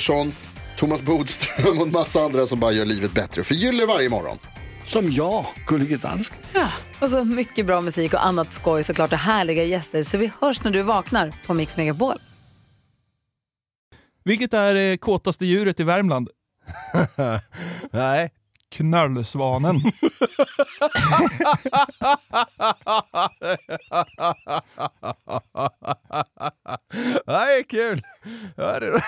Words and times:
Pettersson, 0.00 0.32
Thomas 0.76 1.02
Bodström 1.02 1.78
och 1.78 1.86
en 1.86 1.92
massa 1.92 2.20
andra 2.20 2.46
som 2.46 2.60
bara 2.60 2.72
gör 2.72 2.84
livet 2.84 3.12
bättre. 3.12 3.44
Förgyller 3.44 3.86
varje 3.86 4.08
morgon. 4.08 4.38
Som 4.84 5.12
jag, 5.12 5.46
Gullige 5.66 5.96
Dansken. 5.96 6.38
Och 7.00 7.10
så 7.10 7.24
mycket 7.24 7.66
bra 7.66 7.80
musik 7.80 8.14
och 8.14 8.26
annat 8.26 8.52
skoj 8.52 8.84
såklart 8.84 9.12
och 9.12 9.18
härliga 9.18 9.64
gäster. 9.64 10.02
Så 10.02 10.18
vi 10.18 10.32
hörs 10.40 10.64
när 10.64 10.70
du 10.70 10.82
vaknar 10.82 11.32
på 11.46 11.54
Mix 11.54 11.76
Megapol. 11.76 12.14
Vilket 14.24 14.54
är 14.54 14.74
det 14.74 14.98
kåtaste 14.98 15.46
djuret 15.46 15.80
i 15.80 15.84
Värmland? 15.84 16.28
Nej. 17.92 18.30
Knöllsvanen. 18.70 19.80
Nej, 27.26 27.64
kul! 27.68 28.02
Ja, 28.56 28.80
det- 28.80 29.02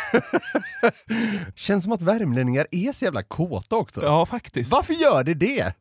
Känns 1.57 1.85
som 1.85 1.93
att 1.93 2.03
värmlänningar 2.03 2.67
är 2.71 2.93
så 2.93 3.05
jävla 3.05 3.23
kåta 3.23 3.77
också. 3.77 4.03
Ja, 4.05 4.27
faktiskt. 4.27 4.71
Varför 4.71 4.95
gör 4.95 5.25
det 5.25 5.35
det? 5.35 5.75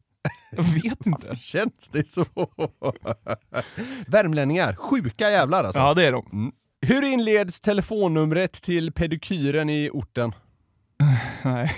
Jag 0.52 0.64
vet 0.64 1.06
inte. 1.06 1.36
Känns 1.36 1.90
det 1.92 2.08
så? 2.08 2.26
Värmlänningar, 4.08 4.76
sjuka 4.76 5.30
jävlar 5.32 5.64
alltså. 5.64 5.80
Ja, 5.82 5.94
det 5.94 6.06
är 6.08 6.12
de. 6.12 6.52
Hur 6.88 7.04
inleds 7.04 7.60
telefonnumret 7.60 8.54
till 8.54 8.92
pedikyren 8.92 9.70
i 9.70 9.90
orten? 9.94 10.36
Nej. 11.44 11.76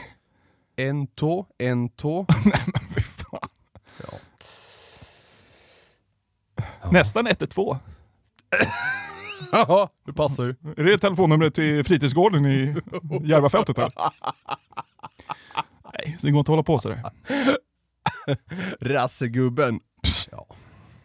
En 0.76 1.08
tå, 1.08 1.46
en 1.58 1.90
tå. 1.90 2.26
Nej, 2.46 2.62
men 2.66 2.82
fy 2.96 3.02
fan. 3.02 3.50
Nästan 6.92 7.28
112. 7.28 7.78
Ja, 9.52 9.90
det 10.06 10.14
passar 10.14 10.44
ju. 10.44 10.56
Är 10.78 10.84
det 10.84 10.98
telefonnumret 10.98 11.56
till 11.56 11.84
fritidsgården 11.84 12.46
i 12.46 12.76
Järvafältet 13.24 13.78
eller? 13.78 13.92
Nej, 15.94 16.18
så 16.20 16.26
det 16.26 16.32
går 16.32 16.40
inte 16.40 16.52
att 16.52 16.54
hålla 16.54 16.64
på 16.64 16.80
sådär. 16.80 17.02
Rassegubben. 18.80 19.80
Ja. 20.32 20.46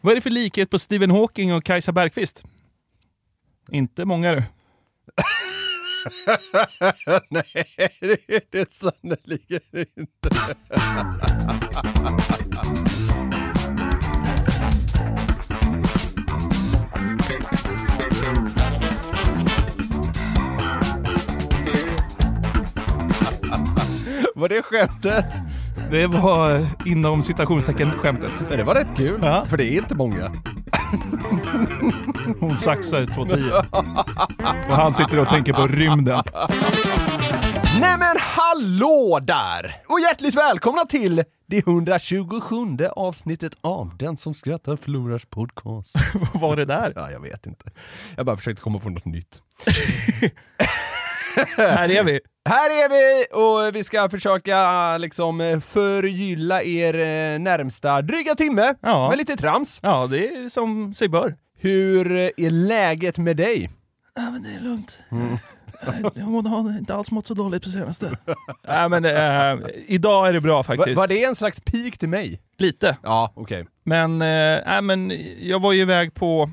Vad 0.01 0.11
är 0.11 0.15
det 0.15 0.21
för 0.21 0.31
likhet 0.31 0.71
på 0.71 0.79
Stephen 0.79 1.11
Hawking 1.11 1.55
och 1.55 1.65
Kajsa 1.65 1.93
Bergqvist? 1.93 2.45
Inte 3.71 4.05
många 4.05 4.35
du. 4.35 4.43
Nej, 7.31 7.67
det 8.01 8.35
är 8.37 8.43
det 8.51 8.73
sannerligen 8.73 9.61
inte. 9.73 10.31
Var 24.35 24.49
det 24.49 24.63
skämtet? 24.63 25.27
Det 25.91 26.07
var 26.07 26.55
eh, 26.55 26.67
inom 26.87 27.23
citationstecken 27.23 27.91
skämtet. 27.91 28.31
Men 28.49 28.59
det 28.59 28.65
var 28.65 28.75
rätt 28.75 28.97
kul, 28.97 29.21
Ja. 29.23 29.47
för 29.49 29.57
det 29.57 29.65
är 29.65 29.79
inte 29.79 29.95
många. 29.95 30.33
Hon 32.41 32.57
saxar 32.57 33.07
210. 33.15 33.51
Och 34.71 34.77
han 34.77 34.95
sitter 34.95 35.19
och 35.19 35.29
tänker 35.29 35.53
på 35.53 35.67
rymden. 35.67 36.23
Nej 37.81 37.97
men 37.99 38.17
hallå 38.21 39.19
där! 39.23 39.77
Och 39.89 40.01
hjärtligt 40.01 40.35
välkomna 40.35 40.85
till 40.85 41.25
det 41.47 41.59
127 41.59 42.55
avsnittet 42.97 43.53
av 43.61 43.97
Den 43.99 44.17
som 44.17 44.35
skrattar 44.35 44.77
förlorars 44.77 45.27
podcast. 45.27 45.97
Vad 46.33 46.41
var 46.43 46.57
det 46.57 46.65
där? 46.65 46.93
Ja, 46.97 47.11
jag 47.11 47.21
vet 47.21 47.47
inte. 47.47 47.71
Jag 48.17 48.27
bara 48.27 48.37
försökte 48.37 48.63
komma 48.63 48.79
på 48.79 48.91
något 48.91 49.05
nytt. 49.05 49.43
Här 51.57 51.89
är 51.91 52.05
vi. 52.05 52.21
Här 52.49 52.71
är 52.71 52.89
vi 52.89 53.25
och 53.69 53.77
vi 53.77 53.85
ska 53.85 54.09
försöka 54.09 54.99
liksom 54.99 55.61
förgylla 55.67 56.63
er 56.63 56.95
eh, 56.95 57.39
närmsta 57.39 58.03
dryga 58.03 58.35
timme 58.35 58.75
Ja. 58.83 59.09
med 59.09 59.19
lite 59.19 59.37
trams. 59.37 59.81
Ja, 59.83 60.07
det 60.07 60.29
är 60.29 60.49
som 60.49 60.95
sig 60.95 61.09
bör. 61.09 61.37
Hur 61.61 62.13
är 62.17 62.51
läget 62.51 63.19
med 63.19 63.37
dig? 63.37 63.71
Ja, 64.17 64.23
men 64.31 64.43
det 64.43 64.49
är 64.49 64.61
lugnt. 64.61 64.99
Jag 66.15 66.25
har 66.25 66.79
inte 66.79 66.95
alls 66.95 67.11
mått 67.11 67.27
så 67.27 67.35
dåligt 67.35 67.63
på 67.63 67.69
senaste. 67.69 68.11
Nej, 68.69 68.89
men 68.89 69.05
äh, 69.05 69.69
idag 69.87 70.29
är 70.29 70.33
det 70.33 70.41
bra 70.41 70.63
faktiskt. 70.63 70.97
var 70.97 71.07
det 71.07 71.25
en 71.25 71.37
slags 71.37 71.61
pik 71.61 71.99
till 71.99 72.09
mig? 72.09 72.41
Lite. 72.59 72.97
Ja, 73.03 73.33
okej. 73.37 73.67
Men, 73.85 74.19
nej, 74.19 74.83
men 74.83 75.13
jag 75.41 75.61
var 75.63 75.73
ju 75.73 75.81
iväg 75.81 76.15
på 76.15 76.51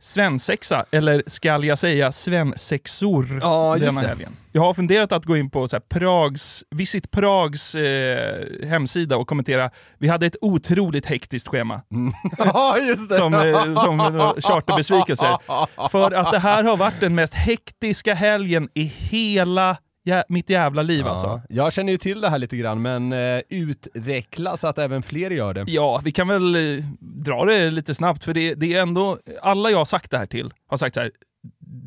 svensexa, 0.00 0.84
eller 0.90 1.22
skall 1.26 1.64
jag 1.64 1.78
säga 1.78 2.12
svensexor, 2.12 3.38
Ja, 3.42 3.76
denna 3.80 4.00
helgen. 4.00 4.36
Jag 4.52 4.62
har 4.62 4.74
funderat 4.74 5.12
att 5.12 5.24
gå 5.24 5.36
in 5.36 5.50
på 5.50 5.68
så 5.68 5.76
här, 5.76 5.80
Prags, 5.80 6.64
Visit 6.70 7.10
Prags 7.10 7.74
eh, 7.74 8.66
hemsida 8.68 9.16
och 9.16 9.26
kommentera. 9.28 9.70
Vi 9.98 10.08
hade 10.08 10.26
ett 10.26 10.36
otroligt 10.40 11.06
hektiskt 11.06 11.48
schema. 11.48 11.80
Ja, 12.38 12.78
just 12.78 13.08
det. 13.10 13.16
som, 13.16 13.34
eh, 13.34 13.82
som 13.82 13.98
charterbesvikelser. 14.42 15.38
För 15.88 16.10
att 16.10 16.32
det 16.32 16.38
här 16.38 16.64
har 16.64 16.76
varit 16.76 17.00
den 17.00 17.14
mest 17.14 17.34
hektiska 17.34 18.14
helgen 18.14 18.68
i 18.74 18.82
hela 18.84 19.76
jä 20.04 20.24
mitt 20.28 20.50
jävla 20.50 20.82
liv 20.82 21.06
alltså. 21.06 21.26
Ja, 21.26 21.42
jag 21.48 21.72
känner 21.72 21.92
ju 21.92 21.98
till 21.98 22.20
det 22.20 22.28
här 22.30 22.38
lite 22.38 22.56
grann, 22.56 22.82
men 22.82 23.12
eh, 23.12 23.40
utveckla 23.48 24.56
så 24.56 24.66
att 24.66 24.78
även 24.78 25.02
fler 25.02 25.30
gör 25.30 25.54
det. 25.54 25.64
Ja, 25.66 26.00
vi 26.04 26.12
kan 26.12 26.28
väl 26.28 26.54
eh, 26.56 26.84
dra 27.00 27.44
det 27.44 27.70
lite 27.70 27.94
snabbt, 27.94 28.24
för 28.24 28.34
det, 28.34 28.54
det 28.54 28.74
är 28.74 28.82
ändå, 28.82 29.18
alla 29.42 29.70
jag 29.70 29.78
har 29.78 29.84
sagt 29.84 30.10
det 30.10 30.18
här 30.18 30.26
till 30.26 30.52
har 30.68 30.76
sagt 30.76 30.94
så 30.94 31.00
här. 31.00 31.10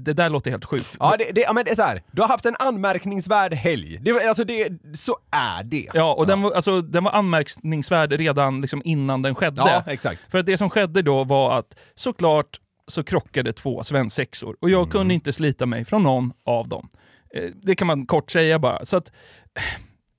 det 0.06 0.13
där 0.13 0.29
låter 0.29 0.51
helt 0.51 0.66
sjukt. 0.66 0.96
Ja, 1.00 1.16
det, 1.19 1.31
det, 1.35 1.41
ja 1.41 1.53
men 1.53 1.66
det 1.66 1.72
är 1.72 1.75
så 1.75 1.81
här. 1.81 2.03
du 2.12 2.22
har 2.22 2.29
haft 2.29 2.46
en 2.46 2.56
anmärkningsvärd 2.59 3.53
helg. 3.53 3.97
Det, 4.01 4.28
alltså 4.28 4.44
det, 4.44 4.69
så 4.94 5.18
är 5.31 5.63
det. 5.63 5.88
Ja, 5.94 6.13
och 6.13 6.28
Den, 6.28 6.41
var, 6.41 6.51
alltså, 6.51 6.81
den 6.81 7.03
var 7.03 7.12
anmärkningsvärd 7.12 8.12
redan 8.13 8.62
liksom 8.62 8.81
innan 8.85 9.22
den 9.22 9.35
skedde. 9.35 9.62
Ja, 9.66 9.84
exakt. 9.88 10.22
För 10.31 10.38
att 10.38 10.45
det 10.45 10.57
som 10.57 10.69
skedde 10.69 11.01
då 11.01 11.24
var 11.24 11.59
att 11.59 11.75
såklart 11.95 12.59
så 12.88 13.03
krockade 13.03 13.53
två 13.53 13.84
svensexor 13.84 14.56
och 14.62 14.69
jag 14.69 14.80
Mm. 14.80 14.90
kunde 14.91 15.13
inte 15.13 15.34
slita 15.34 15.66
mig 15.66 15.85
från 15.85 16.03
någon 16.03 16.34
av 16.45 16.68
dem. 16.68 16.90
Eh, 17.34 17.50
Det 17.64 17.76
kan 17.76 17.88
man 17.88 18.06
kort 18.06 18.32
säga 18.32 18.60
bara. 18.60 18.86
Så 18.86 18.98
att, 18.98 19.12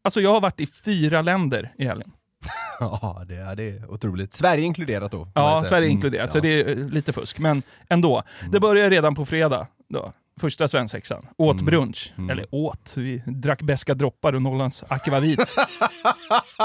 alltså 0.05 0.21
jag 0.21 0.33
har 0.33 0.41
varit 0.41 0.61
i 0.61 0.67
fyra 0.67 1.23
länder 1.23 1.73
i 1.79 1.85
helgen. 1.85 2.11
Ja, 2.81 3.25
det 3.29 3.37
är, 3.37 3.57
det 3.57 3.63
är 3.63 3.91
otroligt. 3.91 4.33
Sverige 4.35 4.65
inkluderat 4.65 5.13
då? 5.13 5.29
Ja. 5.35 5.65
Sverige 5.69 5.85
Mm, 5.87 5.91
inkluderat, 5.97 6.33
så 6.33 6.39
ja. 6.39 6.45
Mm. 6.45 6.67
det 6.67 6.73
är 6.73 6.79
eh, 6.79 6.89
lite 6.89 7.13
fusk. 7.13 7.39
Men 7.39 7.63
ändå. 7.89 8.23
Det 8.53 8.61
började 8.61 8.91
redan 8.91 9.15
på 9.15 9.25
fredag. 9.27 9.67
Då. 9.89 10.13
Första 10.41 10.69
svensexan. 10.69 11.27
Åt 11.39 11.55
Mm. 11.55 11.65
brunch. 11.67 12.13
Eller 12.31 12.47
åt. 12.51 12.93
Vi 12.97 13.23
drack 13.27 13.63
beska 13.63 13.95
droppar 13.95 14.33
och 14.33 14.43
Norrlands 14.43 14.85
akvavit. 14.89 15.39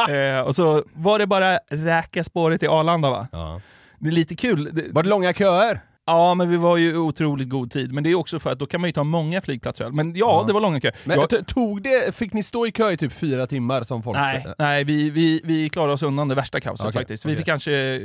eh, 0.09 0.41
och 0.47 0.55
så 0.55 0.83
var 0.93 1.19
det 1.19 1.27
bara 1.27 1.57
räka 1.69 2.23
spåret 2.23 2.59
till 2.59 2.69
Arlanda 2.69 3.09
va? 3.09 3.27
Ja. 3.31 3.61
Det 3.99 4.07
är 4.09 4.11
lite 4.11 4.35
kul. 4.35 4.69
Det, 4.73 4.85
Var 4.91 5.03
det 5.03 5.09
långa 5.09 5.33
köer? 5.33 5.81
Ja, 6.09 6.35
men 6.35 6.49
vi 6.49 6.57
var 6.57 6.77
ju 6.77 6.97
otroligt 6.97 7.49
god 7.49 7.71
tid. 7.71 7.93
Men 7.93 8.03
det 8.03 8.09
är 8.11 8.15
också 8.15 8.39
för 8.39 8.51
att 8.51 8.59
då 8.59 8.65
kan 8.65 8.81
man 8.81 8.87
ju 8.87 8.91
ta 8.91 9.03
många 9.03 9.41
flygplatser. 9.41 9.89
Men 9.89 10.15
ja, 10.15 10.39
Ja. 10.41 10.43
det 10.47 10.53
var 10.53 10.61
långa 10.61 10.81
köer. 10.81 10.95
Men 11.03 11.19
Jag- 11.31 11.47
tog 11.47 11.81
det, 11.83 12.15
fick 12.15 12.33
ni 12.33 12.43
stå 12.43 12.67
i 12.67 12.71
kö 12.71 12.91
i 12.91 12.97
typ 12.97 13.13
fyra 13.13 13.47
timmar 13.47 13.83
som 13.83 14.03
folk 14.03 14.17
Nej, 14.17 14.41
säger? 14.41 14.55
nej 14.59 14.83
vi, 14.83 15.09
vi, 15.09 15.41
vi 15.43 15.69
klarade 15.69 15.93
oss 15.93 16.03
undan 16.03 16.27
det 16.27 16.35
värsta 16.35 16.59
kaoset 16.59 16.87
Okej, 16.87 16.99
faktiskt. 16.99 17.25
Vi 17.25 17.29
okej. 17.29 17.37
fick 17.37 17.45
kanske, 17.45 18.01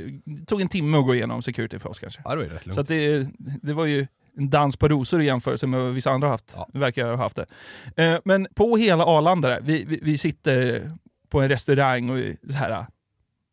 tog 0.46 0.60
en 0.60 0.68
timme 0.68 0.98
att 0.98 1.04
gå 1.06 1.14
igenom 1.14 1.42
security 1.42 1.78
för 1.78 1.88
oss 1.88 1.98
kanske. 1.98 2.20
Ja, 2.24 2.34
det. 2.34 2.74
Så 2.74 2.82
det, 2.82 3.26
det 3.62 3.72
var 3.74 3.84
ju 3.84 4.06
en 4.38 4.50
dans 4.50 4.76
på 4.76 4.88
rosor 4.88 5.22
i 5.22 5.24
jämförelse 5.26 5.66
med 5.66 5.80
vad 5.80 5.92
vissa 5.92 6.10
andra 6.10 6.26
har 6.28 6.32
haft. 6.32 6.52
Ja. 6.56 6.68
Verkar 6.72 7.06
ha 7.10 7.16
haft 7.16 7.36
det. 7.36 7.46
Eh, 8.04 8.18
men 8.24 8.46
på 8.54 8.76
hela 8.76 9.04
Arlanda, 9.04 9.48
där, 9.48 9.60
vi, 9.60 9.84
vi, 9.84 10.00
vi 10.02 10.18
sitter 10.18 10.90
på 11.28 11.40
en 11.40 11.48
restaurang 11.48 12.10
och 12.10 12.18
så 12.52 12.56
här, 12.56 12.86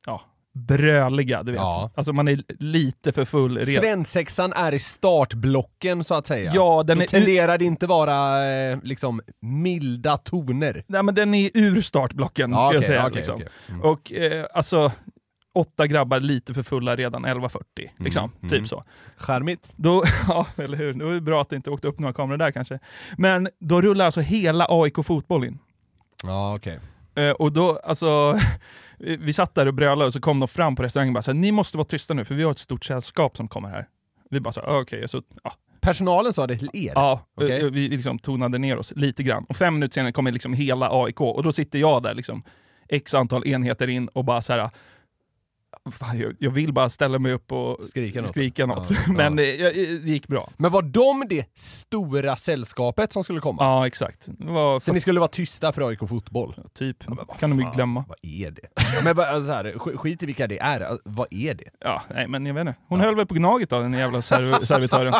ja, 0.06 0.21
bröliga, 0.53 1.44
du 1.44 1.51
vet. 1.51 1.59
Ja. 1.62 1.92
Alltså 1.95 2.13
man 2.13 2.27
är 2.27 2.42
lite 2.59 3.12
för 3.12 3.25
full 3.25 3.57
redan. 3.57 3.83
Svensexan 3.83 4.53
är 4.53 4.74
i 4.74 4.80
startblocken 4.80 6.03
så 6.03 6.13
att 6.15 6.27
säga. 6.27 6.51
Ja, 6.56 6.83
den 6.88 6.98
Då 6.98 7.03
är- 7.03 7.07
tenderar 7.07 7.57
det 7.57 7.65
inte 7.65 7.88
vara 7.88 8.45
eh, 8.51 8.80
liksom 8.83 9.21
milda 9.42 10.18
toner. 10.18 10.83
Nej 10.88 11.03
men 11.03 11.15
den 11.15 11.33
är 11.33 11.50
ur 11.53 11.81
startblocken, 11.81 12.51
Ja, 12.51 12.57
ska 12.57 12.74
jag 12.74 12.77
okej, 12.80 12.88
säga. 12.88 13.06
okej, 13.06 13.15
liksom. 13.15 13.36
okej. 13.36 13.48
Mm. 13.69 13.81
Och 13.81 14.12
eh, 14.12 14.45
alltså, 14.53 14.92
åtta 15.56 15.88
grabbar 15.88 16.19
lite 16.19 16.53
för 16.53 16.63
fulla 16.63 16.95
redan 16.95 17.25
11.40. 17.25 17.59
Liksom, 17.98 18.31
mm. 18.39 18.50
typ 18.50 18.68
så. 18.68 18.83
Charmigt. 19.18 19.74
Då, 19.75 20.03
ja, 20.27 20.45
eller 20.57 20.77
hur? 20.77 20.94
Det 20.94 21.06
var 21.06 21.13
ju 21.13 21.21
bra 21.21 21.42
att 21.42 21.50
det 21.50 21.56
inte 21.56 21.69
åkte 21.69 21.88
upp 21.88 22.00
några 22.00 22.13
kameror 22.13 22.38
där 22.38 22.51
kanske. 22.51 22.80
Men 23.18 23.50
då 23.59 23.81
rullar 23.81 24.06
alltså 24.06 24.21
hela 24.21 24.65
AIK 24.69 25.06
Fotboll 25.06 25.45
in. 25.45 25.59
Ja, 26.24 26.56
okej. 26.56 26.74
Eh, 26.74 26.80
och 27.38 27.52
då, 27.52 27.80
alltså, 27.84 28.40
vi 28.98 29.34
satt 29.34 29.56
där 29.56 29.68
och 29.68 29.74
brölade 29.74 30.06
och 30.08 30.13
så 30.13 30.22
kom 30.22 30.40
de 30.40 30.48
fram 30.48 30.75
på 30.75 30.84
restaurangen 30.84 31.12
och 31.12 31.13
bara 31.13 31.22
så 31.22 31.31
här, 31.31 31.40
ni 31.40 31.52
måste 31.52 31.78
vara 31.78 31.88
tysta 31.88 32.13
nu 32.13 32.25
för 32.25 32.36
vi 32.36 32.44
har 32.44 32.52
ett 32.52 32.60
stort 32.60 32.86
sällskap 32.86 33.38
som 33.38 33.48
kommer 33.48 33.69
här. 33.69 33.88
Vi 34.30 34.40
bara 34.40 34.52
så 34.54 34.62
"Ah, 34.62 34.80
okej, 34.81 35.08
så, 35.08 35.22
ja, 35.44 35.54
Personalen 35.81 36.34
sa 36.34 36.48
det 36.48 36.58
till 36.58 36.69
er? 36.74 36.92
ja 36.96 37.25
eh, 37.42 37.46
vi 37.48 37.69
vi 37.69 37.90
liksom 37.90 38.19
tonade 38.19 38.58
ner 38.58 38.78
oss 38.78 38.94
lite 38.96 39.24
grann. 39.24 39.46
Och 39.50 39.56
fem 39.56 39.74
minuter 39.74 39.94
senare 39.94 40.12
kommer 40.12 40.31
liksom 40.31 40.54
hela 40.54 40.90
AIK 41.04 41.22
och 41.22 41.44
då 41.44 41.52
sitter 41.52 41.80
jag 41.80 42.04
där 42.04 42.13
liksom, 42.13 42.44
x 42.90 43.13
antal 43.13 43.48
enheter 43.48 43.88
in 43.88 44.08
och 44.08 44.25
bara 44.25 44.42
så 44.42 44.54
här. 44.54 44.69
"Fan, 46.00 46.19
jag- 46.39 46.51
vill 46.51 46.73
bara 46.73 46.89
ställa 46.89 47.19
mig 47.19 47.33
upp 47.33 47.51
och 47.51 47.77
Skrika 47.85 48.21
något. 48.21 48.29
skrika 48.29 48.65
något. 48.65 48.91
Ja, 48.91 48.97
ja. 49.07 49.13
Men 49.13 49.35
det, 49.35 49.57
det 50.03 50.12
gick 50.12 50.27
bra. 50.27 50.50
Men 50.57 50.71
var 50.71 50.81
de 50.81 51.25
det 51.29 51.45
stora 51.56 52.35
sällskapet 52.35 53.13
som 53.13 53.23
skulle 53.23 53.39
komma? 53.39 53.63
Ja, 53.63 53.88
exakt. 53.88 54.29
Var 54.39 54.79
Så 54.79 54.94
ni 54.94 55.00
skulle 55.00 55.19
vara 55.19 55.27
tysta 55.27 55.71
för 55.71 55.88
AIK 55.89 56.00
Fotboll? 56.00 56.56
typ, 56.73 57.07
men 57.07 57.18
vad 57.27 57.39
kan 57.39 57.50
de 57.50 57.59
ju 57.59 57.65
glömma. 57.75 58.06
Vad 58.07 58.18
är 58.21 58.51
det? 58.51 58.62
Ja, 58.75 59.01
men 59.03 59.15
bara, 59.15 59.27
alltså, 59.27 59.47
så 59.47 59.53
här, 59.53 59.63
sk- 59.63 59.97
skit 59.97 60.23
i 60.23 60.25
vilka 60.25 60.47
det 60.47 60.59
är, 60.59 60.79
Alltså, 60.81 61.01
vad 61.09 61.27
är 61.31 61.53
det? 61.53 61.69
Ja, 61.79 62.01
nej 62.15 62.27
men 62.27 62.45
jag 62.45 62.53
vet 62.53 62.62
inte. 62.62 62.75
Hon 62.88 63.00
höll 63.00 63.15
väl 63.15 63.25
på 63.25 63.33
Gnaget 63.33 63.69
då, 63.69 63.79
den 63.79 63.94
jävla 63.94 64.21
serv 64.21 64.65
servitören. 64.65 65.13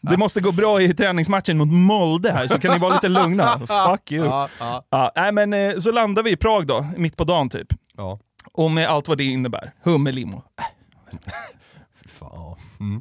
Det 0.00 0.16
måste 0.16 0.40
gå 0.40 0.52
bra 0.52 0.80
i 0.82 0.94
träningsmatchen 0.94 1.58
mot 1.58 1.68
Molde 1.72 2.32
här, 2.32 2.46
så 2.48 2.58
kan 2.58 2.72
ni 2.72 2.78
vara 2.78 2.94
lite 2.94 3.08
lugna. 3.08 3.58
Fuck 3.90 4.12
you. 4.12 4.26
Ja, 4.26 4.48
ja, 4.60 4.84
Ja, 4.90 5.12
nej 5.16 5.32
men 5.32 5.52
eh, 5.52 5.78
så 5.78 5.92
landade 5.92 6.24
vi 6.24 6.30
i 6.30 6.36
Prag 6.36 6.66
då, 6.66 6.86
mitt 6.96 7.16
på 7.16 7.24
dagen 7.24 7.48
typ. 7.48 7.68
ja. 7.96 8.18
Och 8.54 8.70
med 8.70 8.88
allt 8.88 9.08
vad 9.08 9.18
det 9.18 9.24
innebär. 9.24 9.72
Hummerlimo. 9.82 10.42
Fy 12.02 12.08
fan. 12.18 12.56
Mm. 12.80 13.00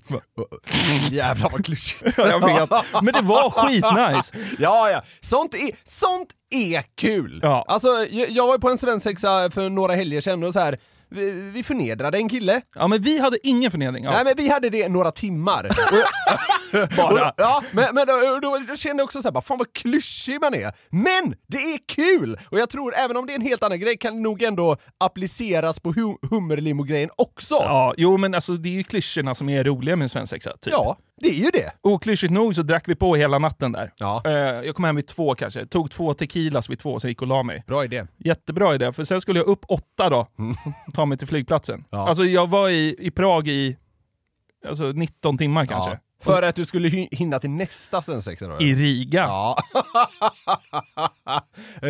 Jävlar 1.12 1.50
vad 1.50 1.66
klyschigt. 1.66 2.14
Ja, 2.18 2.28
jag 2.28 2.40
vet. 2.40 2.86
Men 3.04 3.14
det 3.14 3.22
var 3.22 3.50
skitnice. 3.50 4.56
Ja, 4.60 4.90
ja. 4.90 5.02
Sånt 5.22 5.54
är, 5.54 5.72
sånt 5.84 6.30
är 6.50 6.84
kul! 6.96 7.40
Ja. 7.44 7.66
Alltså, 7.68 7.88
jag, 8.10 8.30
jag 8.30 8.48
var 8.48 8.58
på 8.58 8.70
en 8.70 8.78
svensexa 8.78 9.52
för 9.52 9.70
några 9.70 9.96
helger 9.96 10.22
sedan 10.22 10.44
och 10.44 10.54
så 10.54 10.60
här. 10.60 10.78
Vi, 11.10 11.32
vi 11.32 11.64
förnedrade 11.64 12.18
en 12.18 12.30
kille. 12.30 12.62
Ja 12.76 12.88
men 12.88 13.02
vi 13.02 13.20
hade 13.20 13.48
ingen 13.48 13.72
förnedring 13.72 14.06
alls. 14.06 14.16
Nej 14.16 14.26
men 14.26 14.34
vi 14.46 14.52
hade 14.52 14.70
det 14.70 14.90
några 14.90 15.12
timmar. 15.12 15.70
Bara. 16.98 17.30
och, 17.30 17.34
ja, 17.38 17.64
men, 17.72 17.86
men 17.96 18.08
då, 18.08 18.40
då, 18.42 18.60
då 18.68 18.76
kände 18.76 19.02
jag 19.02 19.06
också 19.06 19.22
såhär, 19.22 19.42
fan 19.42 19.58
vad 19.58 19.74
klyschig 19.74 20.42
man 20.42 20.54
är. 20.54 20.74
Men 20.90 21.36
det 21.48 21.58
är 21.58 21.80
kul! 21.88 22.40
Och 22.50 22.60
jag 22.60 22.70
tror, 22.70 22.94
även 22.96 23.18
om 23.18 23.26
det 23.26 23.34
är 23.34 23.36
en 23.36 23.42
helt 23.42 23.64
annan 23.64 23.80
grej, 23.80 23.98
kan 23.98 24.16
det 24.16 24.22
nog 24.22 24.44
ändå 24.44 24.78
appliceras 24.98 25.80
på 25.80 25.92
hu 25.92 26.16
hummerlimo-grejen 26.30 27.10
också. 27.16 27.56
Ja, 27.56 27.94
jo 27.98 28.18
men 28.18 28.34
alltså 28.34 28.54
det 28.54 28.70
är 28.70 28.74
ju 28.74 28.84
klyschorna 28.84 29.36
som 29.36 29.50
är 29.50 29.64
roliga 29.64 29.96
med 29.96 30.04
en 30.06 30.10
svensexa. 30.10 30.58
Typ. 30.58 30.74
Ja, 30.74 30.98
det 31.22 31.28
är 31.30 31.34
ju 31.34 31.50
det. 31.54 31.72
Oklyschigt 31.82 32.34
nog 32.34 32.56
så 32.56 32.62
drack 32.62 32.84
vi 32.88 32.96
på 32.96 33.16
hela 33.16 33.40
natten 33.40 33.72
där. 33.72 33.94
Ja. 33.98 34.22
Eh, 34.26 34.32
jag 34.34 34.76
kom 34.76 34.86
hem 34.86 34.96
vid 34.96 35.08
två 35.08 35.36
kanske, 35.36 35.66
tog 35.66 35.92
två 35.92 36.14
tequilas 36.14 36.70
vid 36.70 36.80
två, 36.80 37.00
jag 37.02 37.10
gick 37.10 37.22
och 37.22 37.28
la 37.28 37.44
mig. 37.44 37.64
Bra 37.68 37.86
idé. 37.86 38.06
Jättebra 38.18 38.76
idé, 38.76 38.92
för 38.92 39.04
sen 39.04 39.22
skulle 39.22 39.40
jag 39.40 39.48
upp 39.48 39.66
åtta 39.68 40.10
då, 40.10 40.28
ta 40.94 41.06
mig 41.06 41.18
till 41.18 41.28
flygplatsen. 41.28 41.84
Ja. 41.90 42.10
Alltså 42.10 42.24
jag 42.24 42.50
var 42.50 42.70
i, 42.70 42.96
i 43.00 43.12
Prag 43.12 43.48
i 43.48 43.78
alltså 44.68 44.84
19 44.84 45.38
timmar 45.38 45.66
kanske. 45.66 45.92
Ja. 45.92 45.98
För 46.24 46.42
att 46.44 46.56
du 46.56 46.66
skulle 46.66 46.90
hinna 47.12 47.40
till 47.40 47.50
nästa 47.50 48.02
svensexa 48.02 48.48
då? 48.48 48.62
I 48.62 48.76
Riga. 48.76 49.22
Ja. 49.22 49.58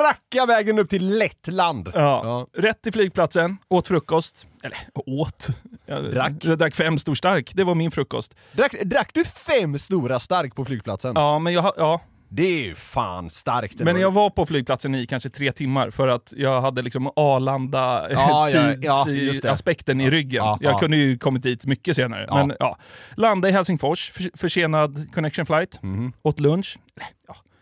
Racka 0.00 0.46
vägen 0.46 0.78
upp 0.78 0.90
till 0.90 1.18
Lettland. 1.18 1.92
Ja. 1.94 2.46
Rätt 2.56 2.82
till 2.82 2.92
flygplatsen, 2.92 3.56
åt 3.68 3.88
frukost. 3.88 4.46
Eller 4.62 4.78
åt. 5.06 5.48
Jag 5.86 6.04
Drack. 6.04 6.32
Jag 6.40 6.58
drack 6.58 6.74
fem 6.74 6.98
stor 6.98 7.14
stark, 7.14 7.52
det 7.54 7.64
var 7.64 7.74
min 7.74 7.90
frukost. 7.90 8.34
Drack, 8.52 8.74
drack 8.84 9.10
du 9.14 9.24
fem 9.24 9.78
stora 9.78 10.20
stark 10.20 10.54
på 10.54 10.64
flygplatsen? 10.64 11.12
Ja, 11.16 11.38
men 11.38 11.52
jag, 11.52 11.72
ja. 11.76 12.00
Det 12.30 12.42
är 12.42 12.64
ju 12.64 12.74
fan 12.74 13.30
starkt. 13.30 13.78
Men 13.78 14.00
jag 14.00 14.10
var 14.10 14.30
på 14.30 14.46
flygplatsen 14.46 14.94
i 14.94 15.06
kanske 15.06 15.30
tre 15.30 15.52
timmar 15.52 15.90
för 15.90 16.08
att 16.08 16.34
jag 16.36 16.60
hade 16.60 16.82
liksom 16.82 17.10
Arlanda 17.16 18.06
Ja, 18.10 18.50
ja, 18.80 19.08
i 19.10 20.10
ryggen. 20.10 20.44
Ja, 20.44 20.58
jag 20.60 20.72
ja. 20.72 20.78
kunde 20.78 20.96
ju 20.96 21.18
kommit 21.18 21.42
dit 21.42 21.66
mycket 21.66 21.96
senare. 21.96 22.26
Men 22.30 22.56
ja, 22.60 22.78
landade 23.16 23.50
i 23.50 23.52
Helsingfors, 23.52 24.10
för, 24.10 24.30
försenad 24.34 25.14
connection 25.14 25.46
flight, 25.46 25.80
åt 26.22 26.40
lunch, 26.40 26.78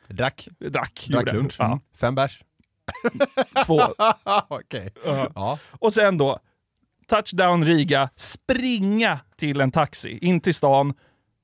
Drack. 0.09 0.49
drack, 0.59 1.07
Drack 1.11 1.33
lunch. 1.33 1.61
Mm. 1.61 1.79
Fem 2.01 2.15
bärs. 2.15 2.43
två. 3.67 3.81
Ja. 5.05 5.31
Ja. 5.35 5.59
Och 5.71 5.93
sen 5.93 6.19
då, 6.19 6.39
touchdown 7.09 7.65
Riga, 7.65 8.11
springa 8.17 9.21
till 9.37 9.61
en 9.61 9.71
taxi, 9.71 10.19
in 10.23 10.41
till 10.41 10.55
stan, 10.55 10.95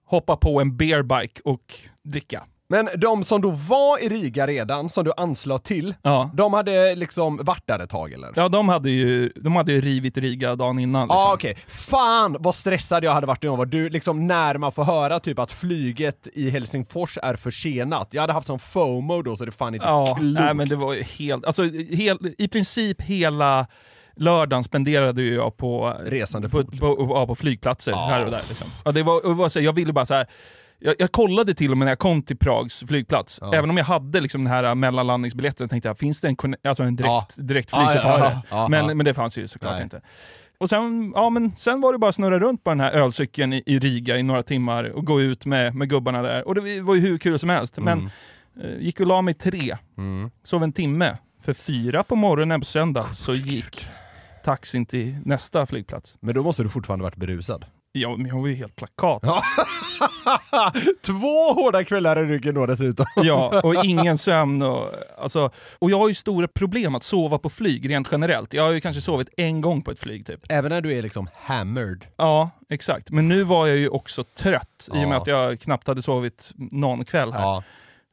hoppa 0.05 0.37
på 0.37 0.61
en 0.61 0.77
beerbike 0.77 1.41
och 1.45 1.75
dricka. 2.03 2.45
Men 2.73 2.89
de 2.97 3.25
som 3.25 3.41
då 3.41 3.51
var 3.51 3.99
i 4.03 4.09
Riga 4.09 4.47
redan, 4.47 4.91
som 4.91 5.05
du 5.05 5.13
anslöt 5.17 5.65
till, 5.65 5.95
Ja. 6.03 6.31
de 6.35 6.53
hade 6.53 6.95
liksom 6.95 7.37
varit 7.43 7.67
där 7.67 7.79
ett 7.79 7.91
tag 7.91 8.13
eller? 8.13 8.33
Ja, 8.37 8.49
de 8.49 8.69
hade 8.69 8.91
ju, 8.91 9.33
de 9.37 9.57
hade 9.57 9.73
ju 9.73 9.81
rivit 9.81 10.19
Riga 10.19 10.57
dagen 10.57 10.79
innan. 10.79 11.09
Liksom. 11.09 11.31
okej, 11.35 11.57
fan 11.69 12.37
vad 12.41 12.55
stressad 12.55 13.05
jag 13.05 13.13
hade 13.13 13.27
varit 13.27 13.43
när 13.43 13.51
jag 13.51 13.57
var 13.57 13.67
du, 13.67 13.89
liksom 13.89 14.27
när 14.27 14.59
man 14.59 14.73
får 14.73 14.85
höra 14.85 15.21
typ 15.21 15.39
att 15.39 15.53
flyget 15.53 16.29
i 16.35 16.51
Helsingfors 16.51 17.19
är 17.23 17.37
försenat. 17.37 18.09
Jag 18.11 18.21
hade 18.21 18.33
haft 18.33 18.47
sån 18.47 18.59
FOMO 18.59 19.23
då 19.23 19.37
så 19.37 19.45
det 19.45 19.53
fan 19.53 19.75
inte 19.75 19.87
Ja, 19.87 20.07
klokt. 20.07 20.41
nej, 20.41 20.55
men 20.55 20.69
det 20.69 20.77
var 20.77 20.95
helt, 21.19 21.47
alltså 21.47 21.63
hel, 21.91 22.19
i 22.39 22.49
princip 22.49 23.01
hela 23.03 23.67
lördagen 24.17 24.65
spenderade 24.65 25.23
ju 25.23 25.35
jag 25.35 25.57
på, 25.57 25.97
Resande 26.05 26.49
på, 26.49 26.65
på, 26.65 26.97
ja, 27.15 27.27
på 27.27 27.35
flygplatser 27.35 27.93
Ja. 27.93 28.07
här 28.11 28.25
och 28.25 28.31
där. 28.31 28.43
Liksom. 28.49 28.67
Ja, 28.85 28.93
det 28.93 29.03
var, 29.03 29.23
det 29.23 29.35
var 29.35 29.49
så, 29.49 29.59
här, 29.59 29.67
jag 29.67 29.73
ville 29.73 29.93
bara 29.93 30.07
så 30.07 30.15
här. 30.15 30.27
Jag, 30.85 30.95
jag 30.99 31.13
kollade 31.13 31.55
till 31.55 31.71
och 31.71 31.79
med 31.79 31.85
när 31.87 31.91
jag 31.93 31.99
kom 31.99 32.23
till 32.23 32.37
Prags 32.37 32.81
flygplats, 32.89 33.39
Ja. 33.43 33.55
även 33.55 33.71
om 33.71 33.77
jag 33.77 33.85
hade 33.85 34.21
liksom 34.21 34.45
den 34.45 34.53
här 34.53 34.75
mellanlandningsbiljetten, 34.75 35.69
tänkte 35.69 35.89
jag, 35.89 35.99
finns 35.99 36.21
det 36.21 36.29
en, 36.29 36.37
alltså 36.65 36.83
en 36.83 36.97
direkt, 36.97 37.37
direkt 37.49 37.71
flyg 37.71 37.83
Ja, 37.83 37.89
så 37.91 37.97
ja, 37.97 38.03
tar 38.03 38.19
jag 38.19 38.21
ja, 38.21 38.29
det. 38.31 38.43
ja, 38.51 38.69
men, 38.69 38.89
ja. 38.89 38.95
men 38.95 39.05
det 39.07 39.15
fanns 39.15 39.39
ju 39.39 39.49
såklart 39.49 39.73
Nej. 39.75 39.83
inte. 39.83 40.01
Och 40.59 40.69
sen, 40.69 41.13
ja, 41.15 41.31
men 41.31 41.57
sen 41.57 41.81
var 41.81 41.93
det 41.93 41.99
bara 41.99 42.09
att 42.09 42.15
snurra 42.15 42.39
runt 42.41 42.65
på 42.65 42.71
den 42.71 42.81
här 42.81 42.93
ölcykeln 42.93 43.53
i, 43.53 43.63
i 43.67 43.79
Riga 43.79 44.19
i 44.19 44.23
några 44.23 44.43
timmar 44.43 44.85
och 44.85 45.05
gå 45.07 45.21
ut 45.21 45.47
med, 45.47 45.75
med 45.75 45.89
gubbarna 45.89 46.23
där. 46.23 46.49
Och 46.49 46.55
det 46.55 46.81
var 46.81 46.95
ju 46.95 47.01
hur 47.01 47.19
kul 47.19 47.39
som 47.39 47.49
helst. 47.51 47.79
Men 47.79 48.11
eh, 48.63 48.77
gick 48.79 49.01
och 49.01 49.07
la 49.07 49.23
mig 49.23 49.35
tre, 49.35 49.77
Mm. 49.99 50.31
sov 50.43 50.63
en 50.63 50.73
timme. 50.73 51.17
För 51.45 51.55
fyra 51.55 52.03
på 52.03 52.17
morgonen 52.17 52.61
på 52.61 52.65
söndag 52.67 53.03
så 53.15 53.35
gick 53.35 53.87
taxin 54.45 54.87
till 54.87 55.17
nästa 55.25 55.67
flygplats. 55.67 56.17
Men 56.21 56.35
då 56.35 56.43
måste 56.43 56.63
du 56.63 56.69
fortfarande 56.69 57.03
varit 57.03 57.17
berusad. 57.17 57.65
Ja, 57.95 58.17
men 58.17 58.27
jag 58.27 58.41
var 58.41 58.49
ju 58.49 58.55
helt 58.55 58.77
plakat. 58.77 59.23
Ja. 59.23 59.43
Två 61.07 61.53
hårda 61.53 61.85
kvällar 61.85 62.23
i 62.23 62.27
ryggen 62.27 62.55
då 62.55 62.67
dessutom. 62.67 63.07
Ja, 63.17 63.61
och 63.61 63.85
ingen 63.85 64.19
sömn. 64.19 64.63
Och, 64.63 64.89
alltså, 65.19 65.51
och 65.79 65.91
jag 65.91 65.99
har 65.99 66.09
ju 66.09 66.15
stora 66.15 66.49
problem 66.49 66.95
att 66.95 67.03
sova 67.03 67.39
på 67.39 67.51
flyg 67.51 67.91
rent 67.91 68.09
generellt. 68.13 68.53
Jag 68.53 68.63
har 68.63 68.71
ju 68.73 68.81
kanske 68.81 69.01
sovit 69.03 69.29
en 69.37 69.61
gång 69.61 69.83
på 69.83 69.91
ett 69.91 69.99
flyg 69.99 70.27
typ. 70.27 70.41
Även 70.49 70.71
när 70.71 70.81
du 70.81 70.93
är 70.99 71.03
liksom 71.03 71.29
hammered. 71.35 72.05
Ja, 72.17 72.51
exakt. 72.71 73.11
Men 73.11 73.29
nu 73.29 73.43
var 73.43 73.67
jag 73.67 73.77
ju 73.77 73.89
också 73.89 74.25
trött 74.25 74.89
i 74.89 75.05
och 75.05 75.09
med 75.09 75.13
Ja. 75.17 75.21
att 75.21 75.27
jag 75.27 75.61
knappt 75.61 75.87
hade 75.87 76.03
sovit 76.03 76.53
någon 76.57 77.05
kväll 77.05 77.33
här. 77.33 77.41
Ja. 77.41 77.63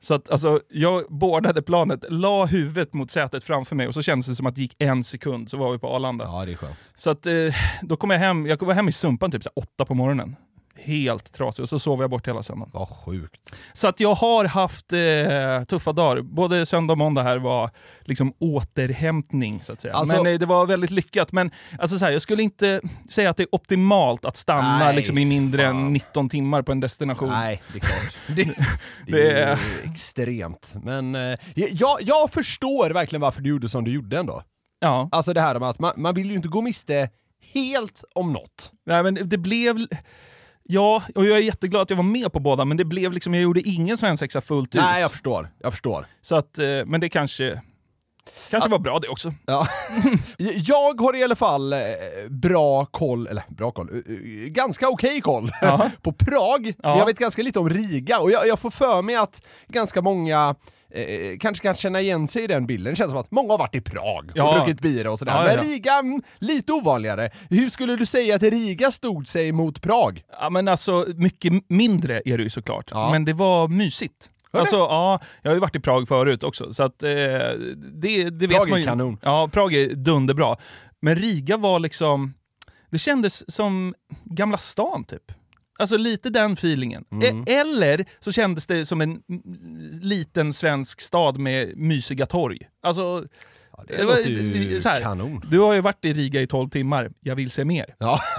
Så 0.01 0.13
att 0.13 0.29
alltså, 0.29 0.59
jag 0.69 1.03
boardade 1.09 1.61
planet, 1.61 2.05
la 2.09 2.45
huvudet 2.45 2.93
mot 2.93 3.11
sätet 3.11 3.43
framför 3.43 3.75
mig 3.75 3.87
och 3.87 3.93
så 3.93 4.01
kändes 4.01 4.27
det 4.27 4.35
som 4.35 4.45
att 4.45 4.55
det 4.55 4.61
gick 4.61 4.75
en 4.79 5.03
sekund 5.03 5.49
så 5.49 5.57
var 5.57 5.71
vi 5.71 5.79
på 5.79 5.87
Arlanda. 5.95 6.25
ja, 6.25 6.45
det 6.45 6.51
är 6.51 6.55
skönt. 6.55 6.77
Så 6.95 7.09
att 7.09 7.25
eh, 7.25 7.33
då 7.81 7.95
kom 7.95 8.09
jag 8.09 8.19
hem, 8.19 8.47
jag 8.47 8.61
var 8.61 8.73
hem 8.73 8.89
i 8.89 8.91
Sumpan 8.91 9.31
typ 9.31 9.43
så 9.43 9.49
åtta 9.55 9.85
på 9.85 9.93
morgonen. 9.93 10.35
Helt 10.83 11.33
trasig 11.33 11.63
och 11.63 11.69
så 11.69 11.79
sov 11.79 12.01
jag 12.01 12.09
bort 12.09 12.27
hela 12.27 12.43
söndagen. 12.43 12.71
Vad 12.73 12.89
sjukt. 12.89 13.55
Så 13.73 13.87
att 13.87 13.99
jag 13.99 14.13
har 14.15 14.45
haft 14.45 14.93
eh, 14.93 15.63
tuffa 15.67 15.93
dagar. 15.93 16.21
Både 16.21 16.65
söndag 16.65 16.91
och 16.93 16.97
måndag 16.97 17.23
här 17.23 17.37
var 17.37 17.69
liksom 18.01 18.33
återhämtning 18.39 19.61
så 19.63 19.73
att 19.73 19.81
säga. 19.81 19.93
Alltså- 19.93 20.23
men 20.23 20.33
eh, 20.33 20.39
det 20.39 20.45
var 20.45 20.65
väldigt 20.65 20.91
lyckat. 20.91 21.31
Men 21.31 21.51
alltså, 21.79 21.99
så 21.99 22.05
här, 22.05 22.11
jag 22.11 22.21
skulle 22.21 22.43
inte 22.43 22.81
säga 23.09 23.29
att 23.29 23.37
det 23.37 23.43
är 23.43 23.55
optimalt 23.55 24.25
att 24.25 24.37
stanna 24.37 24.79
Nej, 24.79 24.95
liksom, 24.95 25.17
i 25.17 25.25
mindre 25.25 25.63
fan. 25.65 25.77
än 25.85 25.93
19 25.93 26.29
timmar 26.29 26.61
på 26.61 26.71
en 26.71 26.79
destination. 26.79 27.29
Nej, 27.29 27.61
det 27.73 27.79
är 27.79 27.81
klart. 27.81 28.17
Det, 28.35 28.53
det, 29.07 29.31
är- 29.31 29.59
extremt. 29.83 30.75
Men 30.83 31.15
eh, 31.15 31.39
jag, 31.55 31.97
jag 32.01 32.31
förstår 32.33 32.89
verkligen 32.89 33.21
varför 33.21 33.41
du 33.41 33.49
gjorde 33.49 33.69
som 33.69 33.83
du 33.83 33.93
gjorde 33.93 34.19
ändå. 34.19 34.43
Ja. 34.79 35.09
Alltså 35.11 35.33
det 35.33 35.41
här 35.41 35.59
med 35.59 35.69
att 35.69 35.79
man, 35.79 35.93
man 35.97 36.15
vill 36.15 36.29
ju 36.29 36.35
inte 36.35 36.47
gå 36.47 36.61
miste 36.61 37.09
helt 37.53 38.03
om 38.15 38.33
något. 38.33 38.71
Nej, 38.85 39.03
men 39.03 39.17
det 39.29 39.37
blev... 39.37 39.77
Ja, 40.71 41.03
och 41.15 41.25
jag 41.25 41.37
är 41.37 41.41
jätteglad 41.41 41.81
att 41.81 41.89
jag 41.89 41.97
var 41.97 42.03
med 42.03 42.31
på 42.33 42.39
båda, 42.39 42.65
men 42.65 42.77
det 42.77 42.85
blev 42.85 43.13
liksom, 43.13 43.33
jag 43.33 43.43
gjorde 43.43 43.61
ingen 43.61 43.97
svensexa 43.97 44.41
fullt 44.41 44.75
ut. 44.75 44.81
Nej, 44.81 45.01
jag 45.01 45.11
förstår. 45.11 45.49
Jag 45.59 45.73
förstår. 45.73 46.05
Så 46.21 46.35
att, 46.35 46.57
eh, 46.59 46.65
men 46.85 47.01
det 47.01 47.09
kanske, 47.09 47.61
kanske 48.49 48.69
var 48.69 48.79
bra 48.79 48.99
det 48.99 49.07
också. 49.07 49.33
Ja. 49.45 49.67
Jag 50.55 51.01
har 51.01 51.15
i 51.15 51.23
alla 51.23 51.35
fall 51.35 51.73
eh, 51.73 51.79
bra 52.29 52.85
koll, 52.85 53.27
eller 53.27 53.43
bra 53.47 53.71
koll, 53.71 53.89
eh, 54.07 54.13
ganska 54.49 54.89
okej 54.89 55.21
koll 55.21 55.51
Ja. 55.61 55.89
på 56.01 56.11
Prag. 56.13 56.73
Ja. 56.83 56.97
Jag 56.99 57.05
vet 57.05 57.19
ganska 57.19 57.41
lite 57.43 57.59
om 57.59 57.69
Riga 57.69 58.19
och 58.19 58.31
jag, 58.31 58.47
jag 58.47 58.59
får 58.59 58.71
för 58.71 59.01
mig 59.01 59.15
att 59.15 59.41
ganska 59.67 60.01
många 60.01 60.55
Eh, 60.91 61.37
kanske 61.39 61.63
kan 61.63 61.75
känna 61.75 62.01
igen 62.01 62.27
sig 62.27 62.43
i 62.43 62.47
den 62.47 62.67
bilden. 62.67 62.93
Det 62.93 62.97
känns 62.97 63.09
som 63.11 63.19
att 63.19 63.31
många 63.31 63.53
har 63.53 63.57
varit 63.57 63.75
i 63.75 63.81
Prag 63.81 64.25
och 64.31 64.37
Ja. 64.37 64.57
druckit 64.57 64.81
bira 64.81 65.11
och 65.11 65.19
sådär. 65.19 65.31
Ja, 65.31 65.43
Men 65.43 65.55
ja. 65.55 65.63
Riga, 65.73 65.93
mm, 65.99 66.21
lite 66.39 66.73
ovanligare. 66.73 67.29
Hur 67.49 67.69
skulle 67.69 67.95
du 67.95 68.05
säga 68.05 68.35
att 68.35 68.43
Riga 68.43 68.91
stod 68.91 69.27
sig 69.27 69.51
mot 69.51 69.81
Prag? 69.81 70.23
Ja, 70.41 70.49
men 70.49 70.67
alltså, 70.67 71.05
mycket 71.15 71.53
mindre 71.69 72.21
är 72.25 72.37
det 72.37 72.43
ju 72.43 72.49
såklart. 72.49 72.91
Men 72.93 73.25
det 73.25 73.33
var 73.33 73.67
mysigt. 73.67 74.29
Alltså, 74.51 74.75
ja, 74.75 75.19
jag 75.41 75.51
har 75.51 75.55
ju 75.55 75.59
varit 75.61 75.75
i 75.75 75.79
Prag 75.79 76.07
förut 76.07 76.43
också, 76.43 76.73
så 76.73 76.83
att 76.83 77.03
eh, 77.03 77.09
det, 77.09 78.29
det 78.29 78.47
vet 78.47 78.49
Prag 78.49 78.67
är 78.67 78.71
man 78.71 78.79
ju. 78.79 78.85
kanon. 78.85 79.17
Ja, 79.23 79.49
Prag 79.53 79.73
är 79.73 79.95
dunderbra. 79.95 80.57
Men 81.01 81.15
Riga 81.15 81.57
var 81.57 81.79
liksom, 81.79 82.33
det 82.89 82.97
kändes 82.99 83.51
som 83.55 83.93
Gamla 84.23 84.57
stan 84.57 85.03
typ. 85.03 85.31
Alltså 85.79 85.97
lite 85.97 86.29
den 86.29 86.53
feelingen. 86.53 87.05
Mm. 87.11 87.43
E- 87.47 87.53
eller 87.53 88.05
så 88.19 88.31
kändes 88.31 88.67
det 88.67 88.85
som 88.85 89.01
en 89.01 89.19
liten 90.01 90.53
svensk 90.53 91.01
stad 91.01 91.37
med 91.37 91.77
mysiga 91.77 92.25
torg. 92.25 92.59
Alltså, 92.83 93.23
Det 93.87 94.03
var- 94.05 94.17
låter 94.17 94.29
ju 94.29 94.81
här, 94.85 95.01
kanon. 95.01 95.41
Du 95.51 95.59
har 95.59 95.73
ju 95.73 95.81
varit 95.81 96.05
i 96.05 96.13
Riga 96.13 96.41
i 96.41 96.47
12 96.47 96.69
timmar, 96.69 97.11
jag 97.21 97.35
vill 97.35 97.51
se 97.51 97.65
mer. 97.65 97.95
Ja. 97.97 98.19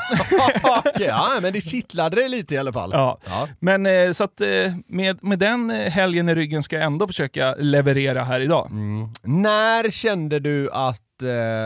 Ja, 0.99 1.39
men 1.43 1.53
det 1.53 1.61
kittlade 1.61 2.17
det 2.23 2.29
lite 2.29 2.55
i 2.55 2.59
alla 2.59 2.73
fall. 2.73 2.91
Ja. 2.95 3.19
Ja. 3.27 3.49
Men 3.61 3.87
eh, 3.87 4.13
så 4.13 4.25
att 4.25 4.41
eh, 4.41 4.49
med, 4.87 5.25
med 5.25 5.39
den 5.39 5.71
eh, 5.71 5.77
helgen 5.91 6.29
i 6.29 6.35
ryggen 6.35 6.63
ska 6.63 6.77
jag 6.77 6.85
ändå 6.85 7.07
försöka 7.07 7.55
leverera 7.59 8.25
här 8.25 8.41
idag. 8.41 8.67
Mm. 8.71 9.09
När 9.23 9.91
kände 9.91 10.39
du 10.41 10.71
att 10.71 11.01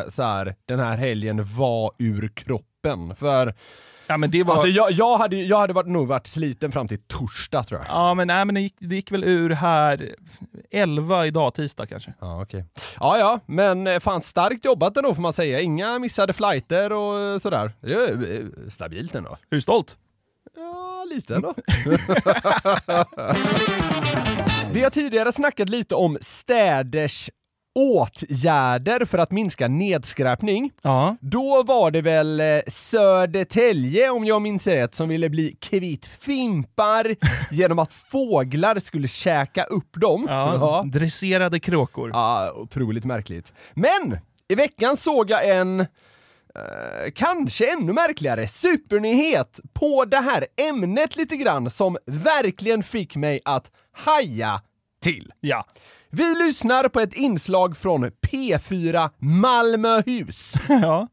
så 0.09 0.23
här, 0.23 0.55
den 0.69 0.81
här 0.81 0.97
helgen 0.97 1.45
var 1.57 1.91
ur 1.99 2.29
kroppen? 2.35 3.17
För 3.17 3.55
Ja, 4.07 4.17
men 4.17 4.31
det 4.31 4.43
var... 4.43 4.53
alltså, 4.53 4.69
jag, 4.69 4.93
jag 4.93 5.19
hade, 5.19 5.37
jag 5.37 5.57
hade 5.57 5.73
varit, 5.73 5.87
nog 5.87 6.09
varit 6.09 6.27
sliten 6.27 6.73
fram 6.73 6.89
till 6.89 6.99
torsdag 6.99 7.63
tror 7.63 7.81
jag. 7.81 7.89
Ja, 7.89 8.15
men, 8.15 8.27
nej, 8.27 8.45
men 8.45 8.55
det, 8.55 8.61
gick, 8.61 8.75
det 8.79 8.95
gick 8.95 9.13
väl 9.13 9.25
ur 9.25 9.51
här 9.51 10.15
11 10.71 11.27
idag, 11.27 11.55
tisdag 11.55 11.87
kanske. 11.87 12.15
Ja, 12.21 12.43
okej. 12.43 12.65
Ja, 13.01 13.19
ja, 13.19 13.41
men 13.47 13.87
eh, 13.87 14.01
fan 14.01 14.23
starkt 14.23 14.65
jobbat 14.65 14.97
ändå 14.97 15.15
får 15.15 15.23
man 15.23 15.33
säga. 15.33 15.61
Inga 15.61 15.99
missade 15.99 16.33
flighter 16.33 16.93
och 16.93 17.43
sådär. 17.43 17.73
Det 17.81 17.93
är 17.93 18.33
eh, 18.33 18.45
stabilt 18.69 19.15
ändå. 19.15 19.31
Är 19.31 19.37
du 19.57 19.61
stolt? 19.61 19.99
Ja, 20.57 21.05
lite 21.11 21.35
ändå. 21.35 21.55
Vi 24.73 24.83
har 24.83 24.91
tidigare 24.91 25.33
snackat 25.33 25.69
lite 25.69 25.95
om 25.95 26.19
städers 26.21 27.31
åtgärder 27.75 29.05
för 29.05 29.19
att 29.19 29.31
minska 29.31 29.69
nedskräpning. 29.69 30.71
Ja. 30.83 31.17
Då 31.21 31.63
var 31.63 31.91
det 31.91 32.03
väl 32.03 32.41
eh, 32.41 32.47
Södertälje, 32.67 34.11
om 34.11 34.25
jag 34.25 34.43
minns 34.43 34.67
rätt, 34.67 34.95
som 34.95 35.09
ville 35.09 35.29
bli 35.29 35.57
kvitt 35.61 36.07
fimpar 36.07 37.17
genom 37.51 37.79
att 37.79 37.93
fåglar 37.93 38.81
skulle 38.81 39.09
käka 39.09 39.65
upp 39.65 39.93
dem. 40.01 40.27
ja. 40.29 40.85
Dresserade 40.87 41.61
kråkor. 41.61 42.11
Ja, 42.13 42.53
otroligt 42.57 43.05
märkligt. 43.05 43.53
Men 43.75 44.19
i 44.49 44.55
veckan 44.55 44.97
såg 44.97 45.31
jag 45.31 45.49
en, 45.49 45.81
eh, 45.81 45.87
kanske 47.15 47.73
ännu 47.73 47.93
märkligare, 47.93 48.49
supernyhet 48.49 49.61
på 49.73 50.05
det 50.05 50.17
här 50.17 50.47
ämnet 50.69 51.17
lite 51.17 51.37
grann 51.37 51.71
som 51.71 51.97
verkligen 52.07 52.83
fick 52.83 53.17
mig 53.17 53.41
att 53.45 53.71
haja 53.93 54.61
till. 55.05 55.33
Ja. 55.41 55.67
Vi 56.11 56.35
lyssnar 56.35 56.89
på 56.89 57.01
ett 57.01 57.15
inslag 57.15 57.77
från 57.77 58.05
P4 58.07 59.11
Malmöhus. 59.19 60.55
ja. 60.69 61.09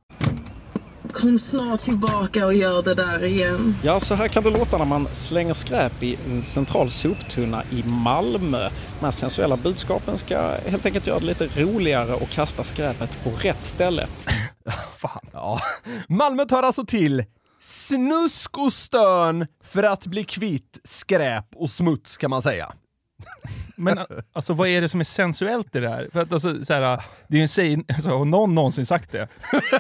Kom 1.14 1.40
snart 1.40 1.82
tillbaka 1.82 2.46
och 2.46 2.54
gör 2.54 2.84
det 2.84 2.96
där 2.96 3.24
igen. 3.24 3.76
Ja, 3.84 4.00
så 4.00 4.16
här 4.16 4.28
kan 4.28 4.44
det 4.44 4.50
låta 4.50 4.78
när 4.78 4.86
man 4.86 5.08
slänger 5.12 5.54
skräp 5.54 6.04
i 6.04 6.18
en 6.26 6.44
central 6.44 6.90
soptunna 6.90 7.64
i 7.72 7.84
Malmö. 7.84 8.70
De 9.00 9.06
här 9.06 9.12
sensuella 9.12 9.58
budskapen 9.58 10.18
ska 10.18 10.58
helt 10.68 10.86
enkelt 10.86 11.08
göra 11.08 11.20
det 11.20 11.26
lite 11.26 11.48
roligare 11.64 12.14
och 12.14 12.30
kasta 12.30 12.64
skräpet 12.64 13.24
på 13.24 13.30
rätt 13.30 13.64
ställe. 13.64 14.08
Fan. 14.98 15.26
Ja. 15.34 15.60
Malmö 16.08 16.46
tar 16.46 16.64
alltså 16.64 16.86
till 16.86 17.24
snusk 17.62 18.58
och 18.58 18.74
stön 18.74 19.48
för 19.64 19.84
att 19.84 20.06
bli 20.06 20.24
kvitt 20.24 20.80
skräp 20.84 21.46
och 21.56 21.70
smuts 21.70 22.18
kan 22.18 22.30
man 22.30 22.42
säga. 22.42 22.72
Men 23.82 24.00
alltså 24.34 24.54
vad 24.54 24.68
är 24.68 24.82
det 24.82 24.90
som 24.90 25.00
är 25.00 25.04
sensuellt 25.04 25.76
i 25.76 25.80
det 25.80 25.90
här? 25.90 26.10
För 26.14 26.22
att, 26.22 26.34
alltså, 26.34 26.66
så 26.66 26.74
här 26.74 27.04
det 27.28 27.36
är 27.36 27.38
ju 27.38 27.42
en 27.42 27.48
säg, 27.48 27.84
alltså, 27.96 28.10
har 28.18 28.26
någon 28.26 28.56
någonsin 28.56 28.86
sagt 28.86 29.12
det? 29.12 29.28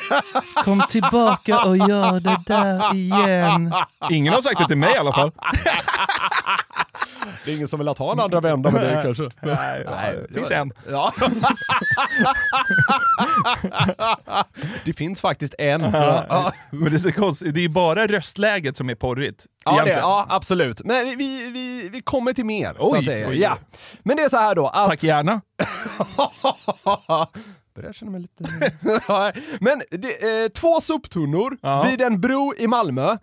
Kom 0.63 0.83
tillbaka 0.89 1.63
och 1.63 1.77
gör 1.77 2.19
det 2.19 2.37
där 2.47 2.95
igen. 2.95 3.73
Ingen 4.09 4.33
har 4.33 4.41
sagt 4.41 4.59
det 4.59 4.67
till 4.67 4.77
mig 4.77 4.93
i 4.93 4.97
alla 4.97 5.13
fall. 5.13 5.31
Det 7.45 7.51
är 7.51 7.55
ingen 7.55 7.67
som 7.67 7.79
vill 7.79 7.87
ha 7.87 8.11
en 8.11 8.19
andra 8.19 8.41
vända 8.41 8.71
med 8.71 8.81
det 8.81 9.01
kanske. 9.03 9.29
Nej, 9.41 10.17
det 10.29 10.33
finns 10.33 10.51
en. 10.51 10.71
Ja. 10.89 11.13
det 14.85 14.93
finns 14.93 15.21
faktiskt 15.21 15.55
en. 15.57 15.81
Ja. 15.81 16.53
Men 16.71 16.89
det 16.89 16.95
är 16.95 16.99
så 16.99 17.11
konstigt, 17.11 17.55
det 17.55 17.65
är 17.65 17.69
bara 17.69 18.07
röstläget 18.07 18.77
som 18.77 18.89
är 18.89 18.95
porrigt. 18.95 19.45
ja, 19.65 19.83
det, 19.85 19.91
ja 19.91 20.25
absolut. 20.29 20.81
Men 20.85 21.05
vi, 21.05 21.51
vi, 21.51 21.89
vi, 21.89 22.01
kommer 22.01 22.33
till 22.33 22.45
mer. 22.45 22.73
så 22.73 22.91
Oj, 22.91 22.99
att 22.99 23.05
säga. 23.05 23.27
oj, 23.27 23.33
oj. 23.33 23.39
Ja. 23.39 23.57
Men 24.03 24.17
det 24.17 24.23
är 24.23 24.29
så 24.29 24.37
här 24.37 24.55
då 24.55 24.67
att... 24.67 24.87
Tack 24.89 25.03
gärna. 25.03 25.41
Börjar 27.75 27.93
känna 27.93 28.11
mig 28.11 28.21
lite... 28.21 28.43
Men 29.59 29.81
det, 29.91 30.43
eh, 30.43 30.49
två 30.49 30.81
soptunnor 30.81 31.57
Ja. 31.61 31.83
vid 31.83 32.01
en 32.01 32.21
bro 32.21 32.53
i 32.57 32.67
Malmö 32.67 33.17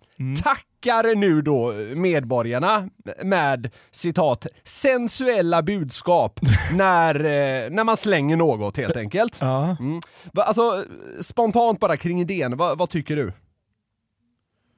tackar 0.81 1.15
nu 1.15 1.43
då 1.43 1.73
medborgarna 1.97 2.89
med 3.23 3.71
citat 3.91 4.47
sensuella 4.65 5.63
budskap 5.63 6.41
när, 6.73 7.15
eh, 7.15 7.71
när 7.71 7.85
man 7.85 7.97
slänger 7.97 8.37
något 8.37 8.77
helt 8.77 8.97
enkelt. 8.97 9.39
Ja. 9.41 9.77
Mm. 9.81 10.01
Va, 10.33 10.43
Alltså 10.43 10.85
spontant 11.21 11.81
bara 11.81 11.97
kring 11.97 12.21
idén, 12.21 12.57
vad, 12.57 12.79
vad 12.79 12.91
tycker 12.91 13.17
du? 13.17 13.33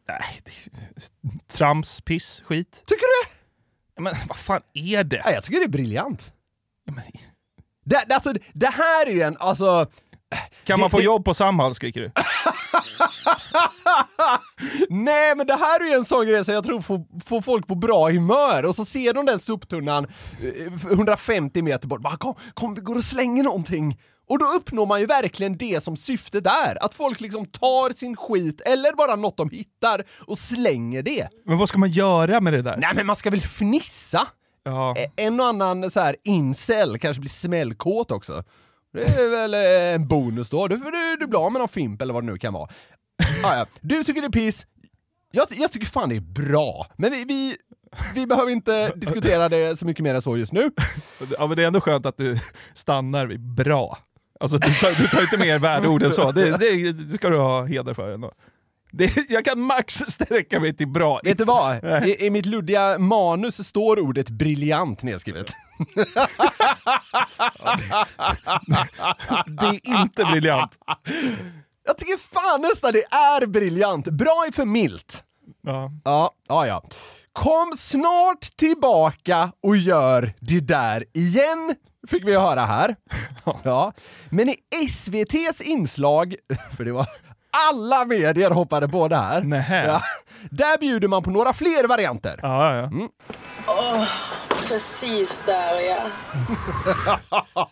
Nej, 0.08 0.40
det 0.44 0.52
trams, 1.48 2.00
piss, 2.00 2.42
skit. 2.46 2.82
Tycker 2.86 3.06
du? 3.24 3.30
Men 4.02 4.14
vad 4.28 4.36
fan 4.36 4.62
är 4.74 5.04
det? 5.04 5.22
Ja, 5.24 5.30
jag 5.32 5.44
tycker 5.44 5.58
det 5.58 5.66
är 5.66 5.68
briljant. 5.68 6.32
Ja, 6.84 6.92
men, 6.92 7.04
Det, 7.84 8.04
det, 8.08 8.14
alltså, 8.14 8.32
det 8.52 8.70
här 8.70 9.06
är 9.06 9.12
ju 9.12 9.22
en, 9.22 9.36
alltså... 9.40 9.86
kan 10.64 10.78
Det- 10.78 10.80
man 10.80 10.90
få 10.90 10.96
det- 10.96 11.02
jobb 11.04 11.24
på 11.24 11.34
Samhall 11.34 11.74
skriker 11.74 12.00
du? 12.00 12.10
Nej 14.88 15.36
men 15.36 15.46
det 15.46 15.54
här 15.54 15.80
är 15.80 15.88
ju 15.88 15.92
en 15.94 16.04
sån 16.04 16.26
grej 16.26 16.44
som 16.44 16.54
jag 16.54 16.64
tror 16.64 16.80
får, 16.80 17.00
får 17.26 17.42
folk 17.42 17.66
på 17.66 17.74
bra 17.74 18.10
humör 18.10 18.64
och 18.64 18.76
så 18.76 18.84
ser 18.84 19.14
de 19.14 19.26
den 19.26 19.38
soptunnan 19.38 20.04
eh, 20.84 20.92
150 20.92 21.62
meter 21.62 21.88
bort, 21.88 22.00
bara 22.00 22.16
kom, 22.16 22.34
kom 22.54 22.74
vi 22.74 22.80
går 22.80 22.96
och 22.96 23.04
slänger 23.04 23.42
någonting. 23.42 24.00
Och 24.28 24.38
då 24.38 24.44
uppnår 24.46 24.86
man 24.86 25.00
ju 25.00 25.06
verkligen 25.06 25.56
det 25.56 25.82
som 25.82 25.96
syftet 25.96 26.46
är, 26.46 26.84
att 26.84 26.94
folk 26.94 27.20
liksom 27.20 27.46
tar 27.46 27.96
sin 27.96 28.16
skit 28.16 28.60
eller 28.60 28.92
bara 28.92 29.16
något 29.16 29.36
de 29.36 29.50
hittar 29.50 30.04
och 30.26 30.38
slänger 30.38 31.02
det. 31.02 31.28
Men 31.46 31.58
vad 31.58 31.68
ska 31.68 31.78
man 31.78 31.90
göra 31.90 32.40
med 32.40 32.52
det 32.52 32.62
där? 32.62 32.76
Nej 32.76 32.90
men 32.94 33.06
man 33.06 33.16
ska 33.16 33.30
väl 33.30 33.40
fnissa? 33.40 34.26
Ja. 34.64 34.94
Eh, 34.98 35.24
En 35.26 35.40
och 35.40 35.46
annan 35.46 35.90
så 35.90 36.00
här 36.00 36.16
incel 36.24 36.98
kanske 36.98 37.20
blir 37.20 37.30
smällkåt 37.30 38.10
också. 38.10 38.44
Det 38.92 39.02
är 39.02 39.28
väl 39.28 39.54
eh, 39.54 39.94
en 39.94 40.08
bonus 40.08 40.50
då, 40.50 40.68
du, 40.68 40.76
du, 40.76 41.16
du 41.20 41.26
blir 41.26 41.46
av 41.46 41.52
med 41.52 41.60
någon 41.60 41.68
fimp 41.68 42.02
eller 42.02 42.14
vad 42.14 42.22
det 42.22 42.32
nu 42.32 42.38
kan 42.38 42.52
vara. 42.52 42.68
Ah, 43.44 43.56
ja. 43.56 43.66
Du 43.80 44.04
tycker 44.04 44.20
det 44.20 44.26
är 44.26 44.30
piss, 44.30 44.66
jag, 45.32 45.46
jag 45.50 45.72
tycker 45.72 45.86
fan 45.86 46.08
det 46.08 46.16
är 46.16 46.20
bra. 46.20 46.86
Men 46.96 47.10
vi, 47.10 47.24
vi, 47.24 47.56
vi 48.14 48.26
behöver 48.26 48.52
inte 48.52 48.92
diskutera 48.96 49.48
det 49.48 49.78
så 49.78 49.86
mycket 49.86 50.02
mer 50.02 50.14
än 50.14 50.22
så 50.22 50.36
just 50.36 50.52
nu. 50.52 50.70
Ja, 51.38 51.46
men 51.46 51.56
det 51.56 51.62
är 51.62 51.66
ändå 51.66 51.80
skönt 51.80 52.06
att 52.06 52.16
du 52.16 52.38
stannar 52.74 53.26
vid 53.26 53.40
bra. 53.40 53.98
Alltså 54.40 54.58
du 54.58 54.74
tar, 54.74 55.02
du 55.02 55.08
tar 55.08 55.22
inte 55.22 55.38
mer 55.38 55.58
värdeord 55.58 56.02
än 56.02 56.12
så. 56.12 56.32
Det, 56.32 56.56
det, 56.56 56.92
det 56.92 57.16
ska 57.16 57.28
du 57.30 57.36
ha 57.38 57.64
heder 57.64 57.94
för 57.94 58.12
ändå. 58.12 58.32
Det, 58.92 59.30
jag 59.30 59.44
kan 59.44 59.60
max 59.60 59.94
sträcka 59.94 60.60
mig 60.60 60.76
till 60.76 60.88
bra. 60.88 61.20
Vet 61.24 61.38
du 61.38 61.44
vad? 61.44 61.84
I, 62.06 62.26
I 62.26 62.30
mitt 62.30 62.46
luddiga 62.46 62.98
manus 62.98 63.66
står 63.66 64.00
ordet 64.00 64.30
briljant 64.30 65.02
nedskrivet. 65.02 65.52
Det 69.46 69.66
är 69.66 70.00
inte 70.00 70.24
briljant. 70.24 70.78
Jag 71.86 71.98
tycker 71.98 72.18
fan 72.18 72.60
nästan 72.60 72.92
det 72.92 73.04
är 73.14 73.46
briljant. 73.46 74.06
Bra 74.06 74.44
är 74.48 74.52
för 74.52 74.64
milt. 74.64 75.24
Ja. 75.62 75.90
Ja, 76.04 76.30
ja, 76.48 76.66
ja. 76.66 76.82
Kom 77.32 77.76
snart 77.78 78.56
tillbaka 78.56 79.52
och 79.62 79.76
gör 79.76 80.32
det 80.40 80.60
där 80.60 81.04
igen, 81.12 81.74
fick 82.08 82.24
vi 82.26 82.36
höra 82.38 82.64
här. 82.64 82.96
Ja. 83.62 83.92
Men 84.30 84.48
i 84.48 84.56
SVTs 84.88 85.60
inslag, 85.60 86.34
för 86.76 86.84
det 86.84 86.92
var 86.92 87.06
alla 87.68 88.04
medier 88.04 88.50
hoppade 88.50 88.88
på 88.88 89.08
det 89.08 89.16
här. 89.16 89.42
Nähä. 89.42 89.86
Ja. 89.86 90.02
Där 90.50 90.78
bjuder 90.78 91.08
man 91.08 91.22
på 91.22 91.30
några 91.30 91.52
fler 91.52 91.88
varianter. 91.88 92.40
Ja, 92.42 92.76
ja. 92.76 92.90
Åh, 93.66 94.04
precis 94.70 95.42
där 95.46 95.80
ja. 95.80 96.06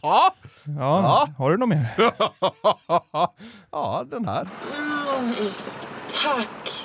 Ja, 0.01 0.35
Ja. 0.79 1.29
har 1.39 1.51
du 1.51 1.57
något 1.57 1.69
mer? 1.69 1.95
ja, 3.73 4.05
den 4.11 4.29
här. 4.29 4.49
Mm, 4.77 5.35
tack. 6.23 6.73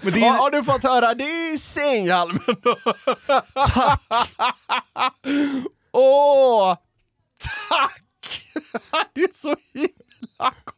Men 0.00 0.12
det 0.12 0.20
Ja, 0.20 0.34
är, 0.34 0.38
har 0.38 0.50
du 0.50 0.64
fått 0.64 0.82
höra 0.82 1.14
det 1.14 1.24
i 1.52 1.58
sänghalmen? 1.58 2.40
tack! 3.74 4.00
Åh, 5.92 6.76
tack! 7.40 8.42
Det 9.14 9.20
är 9.20 9.34
så 9.34 9.56
himla 9.74 9.88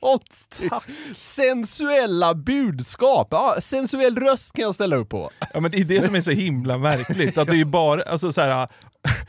konstigt. 0.00 0.70
Tack. 0.70 0.84
Sensuella 1.16 2.34
budskap. 2.34 3.28
Ja, 3.30 3.56
sensuell 3.60 4.16
röst 4.16 4.52
kan 4.52 4.62
jag 4.62 4.74
ställa 4.74 4.96
upp 4.96 5.08
på. 5.08 5.30
Ja, 5.54 5.60
men 5.60 5.70
det 5.70 5.78
är 5.78 5.84
det 5.84 6.02
som 6.02 6.14
är 6.14 6.20
så 6.20 6.30
himla 6.30 6.78
märkligt. 6.78 7.38
Att 7.38 7.48
det 7.48 7.60
är 7.60 7.64
bara, 7.64 8.02
alltså 8.02 8.32
så 8.32 8.40
här, 8.40 8.68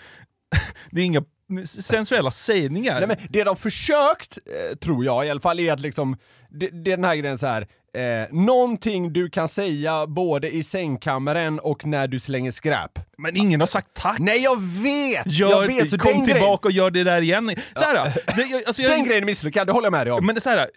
det 0.92 1.02
är 1.02 1.06
inga 1.06 1.24
sensuella 1.66 2.32
sägningar. 2.32 3.00
Nej, 3.00 3.08
men 3.08 3.18
det 3.30 3.44
de 3.44 3.58
försökt, 3.58 4.38
eh, 4.46 4.76
tror 4.78 5.06
jag 5.06 5.26
i 5.26 5.30
alla 5.30 5.42
fall, 5.42 5.60
är 5.60 5.74
att 5.74 5.80
liksom, 5.80 6.18
det, 6.50 6.70
det 6.70 6.92
är 6.92 6.98
den 6.98 7.06
här 7.06 7.16
grejen 7.16 7.38
så 7.38 7.48
här. 7.48 7.68
Eh, 7.94 8.28
någonting 8.32 9.14
du 9.14 9.30
kan 9.30 9.48
säga 9.48 10.08
både 10.08 10.56
i 10.56 10.64
sängkammaren 10.64 11.60
och 11.60 11.86
när 11.86 12.08
du 12.08 12.20
slänger 12.20 12.52
skräp. 12.52 13.00
Men 13.18 13.38
ingen 13.38 13.60
har 13.60 13.68
sagt 13.68 13.88
tack. 13.94 14.20
Nej 14.20 14.44
jag 14.44 14.62
vet! 14.62 15.28
Gör, 15.28 15.50
jag 15.50 15.68
vet 15.68 15.90
så 15.92 15.98
kom 15.98 16.26
tillbaka 16.26 16.34
grejen, 16.34 16.54
och 16.64 16.72
gör 16.72 16.92
det 16.92 17.04
där 17.04 17.22
igen. 17.22 17.56
Så 17.76 17.84
här, 17.84 18.14
det, 18.36 18.42
jag- 18.44 18.64
alltså 18.68 18.82
jag, 18.82 18.92
den 18.92 19.06
grejen 19.06 19.24
är 19.24 19.26
misslyckad, 19.26 19.68
det 19.68 19.74
håller 19.74 19.86
jag 19.86 19.92
med 19.92 20.08
dig 20.08 20.14
om. 20.14 20.26
Men 20.26 20.36
det 20.36 20.40
är 20.40 20.42
så 20.42 20.50
här, 20.50 20.70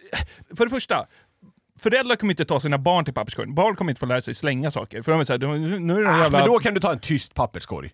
för 0.57 0.65
det 0.65 0.69
första, 0.69 1.05
föräldrar 1.79 2.15
kommer 2.15 2.33
inte 2.33 2.45
ta 2.45 2.59
sina 2.59 2.77
barn 2.77 3.05
till 3.05 3.13
papperskorgen. 3.13 3.55
Barn 3.55 3.75
kommer 3.75 3.91
inte 3.91 3.99
få 3.99 4.05
lära 4.05 4.21
sig 4.21 4.33
slänga 4.35 4.71
saker. 4.71 5.01
För 5.01 5.11
de 5.11 5.21
är 5.21 5.25
så 5.25 5.33
här, 5.33 5.39
nu 5.79 5.97
är 5.97 6.03
det 6.03 6.09
ah, 6.09 6.21
jävla... 6.21 6.39
Men 6.39 6.47
då 6.47 6.59
kan 6.59 6.73
du 6.73 6.79
ta 6.79 6.91
en 6.91 6.99
tyst 6.99 7.33
papperskorg. 7.33 7.91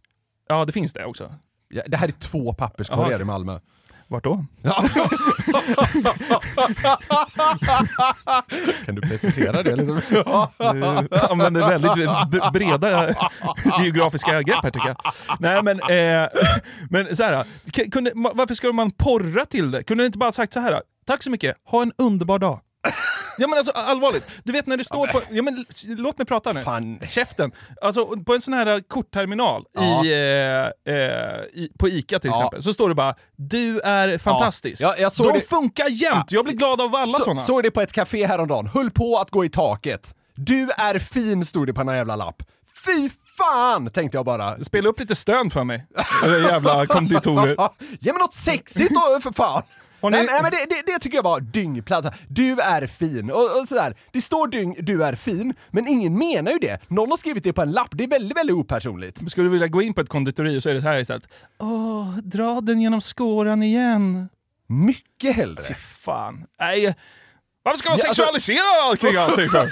Ja, 0.50 0.66
det 0.66 0.72
finns 0.72 0.94
det 0.94 1.06
också. 1.06 1.34
Det 1.88 1.98
här 1.98 2.08
är 2.08 2.12
två 2.12 2.54
papperskorgar 2.54 3.12
Jaha. 3.12 3.22
i 3.22 3.26
Malmö. 3.26 3.60
Vart 4.08 4.24
då? 4.24 4.46
Kan 8.86 8.96
du 8.96 9.02
precisera 9.02 9.64
det? 9.64 9.76
Liksom? 9.76 10.02
Använder 11.30 11.70
väldigt 11.70 12.54
breda 12.54 13.16
geografiska 13.84 14.42
grepp 14.42 14.64
här 14.64 14.72
tycker 14.72 14.88
jag. 14.88 14.98
Nej 15.40 15.64
men, 15.64 15.80
eh, 15.80 16.28
men 16.90 17.16
så 17.16 17.24
här, 17.24 17.46
kunde, 17.92 18.12
varför 18.16 18.54
ska 18.54 18.74
man 18.74 18.92
porra 18.92 19.46
till 19.46 19.72
det? 19.72 19.84
Kunde 19.84 20.04
du 20.04 20.06
inte 20.06 20.18
bara 20.18 20.32
sagt 20.32 20.54
så 20.54 20.60
här? 20.60 20.82
tack 21.06 21.24
så 21.24 21.30
mycket, 21.30 21.58
ha 21.66 21.82
en 21.82 21.92
underbar 21.98 22.40
dag. 22.40 22.60
Ja 23.38 23.48
men 23.48 23.58
alltså 23.58 23.72
allvarligt, 23.72 24.24
du 24.44 24.52
vet 24.52 24.68
när 24.68 24.78
du 24.78 24.84
står 24.84 25.08
på... 25.08 25.22
Ja, 25.32 25.42
men, 25.44 25.66
låt 25.84 26.18
mig 26.18 26.28
prata 26.28 26.54
nu. 26.54 26.64
Fan. 26.64 27.00
Käften. 27.08 27.52
Alltså 27.82 28.06
på 28.06 28.34
en 28.34 28.42
sån 28.42 28.54
här 28.54 28.82
kortterminal 28.88 29.64
Ja. 29.74 30.06
i, 30.06 30.12
eh, 30.86 30.96
eh, 30.96 31.42
i, 31.54 31.70
på 31.80 31.90
ICA 31.90 32.20
till 32.20 32.30
Ja. 32.30 32.36
exempel, 32.38 32.64
så 32.64 32.74
står 32.74 32.90
det 32.90 32.96
bara 32.96 33.16
“Du 33.36 33.80
är 33.80 34.18
fantastisk”. 34.18 34.82
Ja, 34.82 34.96
jag 34.98 35.14
såg 35.16 35.28
De 35.28 35.34
det- 35.40 35.50
funkar 35.50 35.90
jämt, 35.90 36.32
jag 36.32 36.46
blir 36.46 36.56
glad 36.56 36.82
av 36.82 36.96
alla 36.96 37.18
Så, 37.18 37.24
såna. 37.24 37.42
såg 37.46 37.64
det 37.64 37.72
på 37.72 37.82
ett 37.82 37.92
café 37.92 38.26
häromdagen, 38.28 38.68
höll 38.68 38.92
på 38.92 39.18
att 39.18 39.30
gå 39.30 39.46
i 39.46 39.50
taket. 39.50 40.16
Du 40.36 40.70
är 40.78 41.00
fin, 41.00 41.46
stod 41.46 41.68
det 41.68 41.74
på 41.74 41.82
en 41.82 41.88
jävla 41.88 42.16
lapp. 42.16 42.44
Fy 42.86 43.10
fan, 43.38 43.90
tänkte 43.90 44.18
jag 44.18 44.26
bara. 44.26 44.64
Spela 44.64 44.90
upp 44.90 45.00
lite 45.00 45.16
stön 45.16 45.50
för 45.50 45.64
mig, 45.64 45.86
jävla 46.50 46.86
konditorer. 46.86 47.56
Ge 48.00 48.14
mig 48.14 48.20
något 48.22 48.34
sexigt 48.34 48.90
då 48.90 49.20
för 49.24 49.32
fan! 49.32 49.64
Ni- 50.10 50.18
Nej, 50.18 50.26
men- 50.26 50.34
nej 50.34 50.42
men 50.42 50.52
det, 50.52 50.76
det, 50.76 50.94
det 50.94 51.00
tycker 51.00 51.18
jag 51.18 51.24
var 51.24 51.40
dyngplatt. 51.40 52.16
Du 52.28 52.60
är 52.60 52.88
fin. 52.88 53.32
Och, 53.32 53.38
och 53.62 53.68
sådär. 53.68 53.96
Det 54.12 54.22
står 54.22 54.48
dyng, 54.48 54.76
du 54.80 55.04
är 55.04 55.16
fin, 55.16 55.54
men 55.70 55.88
ingen 55.88 56.18
menar 56.18 56.52
ju 56.52 56.58
det. 56.58 56.80
Någon 56.88 57.10
har 57.10 57.18
skrivit 57.18 57.44
det 57.44 57.54
på 57.54 57.62
en 57.62 57.72
lapp. 57.72 57.90
Det 57.92 58.04
är 58.04 58.08
väldigt, 58.08 58.38
väldigt 58.38 58.56
opersonligt. 58.56 59.32
Skulle 59.32 59.46
du 59.48 59.52
vilja 59.52 59.68
gå 59.68 59.82
in 59.82 59.94
på 59.94 60.02
ett 60.02 60.10
konditori 60.10 60.62
så 60.62 60.70
är 60.70 60.74
det 60.74 60.82
så 60.82 60.88
här 60.88 61.00
istället. 61.00 61.28
Åh, 61.60 62.18
dra 62.18 62.62
den 62.62 62.82
genom 62.82 63.02
skåran 63.02 63.64
igen. 63.64 64.30
Mycket 64.68 65.36
hellre. 65.36 65.64
Fy 65.68 65.74
fan. 65.74 66.46
Nej. 66.60 66.96
Varför 67.64 67.80
ska 67.80 67.90
man 67.90 67.98
Ja, 68.04 68.08
alltså- 68.08 68.22
sexualisera 68.24 68.98
kring 68.98 69.16
allting 69.16 69.50
för? 69.50 69.70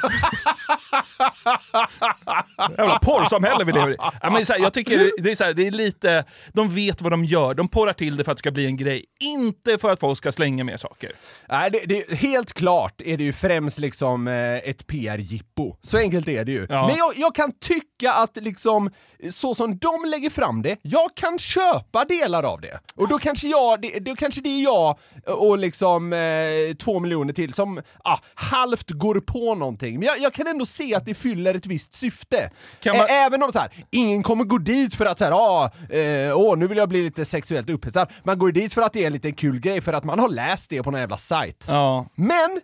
Jävla 2.77 2.99
porrsamhälle 2.99 3.63
vi 3.63 3.71
lever 3.71 3.91
i. 3.91 3.95
Ja, 3.99 4.29
men 4.31 4.45
så 4.45 4.53
här, 4.53 4.59
jag 4.59 4.73
tycker 4.73 5.11
det 5.23 5.31
är, 5.31 5.35
så 5.35 5.43
här, 5.43 5.53
det 5.53 5.67
är 5.67 5.71
lite, 5.71 6.25
de 6.53 6.69
vet 6.75 7.01
vad 7.01 7.11
de 7.11 7.25
gör, 7.25 7.53
de 7.53 7.67
porrar 7.67 7.93
till 7.93 8.17
det 8.17 8.23
för 8.23 8.31
att 8.31 8.37
det 8.37 8.39
ska 8.39 8.51
bli 8.51 8.65
en 8.65 8.77
grej. 8.77 9.05
Inte 9.19 9.77
för 9.77 9.91
att 9.91 9.99
folk 9.99 10.17
ska 10.17 10.31
slänga 10.31 10.63
med 10.63 10.79
saker. 10.79 11.11
Nej, 11.49 11.71
det, 11.71 11.79
det, 11.85 12.17
helt 12.17 12.53
klart 12.53 13.01
är 13.01 13.17
det 13.17 13.23
ju 13.23 13.33
främst 13.33 13.77
liksom 13.79 14.27
eh, 14.27 14.33
ett 14.55 14.87
PR-jippo. 14.87 15.75
Så 15.81 15.97
enkelt 15.97 16.27
är 16.27 16.45
det 16.45 16.51
ju. 16.51 16.67
Ja. 16.69 16.87
Men 16.87 16.95
jag, 16.97 17.17
jag 17.17 17.35
kan 17.35 17.51
tycka 17.59 18.13
att 18.13 18.37
liksom, 18.37 18.91
så 19.31 19.55
som 19.55 19.77
de 19.77 20.05
lägger 20.05 20.29
fram 20.29 20.61
det, 20.61 20.77
jag 20.81 21.09
kan 21.15 21.39
köpa 21.39 22.05
delar 22.05 22.43
av 22.43 22.61
det. 22.61 22.79
Och 22.95 23.07
då 23.07 23.19
kanske 23.19 23.47
jag, 23.47 23.81
det, 23.81 23.99
då 23.99 24.15
kanske 24.15 24.41
det 24.41 24.49
är 24.49 24.63
jag 24.63 24.99
och 25.25 25.57
liksom 25.57 26.13
eh, 26.13 26.75
två 26.79 26.99
miljoner 26.99 27.33
till 27.33 27.53
som 27.53 27.78
ah, 28.03 28.17
halvt 28.35 28.89
går 28.89 29.19
på 29.19 29.55
någonting. 29.55 29.99
Men 29.99 30.07
jag, 30.07 30.19
jag 30.19 30.33
kan 30.33 30.47
ändå 30.47 30.65
se 30.65 30.95
att 30.95 31.05
det 31.05 31.13
fyller 31.13 31.55
ett 31.55 31.65
visst 31.65 31.93
syfte. 31.95 32.49
Man- 32.97 33.07
Även 33.09 33.43
om 33.43 33.51
så 33.51 33.59
här, 33.59 33.85
ingen 33.91 34.23
kommer 34.23 34.43
gå 34.43 34.57
dit 34.57 34.95
för 34.95 35.05
att 35.05 35.17
så 35.19 35.25
här, 35.25 35.31
ah, 35.31 35.71
eh, 35.89 36.37
åh, 36.37 36.57
nu 36.57 36.67
vill 36.67 36.77
jag 36.77 36.89
bli 36.89 37.03
lite 37.03 37.25
sexuellt 37.25 37.69
upphetsad. 37.69 38.11
Man 38.23 38.39
går 38.39 38.51
dit 38.51 38.73
för 38.73 38.81
att 38.81 38.93
det 38.93 39.03
är 39.03 39.07
en 39.07 39.13
liten 39.13 39.33
kul 39.33 39.59
grej, 39.59 39.81
för 39.81 39.93
att 39.93 40.03
man 40.03 40.19
har 40.19 40.29
läst 40.29 40.69
det 40.69 40.83
på 40.83 40.91
någon 40.91 40.99
jävla 41.01 41.17
sajt. 41.17 41.65
Ja. 41.67 42.05
Men 42.15 42.61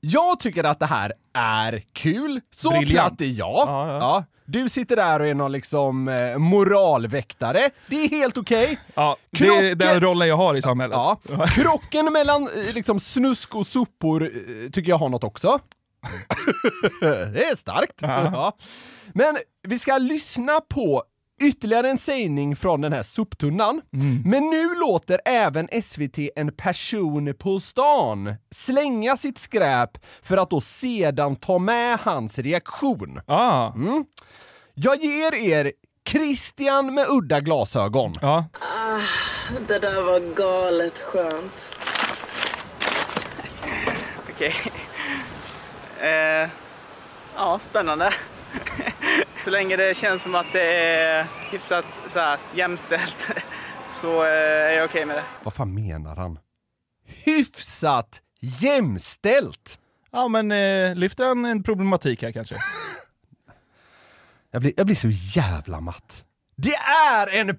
jag 0.00 0.40
tycker 0.40 0.64
att 0.64 0.78
det 0.80 0.86
här 0.86 1.12
är 1.34 1.82
kul. 1.92 2.40
Så 2.54 2.70
Briljant. 2.70 2.90
platt 2.90 3.20
är 3.20 3.24
jag. 3.38 3.64
Ja, 3.66 3.98
ja. 3.98 4.24
Du 4.50 4.68
sitter 4.68 4.96
där 4.96 5.20
och 5.20 5.26
är 5.26 5.34
någon 5.34 5.52
liksom 5.52 6.08
eh, 6.08 6.38
moralväktare. 6.38 7.70
Det 7.86 8.04
är 8.04 8.08
helt 8.08 8.38
okej. 8.38 8.78
Ja, 8.94 9.16
det 9.30 9.46
är 9.46 9.74
den 9.74 10.00
rollen 10.00 10.28
jag 10.28 10.36
har 10.36 10.54
i 10.54 10.62
samhället. 10.62 10.94
Ja. 10.94 11.20
Krocken 11.54 12.12
mellan 12.12 12.42
eh, 12.42 12.74
liksom 12.74 13.00
snusk 13.00 13.54
och 13.54 13.66
sopor 13.66 14.22
eh, 14.22 14.70
tycker 14.70 14.88
jag 14.88 14.98
har 14.98 15.08
något 15.08 15.24
också. 15.24 15.58
det 17.00 17.44
är 17.44 17.56
starkt. 17.56 17.94
Ja. 18.00 18.52
Men 19.12 19.36
vi 19.68 19.78
ska 19.78 19.98
lyssna 19.98 20.60
på 20.60 21.02
ytterligare 21.42 21.90
en 21.90 21.98
sägning 21.98 22.56
från 22.56 22.80
den 22.80 22.92
här 22.92 23.02
soptunnan. 23.02 23.80
Men 24.24 24.50
nu 24.50 24.74
låter 24.74 25.20
även 25.24 25.68
SVT 25.82 26.18
en 26.36 26.52
person 26.52 27.34
på 27.38 27.60
stan 27.60 28.34
slänga 28.54 29.16
sitt 29.16 29.38
skräp 29.38 29.90
för 30.22 30.36
att 30.36 30.50
då 30.50 30.60
sedan 30.60 31.36
ta 31.36 31.58
med 31.58 31.98
hans 32.02 32.38
reaktion. 32.38 33.20
Ah. 33.26 33.72
Jag 34.74 35.02
ger 35.04 35.34
er 35.34 35.72
Christian 36.08 36.94
med 36.94 37.06
udda 37.08 37.40
glasögon. 37.40 38.14
Ja. 38.20 38.44
Ah, 38.60 39.00
det 39.68 39.78
där 39.78 40.02
var 40.02 40.34
galet 40.34 40.98
skönt. 40.98 41.76
Okej. 44.34 44.54
Eh, 46.00 46.48
ja, 47.36 47.58
spännande. 47.62 48.12
så 49.44 49.50
länge 49.50 49.76
det 49.76 49.96
känns 49.96 50.22
som 50.22 50.34
att 50.34 50.46
det 50.52 50.74
är 50.92 51.26
hyfsat 51.50 51.84
så 52.08 52.18
här, 52.18 52.38
jämställt 52.54 53.30
så 54.00 54.22
eh, 54.24 54.30
är 54.30 54.70
jag 54.72 54.84
okej 54.84 55.04
med 55.04 55.16
det. 55.16 55.24
Vad 55.42 55.54
fan 55.54 55.74
menar 55.74 56.16
han? 56.16 56.38
Hyfsat 57.24 58.22
jämställt! 58.40 59.78
Ja 60.10 60.28
men 60.28 60.52
eh, 60.52 60.94
lyfter 60.94 61.24
han 61.24 61.44
en 61.44 61.62
problematik 61.62 62.22
här 62.22 62.32
kanske? 62.32 62.56
Jag 64.50 64.62
blir, 64.62 64.72
jag 64.76 64.86
blir 64.86 64.96
så 64.96 65.08
jävla 65.10 65.80
matt. 65.80 66.24
Det 66.56 66.74
är 67.06 67.26
en 67.40 67.56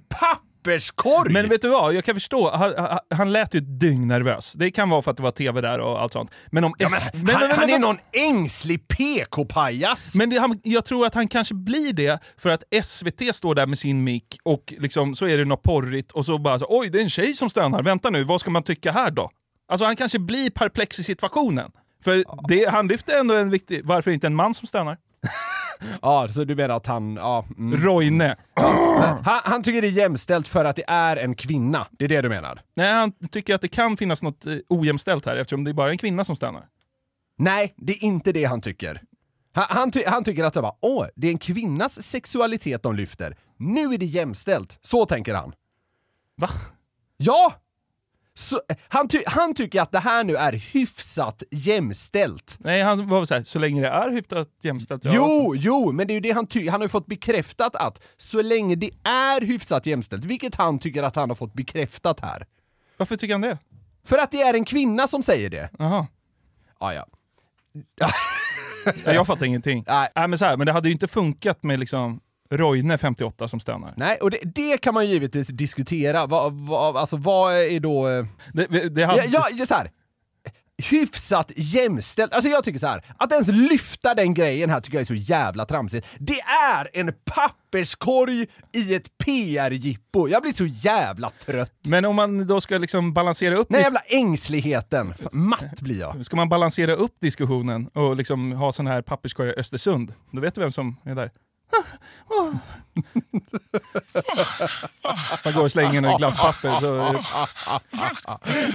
papperskorg! 0.63 1.33
Men 1.33 1.49
vet 1.49 1.61
du 1.61 1.69
vad, 1.69 1.93
jag 1.93 2.05
kan 2.05 2.15
förstå, 2.15 2.49
han, 2.49 2.73
han- 3.15 3.31
lät 3.31 3.53
ju 3.55 3.57
ett 3.57 3.79
dygn 3.79 4.07
nervös. 4.07 4.53
Det 4.53 4.71
kan 4.71 4.89
vara 4.89 5.01
för 5.01 5.11
att 5.11 5.17
det 5.17 5.23
var 5.23 5.31
tv 5.31 5.61
där 5.61 5.79
och 5.79 6.01
allt 6.01 6.13
sånt. 6.13 6.31
Men 6.51 6.63
om 6.63 6.73
Ja, 6.77 6.89
men, 6.89 7.23
men, 7.25 7.35
han, 7.35 7.47
men, 7.47 7.57
han 7.57 7.69
är 7.69 7.79
någon 7.79 7.97
ängslig 8.27 8.87
PK-pajas! 8.87 10.15
Men 10.15 10.29
det, 10.29 10.37
han, 10.39 10.59
jag 10.63 10.85
tror 10.85 11.05
att 11.05 11.13
han 11.13 11.27
kanske 11.27 11.53
blir 11.53 11.93
det 11.93 12.19
för 12.37 12.49
att 12.49 12.63
SVT 12.85 13.35
står 13.35 13.55
där 13.55 13.65
med 13.67 13.79
sin 13.79 14.03
mick 14.03 14.37
och 14.43 14.73
liksom, 14.77 15.15
så 15.15 15.25
är 15.25 15.37
det 15.37 15.45
något 15.45 15.63
porrigt 15.63 16.11
och 16.11 16.25
så 16.25 16.37
bara 16.37 16.59
så, 16.59 16.65
oj 16.69 16.89
det 16.89 16.99
är 16.99 17.03
en 17.03 17.09
tjej 17.09 17.33
som 17.33 17.49
stönar, 17.49 17.83
vänta 17.83 18.09
nu, 18.09 18.23
vad 18.23 18.41
ska 18.41 18.51
man 18.51 18.63
tycka 18.63 18.91
här 18.91 19.11
då? 19.11 19.29
Alltså 19.71 19.85
han 19.85 19.95
kanske 19.95 20.19
blir 20.19 20.49
perplex 20.49 20.99
i 20.99 21.03
situationen. 21.03 21.71
För 22.03 22.25
det, 22.47 22.69
han 22.69 22.87
lyfter 22.87 23.19
ändå 23.19 23.35
en 23.35 23.49
viktig, 23.49 23.81
varför 23.83 24.11
inte 24.11 24.27
en 24.27 24.35
man 24.35 24.53
som 24.53 24.67
stönar? 24.67 24.97
Ja, 26.01 26.27
så 26.27 26.43
du 26.43 26.55
menar 26.55 26.75
att 26.75 26.87
han... 26.87 27.15
Ja, 27.15 27.45
mm. 27.57 27.79
Roine. 27.79 28.35
han, 29.23 29.41
han 29.43 29.63
tycker 29.63 29.81
det 29.81 29.87
är 29.87 29.91
jämställt 29.91 30.47
för 30.47 30.65
att 30.65 30.75
det 30.75 30.83
är 30.87 31.17
en 31.17 31.35
kvinna. 31.35 31.87
Det 31.91 32.05
är 32.05 32.09
det 32.09 32.21
du 32.21 32.29
menar? 32.29 32.61
Nej, 32.75 32.93
han 32.93 33.11
tycker 33.11 33.55
att 33.55 33.61
det 33.61 33.67
kan 33.67 33.97
finnas 33.97 34.23
något 34.23 34.45
eh, 34.45 34.55
ojämställt 34.69 35.25
här 35.25 35.35
eftersom 35.35 35.63
det 35.63 35.71
är 35.71 35.73
bara 35.73 35.91
en 35.91 35.97
kvinna 35.97 36.23
som 36.23 36.35
stönar. 36.35 36.65
Nej, 37.37 37.73
det 37.77 37.93
är 37.93 38.03
inte 38.03 38.31
det 38.31 38.45
han 38.45 38.61
tycker. 38.61 39.01
Han, 39.53 39.65
han, 39.69 39.91
ty, 39.91 40.03
han 40.07 40.23
tycker 40.23 40.43
att 40.43 40.53
det, 40.53 40.61
bara, 40.61 40.75
Åh, 40.81 41.05
det 41.15 41.27
är 41.27 41.31
en 41.31 41.37
kvinnas 41.37 42.01
sexualitet 42.01 42.83
de 42.83 42.95
lyfter. 42.95 43.37
Nu 43.57 43.93
är 43.93 43.97
det 43.97 44.05
jämställt. 44.05 44.77
Så 44.81 45.05
tänker 45.05 45.33
han. 45.33 45.53
Va? 46.37 46.49
Ja! 47.17 47.53
Så, 48.39 48.61
han, 48.87 49.07
ty 49.07 49.23
han 49.25 49.53
tycker 49.53 49.81
att 49.81 49.91
det 49.91 49.99
här 49.99 50.23
nu 50.23 50.35
är 50.35 50.51
hyfsat 50.51 51.43
jämställt. 51.51 52.57
Nej, 52.59 52.81
han 52.81 53.07
var 53.07 53.25
så 53.25 53.33
här, 53.33 53.43
så 53.43 53.59
länge 53.59 53.81
det 53.81 53.87
är 53.87 54.09
hyfsat 54.11 54.47
jämställt. 54.61 55.05
ja. 55.05 55.11
Jo, 55.15 55.55
jo, 55.55 55.91
men 55.91 56.07
det 56.07 56.13
är 56.13 56.15
ju 56.15 56.21
det 56.21 56.31
han 56.31 56.47
tycker. 56.47 56.71
Han 56.71 56.79
har 56.81 56.85
ju 56.85 56.89
fått 56.89 57.07
bekräftat 57.07 57.75
att 57.75 58.01
så 58.17 58.41
länge 58.41 58.75
det 58.75 58.91
är 59.03 59.41
hyfsat 59.41 59.85
jämställt, 59.85 60.25
vilket 60.25 60.55
han 60.55 60.79
tycker 60.79 61.03
att 61.03 61.15
han 61.15 61.29
har 61.29 61.35
fått 61.35 61.53
bekräftat 61.53 62.19
här. 62.19 62.45
Varför 62.97 63.15
tycker 63.15 63.33
han 63.33 63.41
det? 63.41 63.57
För 64.05 64.17
att 64.17 64.31
det 64.31 64.41
är 64.41 64.53
en 64.53 64.65
kvinna 64.65 65.07
som 65.07 65.23
säger 65.23 65.49
det. 65.49 65.69
Jaha. 65.79 66.07
Ah, 66.77 66.93
ja. 66.93 67.05
Ja, 67.95 69.13
jag 69.13 69.27
fattar 69.27 69.45
ingenting. 69.45 69.83
Nej. 70.15 70.27
men, 70.27 70.37
så 70.39 70.45
här, 70.45 70.57
men 70.57 70.65
det 70.67 70.73
hade 70.73 70.89
ju 70.89 70.93
inte 70.93 71.07
funkat 71.07 71.63
med 71.63 71.79
liksom 71.79 72.19
Roine 72.51 72.97
58 72.97 73.47
som 73.47 73.59
stönar. 73.59 73.93
Nej, 73.97 74.17
och 74.17 74.31
det, 74.31 74.39
det 74.43 74.77
kan 74.77 74.93
man 74.93 75.07
givetvis 75.07 75.47
diskutera. 75.47 76.25
Vad, 76.25 76.53
vad, 76.53 76.97
alltså 76.97 77.17
vad 77.17 77.53
är 77.55 77.79
då... 77.79 78.07
eh, 78.09 78.25
Det, 78.53 78.95
det 78.95 79.03
hade... 79.05 79.25
Ja, 79.25 79.47
ja, 79.51 79.65
så 79.65 79.73
här. 79.73 79.91
Hyfsat 80.89 81.51
jämställt. 81.55 82.33
Alltså 82.33 82.49
jag 82.49 82.63
tycker 82.63 82.79
så 82.79 82.87
här. 82.87 83.05
att 83.17 83.31
ens 83.31 83.47
lyfta 83.47 84.13
den 84.15 84.33
grejen 84.33 84.69
här 84.69 84.79
tycker 84.79 84.97
jag 84.97 85.01
är 85.01 85.05
så 85.05 85.13
jävla 85.13 85.65
tramsigt. 85.65 86.07
Det 86.19 86.39
är 86.73 86.89
en 86.93 87.13
papperskorg 87.25 88.47
i 88.73 88.95
ett 88.95 89.17
PR-jippo. 89.17 90.27
Jag 90.27 90.41
blir 90.41 90.53
så 90.53 90.65
jävla 90.65 91.29
trött. 91.45 91.73
Men 91.87 92.05
om 92.05 92.15
man 92.15 92.47
då 92.47 92.61
ska 92.61 92.77
liksom 92.77 93.13
balansera 93.13 93.55
upp... 93.55 93.67
Den 93.69 93.81
jävla 93.81 93.99
ängsligheten. 93.99 95.13
Matt 95.31 95.81
blir 95.81 95.99
jag. 95.99 96.25
Ska 96.25 96.35
man 96.35 96.49
balansera 96.49 96.93
upp 96.93 97.15
diskussionen 97.21 97.87
och 97.87 98.15
liksom 98.15 98.51
ha 98.51 98.71
sån 98.73 98.87
här 98.87 99.01
papperskorgar 99.01 99.53
i 99.53 99.59
Östersund, 99.59 100.13
då 100.31 100.41
vet 100.41 100.55
du 100.55 100.61
vem 100.61 100.71
som 100.71 100.95
är 101.05 101.15
där. 101.15 101.31
Man 105.45 105.53
går 105.53 105.63
och 105.63 105.71
slänger 105.71 106.01
något 106.01 106.17
glasspapper 106.17 106.79
så 106.79 107.21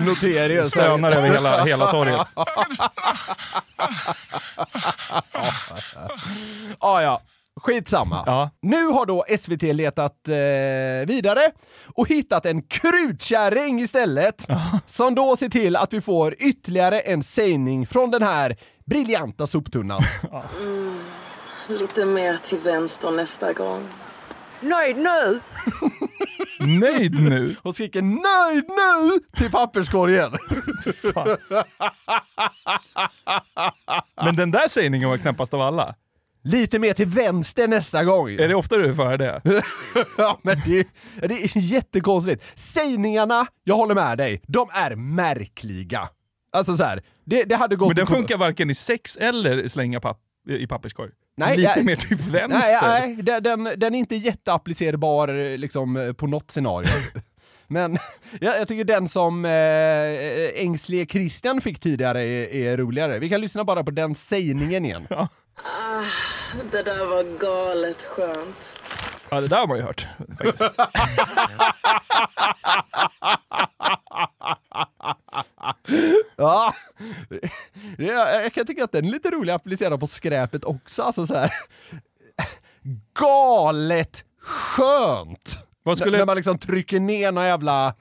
Noterius. 0.04 0.70
stönar 0.70 1.12
över 1.12 1.28
hela, 1.28 1.64
hela 1.64 1.90
torget. 1.90 2.28
ah, 6.78 7.00
ja. 7.02 7.20
Skitsamma. 7.61 8.50
Nu 8.62 8.87
har 8.87 9.07
då 9.07 9.24
SVT 9.40 9.62
letat 9.62 10.28
eh, 10.28 11.07
vidare 11.07 11.50
och 11.94 12.09
hittat 12.09 12.46
en 12.46 12.62
krutkärring 12.62 13.80
istället 13.80 14.46
som 14.87 15.14
då 15.14 15.37
ser 15.37 15.48
till 15.48 15.76
att 15.76 15.92
vi 15.92 16.00
får 16.00 16.35
ytterligare 16.38 17.00
en 17.00 17.22
sägning 17.22 17.87
från 17.87 18.11
den 18.11 18.22
här 18.22 18.57
briljanta 18.87 19.46
soptunnan. 19.46 20.02
Mm, 20.61 20.98
lite 21.68 22.05
mer 22.05 22.37
till 22.37 22.59
vänster 22.59 23.11
nästa 23.11 23.53
gång. 23.53 23.88
Nöjd 24.61 24.96
nu! 24.96 25.40
Nöjd 26.81 27.20
nu? 27.20 27.57
Hon 27.62 27.74
skriker 27.74 28.03
nöjd 28.03 28.64
nu 28.68 29.18
till 29.37 29.50
papperskorgen. 29.50 30.33
Men 34.24 34.37
den 34.37 34.50
där 34.50 34.68
sägningen 34.68 35.09
var 35.09 35.18
knappast 35.18 35.55
av 35.55 35.61
alla. 35.61 35.94
Lite 36.42 36.79
mer 36.79 36.94
till 36.94 37.07
vänster 37.07 37.68
nästa 37.68 38.05
gång. 38.05 38.31
Är 38.31 38.48
det 38.48 38.55
ofta 38.55 38.77
du 38.77 38.94
får 38.94 39.05
höra 39.05 39.16
det? 39.16 39.42
ja, 40.18 40.40
men 40.42 40.62
det, 40.66 40.88
det 41.20 41.44
är 41.44 41.59
jättekonstigt. 41.59 42.59
Sägningarna, 42.59 43.46
jag 43.64 43.77
håller 43.77 43.94
med 43.94 44.18
dig, 44.18 44.42
de 44.46 44.68
är 44.72 44.96
märkliga. 44.96 46.09
Alltså 46.53 46.77
så 46.77 46.85
här, 46.85 47.03
det, 47.24 47.44
det 47.44 47.57
hade 47.57 47.77
gått... 47.77 47.88
Men 47.88 47.96
den 47.96 48.07
funkar 48.07 48.37
varken 48.37 48.70
i 48.70 48.74
sex 48.74 49.16
eller 49.16 49.68
slänga 49.68 50.00
papp 50.00 50.20
i 50.48 50.66
papperskorg. 50.66 51.11
Nej, 51.37 51.57
Lite 51.57 51.73
jag- 51.77 51.85
mer 51.85 51.97
till 51.97 52.16
vänster. 52.16 52.88
Nej, 52.88 53.16
nej 53.25 53.40
den, 53.40 53.64
den, 53.77 53.94
är 53.94 53.99
inte 53.99 54.16
jätteapplicerbar 54.16 55.57
liksom, 55.57 56.14
på 56.18 56.27
något 56.27 56.51
scenario. 56.51 56.88
Men 57.66 57.99
jag, 58.40 58.61
jag 58.61 58.68
tycker 58.68 58.85
den 58.85 59.09
som 59.09 59.44
eh, 59.44 59.51
ängslige 60.64 61.07
Christian 61.07 61.61
fick 61.61 61.81
tidigare 61.81 62.25
är, 62.25 62.55
är 62.55 62.77
roligare. 62.77 63.18
Vi 63.18 63.29
kan 63.29 63.40
lyssna 63.40 63.64
bara 63.64 63.85
på 63.85 63.90
den 63.90 64.14
sägningen 64.14 64.85
igen. 64.85 65.07
Ah, 65.11 65.27
det 66.73 66.83
där 66.83 67.07
var 67.07 67.38
galet 67.38 68.03
skönt. 68.03 68.57
Ja, 69.31 69.40
det 69.40 69.49
där 69.49 69.57
har 69.57 69.66
man 69.66 69.77
ju 69.77 69.83
hört. 69.83 70.07
Ja, 76.37 76.74
jag 77.98 78.53
kan 78.53 78.66
tycka 78.66 78.85
att 78.85 78.92
den 78.92 79.05
är 79.07 79.11
lite 79.11 79.31
rolig 79.31 79.53
att 79.53 79.61
applicera 79.61 79.98
på 79.98 80.07
skräpet 80.07 80.64
också. 80.64 81.03
Alltså 81.03 81.27
så 81.27 81.35
här. 81.35 81.50
Galet 83.20 84.24
skönt! 84.42 85.68
Vad 85.83 85.98
skulle- 85.98 86.18
När 86.18 86.27
man 86.27 86.37
liksom 86.37 86.59
trycker 86.59 87.00
ner 87.00 87.33
någon 87.33 87.44
jävla, 87.44 87.94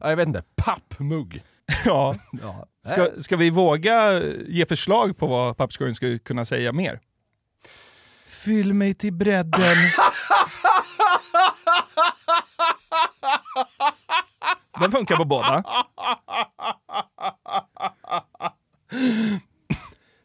ja, 0.00 0.08
jag 0.10 0.16
vet 0.16 0.28
inte, 0.28 0.42
pappmugg. 0.56 1.42
Ja. 1.84 2.14
Ja. 2.42 2.66
Ska, 2.86 3.08
ska 3.22 3.36
vi 3.36 3.50
våga 3.50 4.22
ge 4.48 4.66
förslag 4.66 5.18
på 5.18 5.26
vad 5.26 5.56
papperskorgen 5.56 5.94
skulle 5.94 6.18
kunna 6.18 6.44
säga 6.44 6.72
mer? 6.72 7.00
Fyll 8.26 8.74
mig 8.74 8.94
till 8.94 9.12
bredden. 9.12 9.76
Den 14.80 14.90
funkar 14.92 15.16
på 15.16 15.24
båda. 15.24 15.64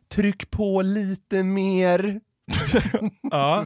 Tryck 0.10 0.52
på 0.52 0.82
lite 0.82 1.44
mer. 1.44 2.22
Ja. 3.22 3.66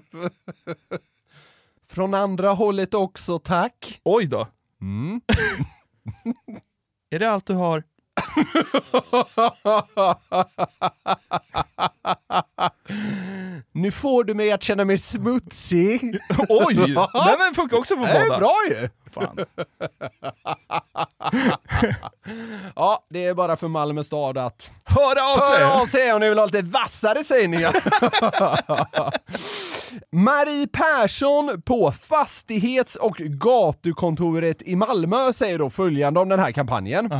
Från 1.89 2.13
andra 2.13 2.49
hållet 2.49 2.93
också, 2.93 3.39
tack. 3.39 4.01
Oj 4.03 4.25
då. 4.25 4.47
Mm. 4.81 5.21
Är 7.09 7.19
det 7.19 7.31
allt 7.31 7.45
du 7.45 7.53
har? 7.53 7.83
Nu 13.71 13.91
får 13.91 14.23
du 14.23 14.33
mig 14.33 14.51
att 14.51 14.63
känna 14.63 14.85
mig 14.85 14.97
smutsig. 14.97 16.17
Oj! 16.49 16.75
Den 17.39 17.53
funkar 17.55 17.77
också 17.77 17.95
på 17.95 18.05
Det 18.05 18.11
är 18.11 18.25
båda. 18.27 18.37
bra 18.37 18.55
ju! 18.69 18.89
Fan. 19.13 19.37
Ja, 22.75 23.05
det 23.09 23.25
är 23.25 23.33
bara 23.33 23.55
för 23.55 23.67
Malmö 23.67 24.03
stad 24.03 24.37
att 24.37 24.71
Höra 24.85 25.23
av 25.35 25.39
sig! 25.39 25.63
höra 25.63 25.81
av 25.81 25.85
sig 25.85 26.13
om 26.13 26.19
ni 26.19 26.29
vill 26.29 26.37
ha 26.37 26.45
lite 26.45 26.61
vassare 26.61 27.23
sägningar. 27.23 27.73
Marie 30.15 30.67
Persson 30.67 31.61
på 31.65 31.91
Fastighets 31.91 32.95
och 32.95 33.15
gatukontoret 33.17 34.61
i 34.61 34.75
Malmö 34.75 35.33
säger 35.33 35.59
då 35.59 35.69
följande 35.69 36.19
om 36.19 36.29
den 36.29 36.39
här 36.39 36.51
kampanjen. 36.51 37.11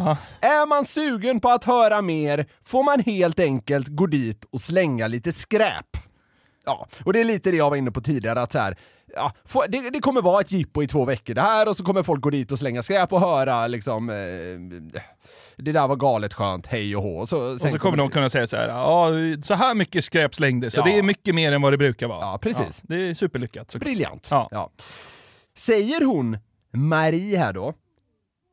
Är 0.42 0.68
man 0.68 0.86
sugen 0.86 1.40
på 1.40 1.50
att 1.50 1.64
höra 1.64 2.02
mer 2.02 2.46
får 2.66 2.84
man 2.84 3.00
helt 3.00 3.40
enkelt 3.40 3.88
gå 3.88 4.08
dit 4.08 4.46
och 4.52 4.60
slänga 4.60 5.08
lite 5.08 5.32
skräp. 5.32 5.98
Ja, 6.66 6.88
och 7.06 7.14
det 7.14 7.20
är 7.20 7.26
lite 7.26 7.52
det 7.52 7.58
jag 7.58 7.70
var 7.70 7.78
inne 7.78 7.92
på 7.92 8.02
tidigare, 8.02 8.42
att 8.42 8.52
så 8.52 8.60
här, 8.60 8.78
ja, 9.16 9.34
det, 9.70 9.90
det 9.90 10.00
kommer 10.00 10.22
vara 10.22 10.42
ett 10.42 10.52
jippo 10.52 10.84
i 10.84 10.88
två 10.88 11.06
veckor 11.06 11.34
det 11.34 11.42
här 11.42 11.70
och 11.70 11.78
så 11.78 11.84
kommer 11.84 12.04
folk 12.04 12.22
gå 12.22 12.30
dit 12.30 12.52
och 12.52 12.60
slänga 12.60 12.84
skräp 12.84 13.14
och 13.14 13.20
höra 13.20 13.68
liksom 13.68 14.10
eh, 14.10 14.16
det 15.58 15.72
där 15.72 15.88
var 15.88 15.96
galet 15.96 16.34
skönt, 16.34 16.68
hej 16.68 16.96
och 16.96 17.04
hå. 17.04 17.18
Och 17.18 17.30
så, 17.30 17.54
Och 17.54 17.60
så 17.62 17.80
kommer 17.80 17.98
de 17.98 18.10
kunna 18.10 18.30
säga 18.30 18.48
så 18.48 18.58
här, 18.58 18.68
ja, 18.70 19.10
så 19.44 19.54
här 19.54 19.76
mycket 19.76 20.04
skräp 20.06 20.36
slängdes, 20.36 20.74
så 20.74 20.80
Ja. 20.80 20.84
det 20.86 20.98
är 20.98 21.04
mycket 21.04 21.36
mer 21.36 21.52
än 21.52 21.62
vad 21.62 21.74
det 21.74 21.78
brukar 21.78 22.08
vara. 22.08 22.20
Ja, 22.22 22.38
precis. 22.42 22.82
det 22.84 22.96
är 23.10 23.14
superlyckat. 23.14 23.72
såklart. 23.72 23.86
Briljant. 23.86 24.28
Ja. 24.32 24.48
Ja. 24.52 24.70
Säger 25.58 26.06
hon, 26.06 26.38
Marie 26.74 27.38
här 27.38 27.54
då, 27.54 27.74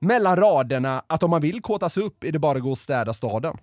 mellan 0.01 0.37
raderna 0.37 1.05
att 1.07 1.23
om 1.23 1.31
man 1.31 1.40
vill 1.40 1.62
kåtas 1.62 1.96
upp 1.96 2.25
är 2.25 2.33
det 2.33 2.38
bara 2.38 2.57
att 2.59 2.64
gå 2.64 2.70
och 2.70 2.79
städa 2.79 3.14
staden? 3.14 3.57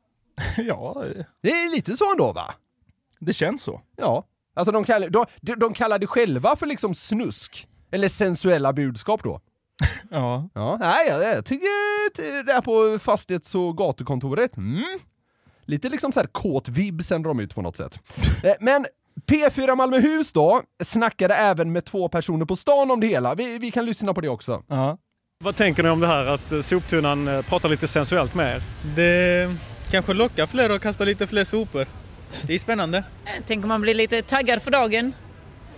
ja, 0.56 1.04
Det 1.42 1.50
är 1.50 1.70
lite 1.76 1.96
så 1.96 2.12
ändå 2.12 2.32
va? 2.32 2.54
det 3.18 3.32
känns 3.32 3.62
så. 3.62 3.80
Ja. 3.96 4.24
Alltså 4.54 4.72
de 4.72 4.84
kallar, 4.84 5.08
de, 5.08 5.26
de, 5.56 5.74
kallar 5.74 5.98
det 5.98 6.06
själva 6.06 6.56
för 6.56 6.66
liksom 6.66 6.94
snusk. 6.94 7.66
Eller 7.92 8.08
sensuella 8.08 8.72
budskap 8.72 9.22
då. 9.22 9.40
Ja. 10.10 10.48
Ja, 10.54 10.76
nej, 10.80 11.08
jag, 11.08 11.22
jag 11.22 11.44
tycker 11.44 12.42
det 12.44 12.52
här 12.52 12.60
på 12.60 12.98
fastighets 12.98 13.54
och 13.54 13.76
gatukontoret, 13.76 14.56
mm. 14.56 14.98
Lite 15.64 15.88
liksom 15.88 16.12
så 16.12 16.20
här 16.20 16.26
kåt 16.26 16.68
vibb 16.68 17.04
sänder 17.04 17.28
de 17.28 17.40
ut 17.40 17.54
på 17.54 17.62
något 17.62 17.76
sätt. 17.76 17.98
Eh, 18.44 18.54
Men 18.60 18.86
P4 19.26 19.76
Malmöhus 19.76 20.32
då, 20.32 20.62
snackade 20.84 21.34
även 21.34 21.72
med 21.72 21.84
två 21.84 22.08
personer 22.08 22.46
på 22.46 22.56
stan 22.56 22.90
om 22.90 23.00
det 23.00 23.06
hela. 23.06 23.34
Vi, 23.34 23.58
vi 23.58 23.70
kan 23.70 23.86
lyssna 23.86 24.14
på 24.14 24.20
det 24.20 24.28
också. 24.28 24.62
Ja. 24.68 24.98
Vad 25.44 25.56
tänker 25.56 25.82
ni 25.82 25.88
om 25.88 26.00
det 26.00 26.06
här 26.06 26.26
att 26.26 26.52
eh, 26.52 26.60
soptunnan 26.60 27.28
eh, 27.28 27.42
pratar 27.42 27.68
lite 27.68 27.88
sensuellt 27.88 28.34
med 28.34 28.56
er? 28.56 28.62
Det 28.96 29.56
kanske 29.90 30.14
lockar 30.14 30.46
fler 30.46 30.70
att 30.70 30.80
kasta 30.82 31.04
lite 31.04 31.26
fler 31.26 31.44
sopor. 31.44 31.86
Det 32.46 32.54
är 32.54 32.58
spännande. 32.58 33.04
Tänk 33.46 33.64
om 33.64 33.68
man 33.68 33.80
blir 33.80 33.94
lite 33.94 34.22
taggad 34.22 34.62
för 34.62 34.70
dagen. 34.70 35.12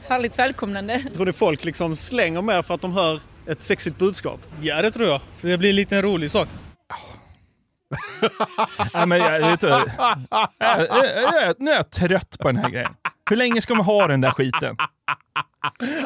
Härligt 0.08 0.38
välkomnande. 0.38 0.98
Tror 0.98 1.26
ni 1.26 1.32
folk 1.32 1.64
liksom 1.64 1.96
slänger 1.96 2.42
mer 2.42 2.62
för 2.62 2.74
att 2.74 2.80
de 2.80 2.92
hör 2.92 3.20
ett 3.46 3.62
sexigt 3.62 3.98
budskap? 3.98 4.40
Ja, 4.60 4.82
det 4.82 4.90
tror 4.90 5.08
jag. 5.08 5.20
För 5.36 5.48
det 5.48 5.58
blir 5.58 5.70
en 5.70 5.76
liten 5.76 6.02
rolig 6.02 6.30
sak. 6.30 6.48
Ja, 8.92 9.06
men 9.06 9.18
jag, 9.18 9.40
vet 9.40 9.60
du, 9.60 9.66
jag, 9.68 9.88
jag, 10.30 10.48
jag, 10.58 11.54
nu 11.58 11.70
är 11.70 11.76
jag 11.76 11.90
trött 11.90 12.38
på 12.38 12.48
den 12.48 12.56
här 12.56 12.70
grejen. 12.70 12.94
Hur 13.30 13.36
länge 13.36 13.60
ska 13.60 13.74
man 13.74 13.84
ha 13.84 14.06
den 14.06 14.20
där 14.20 14.30
skiten? 14.30 14.76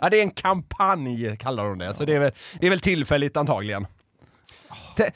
Ja, 0.01 0.11
det 0.11 0.19
är 0.19 0.23
en 0.23 0.31
kampanj 0.31 1.37
kallar 1.37 1.65
de 1.65 1.79
det, 1.79 1.95
så 1.95 2.05
det 2.05 2.15
är 2.15 2.19
väl, 2.19 2.33
det 2.61 2.67
är 2.67 2.71
väl 2.71 2.81
tillfälligt 2.81 3.37
antagligen. 3.37 3.87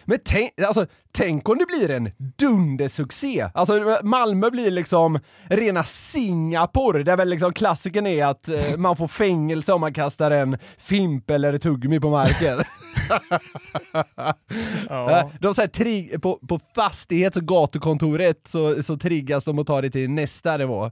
Men 0.04 0.18
tänk, 0.24 0.60
alltså, 0.60 0.86
tänk 1.12 1.48
om 1.48 1.58
det 1.58 1.66
blir 1.66 1.90
en 1.90 2.10
dundersuccé! 2.38 3.48
Alltså 3.54 3.98
Malmö 4.02 4.50
blir 4.50 4.70
liksom 4.70 5.18
rena 5.48 5.84
Singapore, 5.84 7.02
där 7.02 7.16
väl 7.16 7.28
liksom 7.28 7.52
klassiken 7.52 8.06
är 8.06 8.26
att 8.26 8.48
eh, 8.48 8.76
man 8.76 8.96
får 8.96 9.08
fängelse 9.08 9.72
om 9.72 9.80
man 9.80 9.94
kastar 9.94 10.30
en 10.30 10.58
fimp 10.78 11.30
eller 11.30 11.52
ett 11.52 11.62
tuggummi 11.62 12.00
på 12.00 12.10
marken. 12.10 12.58
Ja. 14.88 15.30
De 15.40 15.54
så 15.54 15.60
här, 15.60 16.18
på, 16.18 16.38
på 16.48 16.60
fastighets 16.74 17.36
och 17.36 17.42
gatukontoret 17.42 18.40
så, 18.48 18.82
så 18.82 18.96
triggas 18.96 19.44
de 19.44 19.58
att 19.58 19.66
ta 19.66 19.80
det 19.80 19.90
till 19.90 20.10
nästa 20.10 20.56
nivå. 20.56 20.90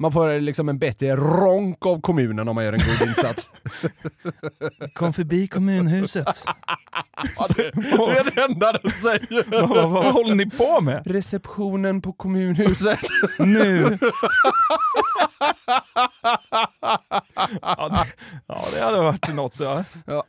Man 0.00 0.12
får 0.12 0.40
liksom 0.40 0.68
en 0.68 0.78
bättre 0.78 1.16
ronk 1.16 1.86
av 1.86 2.00
kommunen 2.00 2.48
om 2.48 2.54
man 2.54 2.64
gör 2.64 2.72
en 2.72 2.78
god 2.78 3.08
insats. 3.08 3.50
Kom 4.94 5.12
förbi 5.12 5.48
kommunhuset. 5.48 6.44
det 7.56 7.66
är 7.66 8.34
det 8.34 8.42
enda 8.42 8.72
de 8.72 8.90
säger. 8.90 9.50
vad, 9.50 9.68
vad, 9.68 9.90
vad 9.90 10.12
håller 10.12 10.34
ni 10.34 10.50
på 10.50 10.80
med? 10.80 11.02
Receptionen 11.06 12.02
på 12.02 12.12
kommunhuset. 12.12 12.98
Nu. 13.38 13.98
ja, 17.62 17.88
det, 17.88 18.06
ja, 18.46 18.64
det 18.74 18.80
hade 18.80 19.00
varit 19.00 19.34
något. 19.34 19.60
Ja. 19.60 19.84
Ja. 20.06 20.24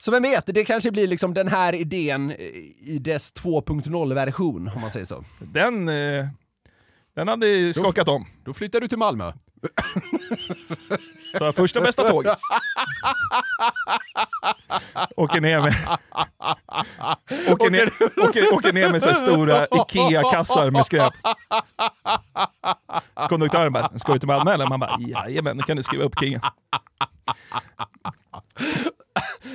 Så 0.00 0.10
vem 0.10 0.22
vet, 0.22 0.44
det 0.46 0.64
kanske 0.64 0.90
blir 0.90 1.06
liksom 1.06 1.34
den 1.34 1.48
här 1.48 1.74
idén 1.74 2.30
i 2.80 2.98
dess 3.00 3.32
2.0-version, 3.34 4.70
om 4.74 4.80
man 4.80 4.90
säger 4.90 5.06
så. 5.06 5.24
Den, 5.38 5.88
eh, 5.88 6.26
den 7.18 7.28
hade 7.28 7.74
skakat 7.74 8.08
om. 8.08 8.26
Då 8.44 8.54
flyttar 8.54 8.80
du 8.80 8.88
till 8.88 8.98
Malmö. 8.98 9.32
Så 11.38 11.52
första 11.52 11.80
bästa 11.80 12.08
tåg. 12.08 12.26
Åker 15.16 15.40
ner 15.40 15.60
med... 15.60 15.74
Åker 17.48 17.70
ner, 17.70 17.92
åker, 18.28 18.54
åker 18.54 18.72
ner 18.72 18.92
med 18.92 19.02
så 19.02 19.14
stora 19.14 19.66
IKEA-kassar 19.66 20.70
med 20.70 20.86
skräp. 20.86 21.12
Konduktören 23.28 23.72
bara, 23.72 23.98
ska 23.98 24.12
du 24.12 24.18
till 24.18 24.26
Malmö 24.26 24.52
eller? 24.52 24.66
Man 24.66 24.80
bara, 24.80 24.98
jajamän, 25.00 25.56
nu 25.56 25.62
kan 25.62 25.76
du 25.76 25.82
skriva 25.82 26.04
upp 26.04 26.14
kingen. 26.20 26.40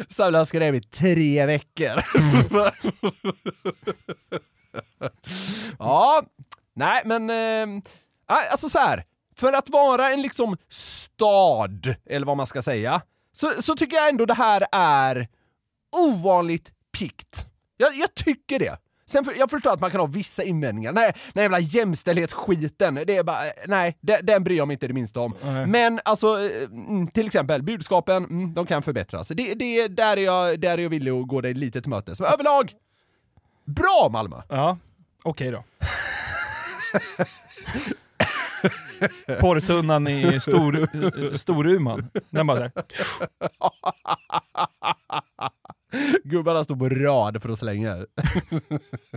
Samla 0.10 0.46
skrev 0.46 0.76
i 0.76 0.82
tre 0.82 1.46
veckor. 1.46 2.04
ja, 5.80 6.24
nej 6.76 7.02
men, 7.06 7.30
eh, 7.30 7.84
alltså 8.26 8.70
så 8.70 8.80
här. 8.80 9.04
För 9.36 9.54
att 9.54 9.70
vara 9.70 10.10
en 10.10 10.22
liksom 10.22 10.58
stad, 10.70 11.96
eller 12.10 12.26
vad 12.26 12.38
man 12.38 12.48
ska 12.48 12.62
säga, 12.62 13.02
så, 13.32 13.62
så 13.62 13.76
tycker 13.76 13.96
jag 13.96 14.10
ändå 14.10 14.26
det 14.26 14.34
här 14.34 14.66
är 14.72 15.28
ovanligt 15.98 16.72
pikt. 16.98 17.46
Jag, 17.78 17.96
jag 17.96 18.16
tycker 18.16 18.60
det. 18.60 18.78
Sen 19.06 19.26
för, 19.26 19.34
jag 19.38 19.50
förstår 19.50 19.72
att 19.74 19.80
man 19.80 19.92
kan 19.92 20.00
ha 20.00 20.08
vissa 20.08 20.44
invändningar. 20.44 20.92
Nej, 20.92 21.14
den 21.34 21.44
jävla 21.44 21.60
jämställdhetsskiten, 21.60 22.96
det 22.96 23.18
är 23.18 23.24
bara, 23.24 23.42
nej, 23.68 23.98
den, 24.02 24.26
den 24.26 24.44
bryr 24.44 24.58
jag 24.58 24.68
mig 24.68 24.74
inte 24.74 24.88
det 24.88 24.94
minsta 24.94 25.20
om. 25.20 25.36
Nej. 25.42 25.68
Men 25.68 26.00
alltså, 26.06 26.28
eh, 26.28 26.64
mm, 26.64 27.08
till 27.08 27.26
exempel 27.26 27.64
budskapen, 27.64 28.24
mm, 28.26 28.54
de 28.54 28.66
kan 28.66 28.84
förbättras. 28.84 29.28
Det, 29.28 29.54
det, 29.54 29.88
där, 29.88 30.18
är 30.18 30.22
jag, 30.22 30.60
där 30.60 30.78
är 30.78 30.82
jag 30.82 30.90
villig 30.90 31.12
att 31.12 31.28
gå 31.28 31.42
dig 31.42 31.54
lite 31.54 31.82
till 31.82 31.90
mötes. 31.90 32.20
Men 32.20 32.30
överlag, 32.34 32.72
bra 33.66 34.10
Malmö! 34.12 34.42
Ja, 34.50 34.78
okej 35.24 35.52
då. 35.52 35.64
Porrtunnan 39.42 40.08
i 40.08 40.40
stor, 40.40 40.88
Storuman. 41.38 42.10
Den 42.30 42.48
bara 42.48 42.60
där. 42.60 42.72
Gubbarna 46.24 46.64
står 46.64 46.76
på 46.76 46.90
rad 46.90 47.42
för 47.42 47.50
att 47.50 47.60
slänga. 47.60 48.06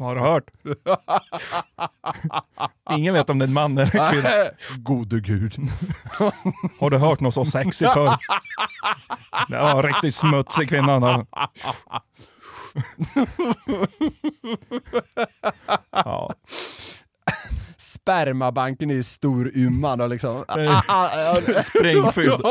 Har 0.01 0.15
du 0.15 0.21
hört? 0.21 0.51
Ingen 2.91 3.15
vet 3.15 3.31
om 3.31 3.39
det 3.39 3.45
är 3.45 3.47
en 3.47 3.53
man 3.53 3.79
eller 3.79 4.11
kvinna. 4.13 4.31
Gode 4.77 5.21
gud. 5.21 5.55
Har 6.79 6.91
du 6.91 6.99
hört 6.99 7.21
något 7.21 7.35
så 7.35 7.45
sexigt 7.45 7.93
förr? 7.93 8.17
Det 9.49 9.59
var 9.59 9.77
en 9.77 9.83
riktigt 9.83 10.15
smutsig 10.15 10.69
kvinna. 10.69 11.27
Ja. 15.91 16.35
Spermabanken 17.79 18.91
i 18.91 19.03
Storuman 19.03 20.01
och 20.01 20.09
liksom... 20.09 20.45
Den 20.49 20.69
är 20.69 21.61
sprängfylld. 21.63 22.41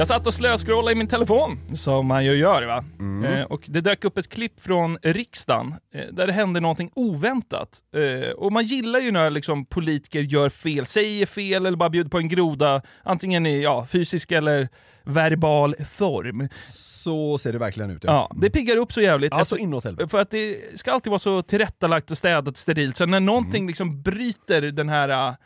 Jag 0.00 0.08
satt 0.08 0.26
och 0.26 0.34
slöskrollade 0.34 0.92
i 0.92 0.94
min 0.94 1.06
telefon, 1.06 1.58
som 1.74 2.06
man 2.06 2.24
ju 2.24 2.34
gör. 2.34 2.62
Va? 2.62 2.84
Eh, 3.28 3.42
och 3.42 3.62
det 3.66 3.80
dök 3.80 4.04
upp 4.04 4.18
ett 4.18 4.28
klipp 4.28 4.60
från 4.60 4.98
riksdagen 5.02 5.74
eh, 5.94 6.04
där 6.12 6.26
det 6.26 6.32
hände 6.32 6.60
någonting 6.60 6.90
oväntat. 6.94 7.78
Eh, 7.96 8.30
och 8.30 8.52
man 8.52 8.64
gillar 8.64 9.00
ju 9.00 9.10
när 9.10 9.30
liksom, 9.30 9.64
politiker 9.64 10.20
gör 10.20 10.48
fel, 10.48 10.86
säger 10.86 11.26
fel 11.26 11.66
eller 11.66 11.76
bara 11.76 11.90
bjuder 11.90 12.10
på 12.10 12.18
en 12.18 12.28
groda, 12.28 12.82
antingen 13.02 13.46
i 13.46 13.62
ja, 13.62 13.86
fysisk 13.86 14.32
eller 14.32 14.68
verbal 15.02 15.74
form. 15.74 16.48
Så 16.56 17.38
ser 17.38 17.52
det 17.52 17.58
verkligen 17.58 17.90
ut. 17.90 18.04
Ja, 18.04 18.30
det 18.36 18.50
piggar 18.50 18.76
upp 18.76 18.92
så 18.92 19.00
jävligt. 19.00 19.32
Alltså 19.32 19.58
inåt 19.58 19.84
helvete. 19.84 20.08
För 20.08 20.18
att 20.18 20.30
det 20.30 20.78
ska 20.78 20.92
alltid 20.92 21.10
vara 21.10 21.18
så 21.18 21.42
tillrättalagt 21.42 22.10
och 22.10 22.18
städat 22.18 22.56
sterilt, 22.56 22.96
så 22.96 23.06
när 23.06 23.20
någonting 23.20 23.66
liksom 23.66 24.02
bryter 24.02 24.62
den 24.62 24.88
här 24.88 25.36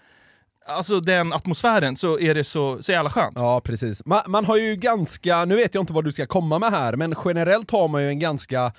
Alltså 0.67 1.01
den 1.01 1.33
atmosfären 1.33 1.97
så 1.97 2.19
är 2.19 2.35
det 2.35 2.45
så, 2.45 2.83
så 2.83 2.93
jävla 2.93 3.11
skönt. 3.11 3.39
Ja, 3.39 3.61
precis. 3.61 4.03
Man, 4.07 4.21
man 4.27 4.45
har 4.45 4.57
ju 4.57 4.77
ganska, 4.77 5.45
nu 5.45 5.57
vet 5.57 5.75
jag 5.75 5.83
inte 5.83 5.93
vad 5.93 6.05
du 6.05 6.13
ska 6.13 6.27
komma 6.27 6.59
med 6.59 6.71
här, 6.71 6.97
men 6.97 7.15
generellt 7.25 7.71
har 7.71 7.89
man 7.89 8.03
ju 8.03 8.09
en 8.09 8.19
ganska 8.19 8.73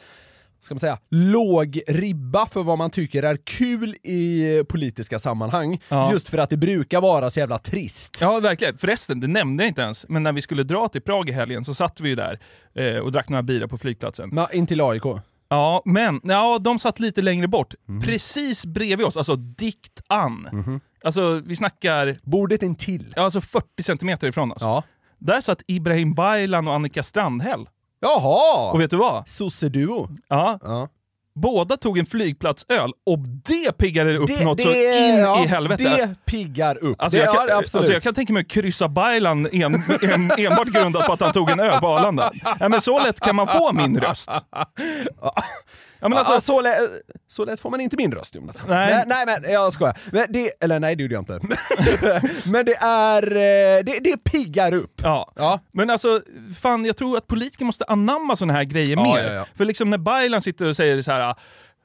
ska 0.66 0.74
man 0.74 0.80
säga, 0.80 0.98
låg 1.10 1.82
ribba 1.88 2.46
för 2.46 2.64
vad 2.64 2.78
man 2.78 2.90
tycker 2.90 3.24
är 3.24 3.38
kul 3.44 3.96
i 4.04 4.64
politiska 4.70 5.20
sammanhang. 5.20 5.82
Ja. 5.90 6.12
Just 6.12 6.30
för 6.30 6.38
att 6.38 6.50
det 6.50 6.58
brukar 6.58 7.02
vara 7.02 7.30
så 7.30 7.40
jävla 7.40 7.58
trist. 7.58 8.18
Ja, 8.22 8.40
verkligen. 8.40 8.78
Förresten, 8.78 9.20
det 9.20 9.28
nämnde 9.28 9.64
jag 9.64 9.68
inte 9.68 9.82
ens, 9.82 10.06
men 10.10 10.24
när 10.24 10.34
vi 10.34 10.42
skulle 10.42 10.64
dra 10.64 10.88
till 10.88 11.02
Prag 11.02 11.30
i 11.30 11.32
helgen 11.32 11.66
så 11.66 11.74
satt 11.74 12.00
vi 12.00 12.10
ju 12.10 12.16
där 12.16 12.40
eh, 12.76 12.98
och 12.98 13.12
drack 13.12 13.30
några 13.30 13.44
bira 13.44 13.68
på 13.68 13.78
flygplatsen. 13.78 14.30
Men, 14.30 14.48
in 14.52 14.68
till 14.68 14.82
AIK. 14.82 15.04
Ja, 15.56 15.82
men 15.86 16.22
ja, 16.24 16.58
de 16.62 16.80
satt 16.80 17.00
lite 17.00 17.22
längre 17.22 17.48
bort. 17.48 17.74
Precis 18.04 18.66
bredvid 18.66 19.08
oss, 19.08 19.18
alltså 19.18 19.36
dikt 19.36 20.02
an. 20.08 20.82
Alltså, 21.04 21.42
vi 21.46 21.56
snackar... 21.56 22.18
Bordet 22.24 22.64
intill. 22.64 23.14
Ja, 23.16 23.22
alltså 23.22 23.42
40 23.42 23.84
centimeter 23.84 24.28
ifrån 24.28 24.52
oss. 24.52 24.62
Ja. 24.62 24.84
Där 25.20 25.42
satt 25.42 25.62
Ibrahim 25.68 26.14
Baylan 26.14 26.68
och 26.68 26.74
Annika 26.74 27.04
Strandhäll. 27.04 27.70
Jaha! 28.00 28.72
Och 28.72 28.82
vet 28.82 28.92
du 28.92 28.98
vad? 28.98 29.28
Sosseduo. 29.30 30.10
Ja. 30.28 30.60
Ja. 30.62 30.90
Båda 31.36 31.78
tog 31.78 31.98
en 31.98 32.06
flygplatsöl 32.06 32.92
och 33.06 33.20
det 33.20 33.78
piggade 33.78 34.18
upp 34.18 34.28
Det- 34.28 34.44
något 34.44 34.62
så 34.62 34.68
det- 34.70 34.98
in 35.10 35.18
ja, 35.20 35.44
i 35.44 35.48
helvete. 35.48 35.84
Det 35.84 36.16
piggar 36.26 36.84
upp. 36.84 37.02
Alltså, 37.02 37.18
det, 37.20 37.24
jag 37.26 37.36
kan, 37.36 37.46
ja, 37.50 37.56
alltså 37.56 37.94
jag 37.94 38.04
kan 38.04 38.14
tänka 38.14 38.34
mig 38.34 38.42
att 38.42 38.48
kryssa 38.48 38.90
Baylan 38.90 39.48
en, 39.52 39.76
en, 40.02 40.32
enbart 40.38 40.68
grundat 40.68 41.06
på 41.08 41.14
att 41.14 41.22
han 41.22 41.34
tog 41.34 41.50
en 41.50 41.60
öl 41.60 41.80
på 41.80 41.88
Arlanda. 41.88 42.32
Ja, 42.60 42.70
men 42.70 42.82
så 42.82 43.04
lätt 43.04 43.20
kan 43.20 43.36
man 43.36 43.48
få 43.48 43.74
min 43.74 44.00
röst. 44.00 44.30
Ja, 46.06 46.10
men 46.10 46.18
alltså, 46.18 46.34
Ja, 46.34 46.42
så, 46.42 46.62
lä- 46.62 46.78
så 47.28 47.46
lätt 47.46 47.60
får 47.60 47.70
man 47.70 47.82
inte 47.82 47.98
min 47.98 48.12
röst 48.12 48.36
Jonathan. 48.36 48.66
Nej. 48.70 49.04
nej, 49.08 49.26
nej 49.26 49.40
men 49.42 49.52
jag 49.52 49.74
skojar. 49.74 49.98
Men 50.12 50.26
det, 50.30 50.52
eller 50.64 50.80
nej 50.80 50.96
det 50.96 51.04
gjorde 51.04 51.16
jag 51.16 51.22
inte. 51.22 51.40
men 52.50 52.66
det 52.66 52.76
är, 52.82 53.24
eh, 53.32 53.84
det, 53.84 54.00
det 54.04 54.18
piggar 54.24 54.74
upp. 54.74 55.02
Ja. 55.04 55.32
Ja. 55.36 55.60
Men 55.74 55.90
alltså, 55.90 56.22
fan 56.62 56.86
jag 56.86 56.98
tror 56.98 57.18
att 57.18 57.28
politiker 57.28 57.66
måste 57.66 57.86
anamma 57.88 58.36
såna 58.36 58.54
här 58.54 58.64
grejer 58.64 58.98
Ja, 58.98 59.04
mer. 59.14 59.34
ja. 59.34 59.46
För 59.56 59.66
liksom 59.66 59.90
när 59.90 59.98
Baylan 59.98 60.42
sitter 60.42 60.66
och 60.66 60.76
säger 60.76 61.02
så 61.02 61.12
här. 61.12 61.36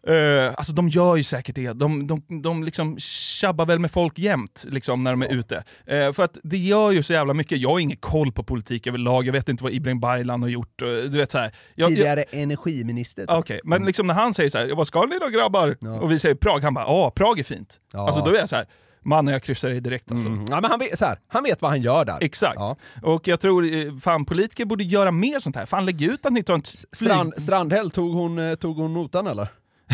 Uh, 0.08 0.54
alltså 0.56 0.72
de 0.72 0.88
gör 0.88 1.16
ju 1.16 1.24
säkert 1.24 1.54
det, 1.54 1.72
de, 1.72 2.06
de, 2.06 2.42
de 2.42 2.64
liksom 2.64 2.98
tjabbar 2.98 3.66
väl 3.66 3.78
med 3.78 3.90
folk 3.90 4.18
jämt 4.18 4.66
liksom, 4.68 5.04
när 5.04 5.10
de 5.10 5.22
är 5.22 5.34
ute. 5.34 5.64
Eh, 5.86 6.12
för 6.12 6.22
att 6.22 6.38
det 6.42 6.56
gör 6.56 6.90
ju 6.90 7.02
så 7.02 7.12
jävla 7.12 7.34
mycket, 7.34 7.58
jag 7.58 7.70
har 7.70 7.78
ingen 7.78 7.96
koll 7.96 8.32
på 8.32 8.42
politik 8.42 8.86
överlag, 8.86 9.26
jag 9.26 9.32
vet 9.32 9.48
inte 9.48 9.64
vad 9.64 9.72
Ibrahim 9.72 10.00
Baylan 10.00 10.42
har 10.42 10.48
gjort. 10.48 10.82
eh, 10.82 10.88
du 10.88 11.18
vet, 11.18 11.30
så 11.30 11.38
här. 11.38 11.52
Jag, 11.74 11.90
jag, 11.90 11.96
Tidigare 11.96 12.22
energiminister. 12.22 13.26
Okej, 13.28 13.60
men 13.64 13.84
liksom 13.84 14.06
när 14.06 14.14
han 14.14 14.34
säger 14.34 14.50
så 14.50 14.58
här, 14.58 14.74
vad 14.74 14.86
ska 14.86 15.06
ni 15.06 15.18
då 15.18 15.28
grabbar? 15.28 15.76
Och 16.02 16.12
vi 16.12 16.18
säger 16.18 16.34
Prag, 16.34 16.60
han 16.60 16.74
bara, 16.74 16.84
ja 16.84 17.10
Prag 17.10 17.38
är 17.38 17.44
fint. 17.44 17.80
Ja. 17.92 18.06
Alltså 18.06 18.24
då 18.24 18.30
är 18.30 18.38
jag 18.38 18.48
så 18.48 18.56
här, 18.56 18.66
mannen 19.04 19.32
jag 19.32 19.42
kryssar 19.42 19.70
dig 19.70 19.80
direkt 19.80 20.12
alltså. 20.12 20.28
Mm. 20.28 20.46
Ja, 20.50 20.60
men 20.60 20.70
han, 20.70 20.80
vet, 20.80 20.98
så 20.98 21.04
här, 21.04 21.18
han 21.28 21.42
vet 21.42 21.62
vad 21.62 21.70
han 21.70 21.82
gör 21.82 22.04
där. 22.04 22.18
Exakt. 22.20 22.56
Ja. 22.56 22.76
Och 23.02 23.28
jag 23.28 23.40
tror 23.40 24.00
fan 24.00 24.24
politiker 24.24 24.64
borde 24.64 24.84
göra 24.84 25.10
mer 25.10 25.38
sånt 25.38 25.56
här. 25.56 25.66
Fan 25.66 25.86
lägg 25.86 26.02
ut 26.02 26.26
att 26.26 26.32
ni 26.32 26.42
tar 26.42 26.54
en. 26.54 26.62
Strand, 26.92 27.34
Strandhäll, 27.36 27.90
tog 27.90 28.14
hon, 28.14 28.56
tog 28.56 28.76
hon 28.76 28.94
notan 28.94 29.26
eller? 29.26 29.48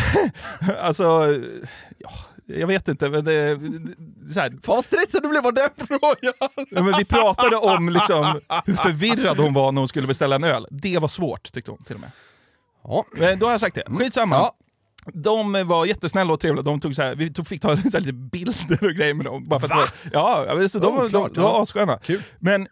Alltså, 0.80 1.34
ja, 1.98 2.10
jag 2.46 2.66
vet 2.66 2.88
inte. 2.88 3.10
Men 3.10 3.24
det, 3.24 3.60
så 4.32 4.40
här, 4.40 4.52
Vad 4.66 4.84
stressad 4.84 5.22
du 5.22 5.28
blev 5.28 5.46
av 5.46 5.54
den 5.54 5.70
frågan! 5.76 6.16
ja, 6.70 6.82
men 6.82 6.98
vi 6.98 7.04
pratade 7.04 7.56
om 7.56 7.88
liksom, 7.88 8.40
hur 8.64 8.74
förvirrad 8.74 9.38
hon 9.38 9.54
var 9.54 9.72
när 9.72 9.80
hon 9.80 9.88
skulle 9.88 10.06
beställa 10.06 10.36
en 10.36 10.44
öl. 10.44 10.66
Det 10.70 10.98
var 10.98 11.08
svårt 11.08 11.52
tyckte 11.52 11.70
hon 11.70 11.84
till 11.84 11.94
och 11.94 12.00
med. 12.00 12.10
Men 13.12 13.38
Då 13.38 13.46
har 13.46 13.50
jag 13.50 13.60
sagt 13.60 13.74
det. 13.74 13.84
Skitsamma. 13.98 14.50
De 15.12 15.68
var 15.68 15.86
jättesnälla 15.86 16.32
och 16.32 16.40
trevliga. 16.40 16.62
De 16.62 16.80
tog 16.80 16.94
så 16.94 17.02
här, 17.02 17.14
vi 17.14 17.32
tog, 17.32 17.46
fick 17.46 17.62
ta 17.62 17.76
så 17.90 17.98
lite 17.98 18.12
bilder 18.12 18.84
och 18.84 18.92
grejer 18.92 19.14
med 19.14 19.26
dem. 19.26 19.48
Bara 19.48 19.60
för 19.60 19.68
att, 19.68 19.94
ja, 20.12 20.44
ja, 20.48 20.68
så 20.68 20.78
de, 20.78 20.98
Oh, 20.98 21.08
klart, 21.08 21.34
de, 21.34 21.34
de 21.34 21.40
var 21.40 21.50
ja. 21.50 21.62
assköna. 21.62 21.98
Men 22.38 22.68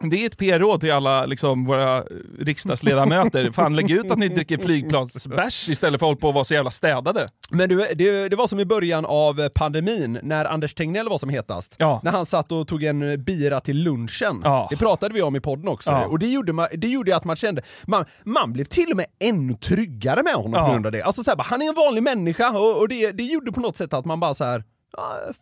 det 0.00 0.22
är 0.22 0.26
ett 0.26 0.38
PR-råd 0.38 0.80
till 0.80 0.92
alla 0.92 1.24
liksom, 1.26 1.64
våra 1.64 2.02
riksdagsledamöter. 2.38 3.50
Fan, 3.50 3.76
lägg 3.76 3.90
ut 3.90 4.10
att 4.10 4.18
ni 4.18 4.28
dricker 4.28 4.58
flygplansbärs 4.58 5.68
istället 5.68 6.00
för 6.00 6.06
att 6.06 6.08
hålla 6.08 6.20
på 6.20 6.28
och 6.28 6.34
vara 6.34 6.44
så 6.44 6.54
jävla 6.54 6.70
städade. 6.70 7.28
Men 7.50 7.68
du, 7.68 7.76
det, 7.94 8.28
det 8.28 8.36
var 8.36 8.46
som 8.46 8.60
i 8.60 8.64
början 8.64 9.04
av 9.06 9.48
pandemin, 9.48 10.18
när 10.22 10.44
Anders 10.44 10.74
Tegnell 10.74 11.08
var 11.08 11.18
som 11.18 11.28
hetast. 11.28 11.76
När 11.78 12.10
han 12.10 12.26
satt 12.26 12.52
och 12.52 12.68
tog 12.68 12.82
en 12.82 13.24
bira 13.24 13.60
till 13.60 13.76
lunchen. 13.82 14.40
Det 14.70 14.76
pratade 14.76 15.14
vi 15.14 15.22
om 15.22 15.36
i 15.36 15.40
podden 15.40 15.68
också. 15.68 15.90
Ja. 15.90 16.04
Och 16.06 16.18
det 16.18 16.26
gjorde, 16.28 16.52
man, 16.52 16.68
det 16.76 16.88
gjorde 16.88 17.16
att 17.16 17.24
man 17.24 17.36
kände, 17.36 17.62
man, 17.86 18.04
man 18.24 18.52
blev 18.52 18.64
till 18.64 18.90
och 18.90 18.96
med 18.96 19.06
ännu 19.20 19.54
tryggare 19.54 20.22
med 20.22 20.32
honom 20.34 20.52
Ja. 20.56 20.66
på 20.66 20.72
grund 20.72 20.86
av 20.86 20.92
det. 20.92 21.02
Alltså 21.02 21.24
så 21.24 21.30
här, 21.30 21.38
han 21.44 21.62
är 21.62 21.68
en 21.68 21.74
vanlig 21.74 22.02
människa 22.02 22.50
och, 22.50 22.78
och 22.80 22.88
det, 22.88 23.12
det 23.12 23.22
gjorde 23.22 23.52
på 23.52 23.60
något 23.60 23.76
sätt 23.76 23.92
att 23.94 24.04
man 24.04 24.20
bara 24.20 24.34
så 24.34 24.44
här, 24.44 24.64
"Ah, 24.98 25.32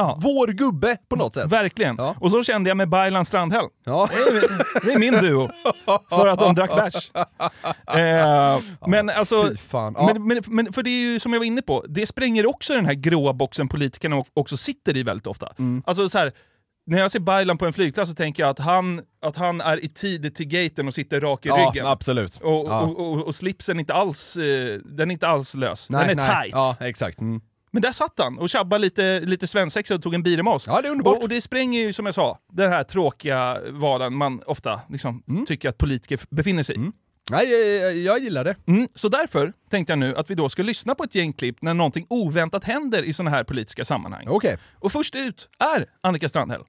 fan! 0.00 0.20
Vår 0.22 0.46
gubbe 0.48 0.96
på 1.08 1.16
något 1.16 1.34
sätt. 1.34 1.52
Verkligen. 1.52 1.98
Och 2.00 2.30
så 2.30 2.42
kände 2.42 2.70
jag 2.70 2.76
med 2.76 2.88
Baylan 2.88 3.24
Strandhäll. 3.24 3.64
Det, 3.84 3.90
är, 3.90 4.86
det 4.86 4.92
är 4.92 4.98
min 4.98 5.12
duo. 5.14 5.48
För 6.08 6.26
att 6.26 6.38
de 6.38 6.54
drack 6.54 6.70
bärs. 6.76 7.10
Eh, 7.96 8.60
men 8.86 9.10
alltså, 9.10 9.46
fy 9.48 9.56
fan. 9.56 9.94
Ja. 9.98 10.10
men, 10.14 10.26
men, 10.26 10.42
men 10.46 10.72
för 10.72 10.82
det 10.82 10.90
är 10.90 11.12
ju 11.12 11.20
som 11.20 11.32
jag 11.32 11.40
var 11.40 11.46
inne 11.46 11.62
på, 11.62 11.84
det 11.88 12.06
spränger 12.06 12.46
också 12.46 12.74
den 12.74 12.86
här 12.86 12.94
gråa 12.94 13.32
boxen 13.32 13.68
politikerna 13.68 14.24
också 14.34 14.56
sitter 14.56 14.96
i 14.96 15.02
väldigt 15.02 15.26
ofta. 15.26 15.52
Mm. 15.58 15.82
Alltså 15.86 16.08
så 16.08 16.18
här, 16.18 16.32
när 16.86 16.98
jag 16.98 17.10
ser 17.10 17.20
Baylan 17.20 17.58
på 17.58 17.66
en 17.66 17.72
flygplats 17.72 18.10
så 18.10 18.14
tänker 18.16 18.42
jag 18.42 18.50
att 18.50 18.58
han, 18.58 19.00
att 19.22 19.36
han 19.36 19.60
är 19.60 19.84
i 19.84 19.88
tid 19.88 20.34
till 20.34 20.46
gaten 20.48 20.88
och 20.88 20.94
sitter 20.94 21.20
rak 21.20 21.46
i 21.46 21.48
Ja, 21.48 21.56
ryggen. 21.56 21.86
absolut. 21.86 22.36
Och, 22.36 22.66
Ja. 22.66 22.80
och, 22.80 23.12
och, 23.12 23.26
och 23.26 23.34
slipsen 23.34 23.80
inte 23.80 23.94
alls, 23.94 24.36
eh, 24.36 24.78
den 24.84 25.10
är 25.10 25.12
inte 25.12 25.28
alls 25.28 25.54
lös. 25.54 25.90
Nej, 25.90 26.06
den 26.08 26.18
är 26.18 26.22
nej. 26.26 26.42
tight. 26.42 26.52
Ja, 26.54 26.76
exakt. 26.80 27.20
Mm. 27.20 27.40
Men 27.78 27.82
där 27.82 27.92
satt 27.92 28.18
han 28.18 28.38
och 28.38 28.48
tjabbade 28.48 28.82
lite, 28.82 29.20
lite 29.20 29.46
svensexa 29.46 29.94
och 29.94 30.02
tog 30.02 30.14
en 30.14 30.22
bira 30.22 30.42
med 30.42 30.52
oss. 30.52 30.66
Ja, 30.66 30.80
det 30.82 30.88
är 30.88 30.92
underbart. 30.92 31.16
Och, 31.16 31.22
och 31.22 31.28
det 31.28 31.40
spränger 31.40 31.80
ju, 31.80 31.92
som 31.92 32.06
jag 32.06 32.14
sa, 32.14 32.38
den 32.52 32.72
här 32.72 32.84
tråkiga 32.84 33.58
vardagen 33.70 34.16
man 34.16 34.42
ofta 34.46 34.80
liksom, 34.88 35.22
tycker 35.46 35.68
att 35.68 35.78
politiker 35.78 36.20
befinner 36.30 36.62
sig 36.62 36.76
i. 36.76 36.90
Nej, 37.30 37.50
jag, 37.50 37.96
jag 37.96 38.18
gillar 38.18 38.44
det. 38.44 38.56
Mm, 38.66 38.88
så 38.94 39.08
därför 39.08 39.52
tänkte 39.70 39.92
jag 39.92 39.98
nu 39.98 40.16
att 40.16 40.30
vi 40.30 40.34
då 40.34 40.48
ska 40.48 40.62
lyssna 40.62 40.94
på 40.94 41.04
ett 41.04 41.14
gäng 41.14 41.32
klipp 41.32 41.62
när 41.62 41.74
någonting 41.74 42.06
oväntat 42.10 42.64
händer 42.64 43.02
i 43.02 43.12
sådana 43.12 43.30
här 43.30 43.44
politiska 43.44 43.84
sammanhang. 43.84 44.26
Okej. 44.28 44.58
Och 44.74 44.92
först 44.92 45.14
ut 45.14 45.48
är 45.58 45.86
Annika 46.00 46.28
Strandhäll. 46.28 46.62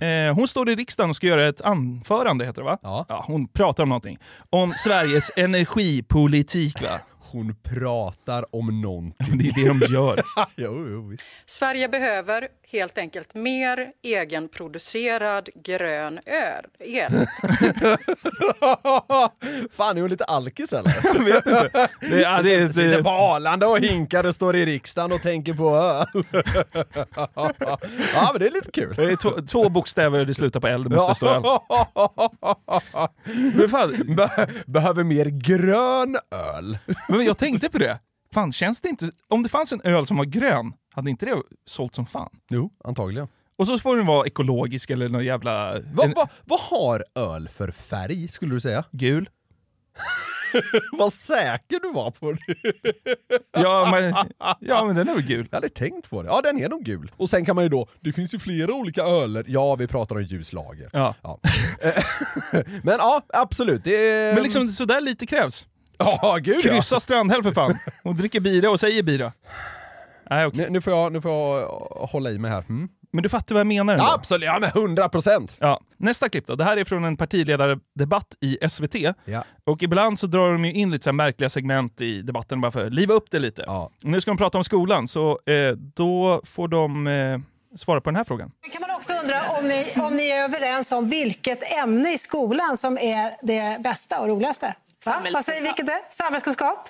Eh, 0.00 0.34
hon 0.34 0.48
står 0.48 0.70
i 0.70 0.74
riksdagen 0.74 1.10
och 1.10 1.16
ska 1.16 1.26
göra 1.26 1.48
ett 1.48 1.60
anförande, 1.60 2.44
heter 2.44 2.62
det 2.62 2.66
va? 2.66 2.78
Ja. 2.82 3.24
hon 3.26 3.48
pratar 3.48 3.82
om 3.82 3.88
någonting. 3.88 4.18
Om 4.50 4.72
Sveriges 4.72 5.30
energipolitik 5.36 6.82
va? 6.82 7.00
Hon 7.32 7.54
pratar 7.62 8.44
om 8.56 8.80
någonting. 8.80 9.38
Det 9.38 9.48
är 9.48 9.54
det 9.64 9.86
de 9.86 9.92
gör. 9.94 10.22
jo, 10.56 10.86
jo, 10.90 11.08
visst. 11.08 11.22
Sverige 11.46 11.88
behöver 11.88 12.48
helt 12.72 12.98
enkelt 12.98 13.34
mer 13.34 13.88
egenproducerad 14.02 15.48
grön 15.64 16.20
öl. 16.26 16.64
El. 16.78 17.12
Fan, 19.72 19.96
är 19.96 20.00
hon 20.00 20.10
lite 20.10 20.24
alkis 20.24 20.72
eller? 20.72 20.92
Jag 21.04 21.24
vet 21.24 21.46
inte. 21.46 21.88
Det, 22.00 22.20
ja, 22.20 22.42
det, 22.42 22.56
det, 22.56 22.72
Sitter 22.72 23.02
på 23.02 23.08
Arlanda 23.10 23.68
och 23.68 23.78
hinkar 23.78 24.26
och 24.26 24.34
står 24.34 24.56
i 24.56 24.66
riksdagen 24.66 25.12
och 25.12 25.22
tänker 25.22 25.52
på 25.54 25.76
öl. 25.76 26.06
ja, 28.14 28.30
men 28.32 28.38
det 28.40 28.46
är 28.46 28.52
lite 28.52 28.70
kul. 28.72 28.94
Det 28.96 29.04
är 29.12 29.16
två, 29.16 29.30
två 29.30 29.68
bokstäver 29.68 30.24
det 30.24 30.34
slutar 30.34 30.60
på 30.60 30.66
L, 30.66 30.84
det 30.84 30.96
måste 30.96 31.14
stå 31.14 31.28
L. 31.28 31.42
Men 33.54 33.68
fan, 33.68 34.14
Be- 34.16 34.48
behöver 34.66 35.04
mer 35.04 35.26
grön 35.26 36.16
öl. 36.56 36.78
Men 37.20 37.26
jag 37.26 37.38
tänkte 37.38 37.68
på 37.70 37.78
det. 37.78 37.98
Fan, 38.34 38.52
känns 38.52 38.80
det 38.80 38.88
inte... 38.88 39.10
Om 39.28 39.42
det 39.42 39.48
fanns 39.48 39.72
en 39.72 39.80
öl 39.84 40.06
som 40.06 40.16
var 40.16 40.24
grön, 40.24 40.72
hade 40.94 41.10
inte 41.10 41.26
det 41.26 41.42
sålt 41.66 41.94
som 41.94 42.06
fan? 42.06 42.30
Jo, 42.50 42.70
antagligen. 42.84 43.28
Och 43.58 43.66
så 43.66 43.78
får 43.78 43.96
den 43.96 44.06
vara 44.06 44.26
ekologisk 44.26 44.90
eller 44.90 45.08
någon 45.08 45.24
jävla... 45.24 45.80
Vad 45.80 46.14
va, 46.14 46.28
vad 46.44 46.60
har 46.60 47.04
öl 47.14 47.48
för 47.48 47.70
färg, 47.70 48.28
skulle 48.28 48.54
du 48.54 48.60
säga? 48.60 48.84
Gul. 48.92 49.28
Vad 50.92 51.12
säker 51.12 51.80
du 51.80 51.92
var 51.92 52.10
på 52.10 52.32
det. 52.32 52.40
Ja 53.52 53.88
men, 53.92 54.14
ja, 54.60 54.84
men 54.84 54.96
den 54.96 55.08
är 55.08 55.14
väl 55.14 55.22
gul? 55.22 55.48
Jag 55.50 55.56
hade 55.56 55.68
tänkt 55.68 56.10
på 56.10 56.22
det. 56.22 56.28
Ja, 56.28 56.40
den 56.42 56.58
är 56.58 56.68
nog 56.68 56.84
gul. 56.84 57.12
Och 57.16 57.30
sen 57.30 57.44
kan 57.44 57.54
man 57.54 57.64
ju 57.64 57.68
då, 57.68 57.88
det 58.00 58.12
finns 58.12 58.34
ju 58.34 58.38
flera 58.38 58.74
olika 58.74 59.02
öler. 59.02 59.44
Ja, 59.48 59.74
vi 59.74 59.86
pratar 59.86 60.16
om 60.16 60.22
ljuslager. 60.22 60.90
Ja. 60.92 61.14
Men 62.82 62.94
ja, 62.98 63.22
absolut. 63.28 63.84
Det. 63.84 64.34
Men 64.34 64.42
liksom 64.42 64.68
sådär 64.68 65.00
lite 65.00 65.26
krävs. 65.26 65.66
Ja, 66.00 66.38
gud 66.40 66.56
ja. 66.56 66.62
Kryssa 66.62 67.00
Strandhäll 67.00 67.42
för 67.42 67.52
fan. 67.52 67.78
Hon 68.02 68.16
dricker 68.16 68.40
bira 68.40 68.70
och 68.70 68.80
säger 68.80 69.02
bira. 69.02 69.32
Nej, 70.30 70.46
okej. 70.46 70.64
Nu, 70.64 70.70
nu, 70.70 70.80
får 70.80 70.92
jag, 70.92 71.12
nu 71.12 71.20
får 71.20 71.32
jag 71.32 71.68
hålla 72.12 72.30
i 72.30 72.38
mig 72.38 72.50
här. 72.50 72.64
Mm. 72.68 72.88
Men 73.12 73.22
du 73.22 73.28
fattar 73.28 73.54
vad 73.54 73.60
jag 73.60 73.66
menar 73.66 73.92
ändå? 73.94 74.04
Ja, 74.04 74.14
absolut, 74.14 74.46
ja 74.46 74.58
men 74.60 74.70
100 74.70 75.08
procent! 75.08 75.56
Ja. 75.60 75.80
Nästa 75.96 76.28
klipp 76.28 76.46
då. 76.46 76.54
Det 76.54 76.64
här 76.64 76.76
är 76.76 76.84
från 76.84 77.04
en 77.04 77.16
partiledardebatt 77.16 78.36
i 78.40 78.68
SVT. 78.68 78.94
Ja. 79.24 79.44
Och 79.64 79.82
ibland 79.82 80.18
så 80.18 80.26
drar 80.26 80.52
de 80.52 80.64
ju 80.64 80.72
in 80.72 80.90
lite 80.90 81.04
så 81.04 81.10
här 81.10 81.14
märkliga 81.14 81.48
segment 81.48 82.00
i 82.00 82.22
debatten 82.22 82.60
bara 82.60 82.72
för 82.72 82.86
att 82.86 82.92
liva 82.92 83.14
upp 83.14 83.30
det 83.30 83.38
lite. 83.38 83.64
Ja. 83.66 83.90
Nu 84.00 84.20
ska 84.20 84.30
de 84.30 84.36
prata 84.36 84.58
om 84.58 84.64
skolan, 84.64 85.08
så 85.08 85.30
eh, 85.46 85.76
då 85.76 86.40
får 86.44 86.68
de 86.68 87.06
eh, 87.06 87.38
svara 87.76 88.00
på 88.00 88.10
den 88.10 88.16
här 88.16 88.24
frågan. 88.24 88.52
kan 88.72 88.80
man 88.80 88.90
också 88.90 89.12
undra 89.12 89.58
om 89.58 89.68
ni, 89.68 89.86
om 89.96 90.16
ni 90.16 90.28
är 90.28 90.44
överens 90.44 90.92
om 90.92 91.08
vilket 91.08 91.72
ämne 91.72 92.12
i 92.12 92.18
skolan 92.18 92.76
som 92.76 92.98
är 92.98 93.36
det 93.42 93.82
bästa 93.82 94.20
och 94.20 94.28
roligaste. 94.28 94.74
Va? 95.04 95.22
Vad 95.32 95.44
säger 95.44 95.62
vilket 95.62 95.86
det? 95.86 96.00
Samhällskunskap? 96.08 96.88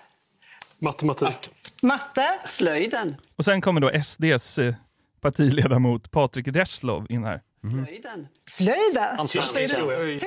Matematik. 0.78 1.50
Matte? 1.82 2.38
Slöjden. 2.44 3.16
Och 3.36 3.44
sen 3.44 3.60
kommer 3.60 3.80
då 3.80 4.02
SDs 4.02 4.58
eh, 4.58 4.74
partiledamot 5.20 6.10
Patrik 6.10 6.48
Reslow 6.48 7.06
in 7.12 7.24
här. 7.24 7.40
Slöjden. 7.62 8.26
Slöjden? 8.50 9.26
Tyska 9.26 9.58
historia. 9.58 10.18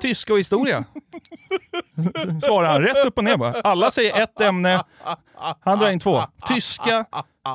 Tyska 0.00 0.32
och 0.32 0.38
historia. 0.38 0.84
Svarar 2.44 2.72
han 2.72 2.82
rätt 2.82 3.06
upp 3.06 3.18
och 3.18 3.24
ner 3.24 3.36
bara. 3.36 3.52
Alla 3.52 3.90
säger 3.90 4.22
ett 4.22 4.40
ämne, 4.40 4.84
han 5.60 5.78
drar 5.78 5.90
in 5.90 6.00
två. 6.00 6.22
Tyska 6.48 7.04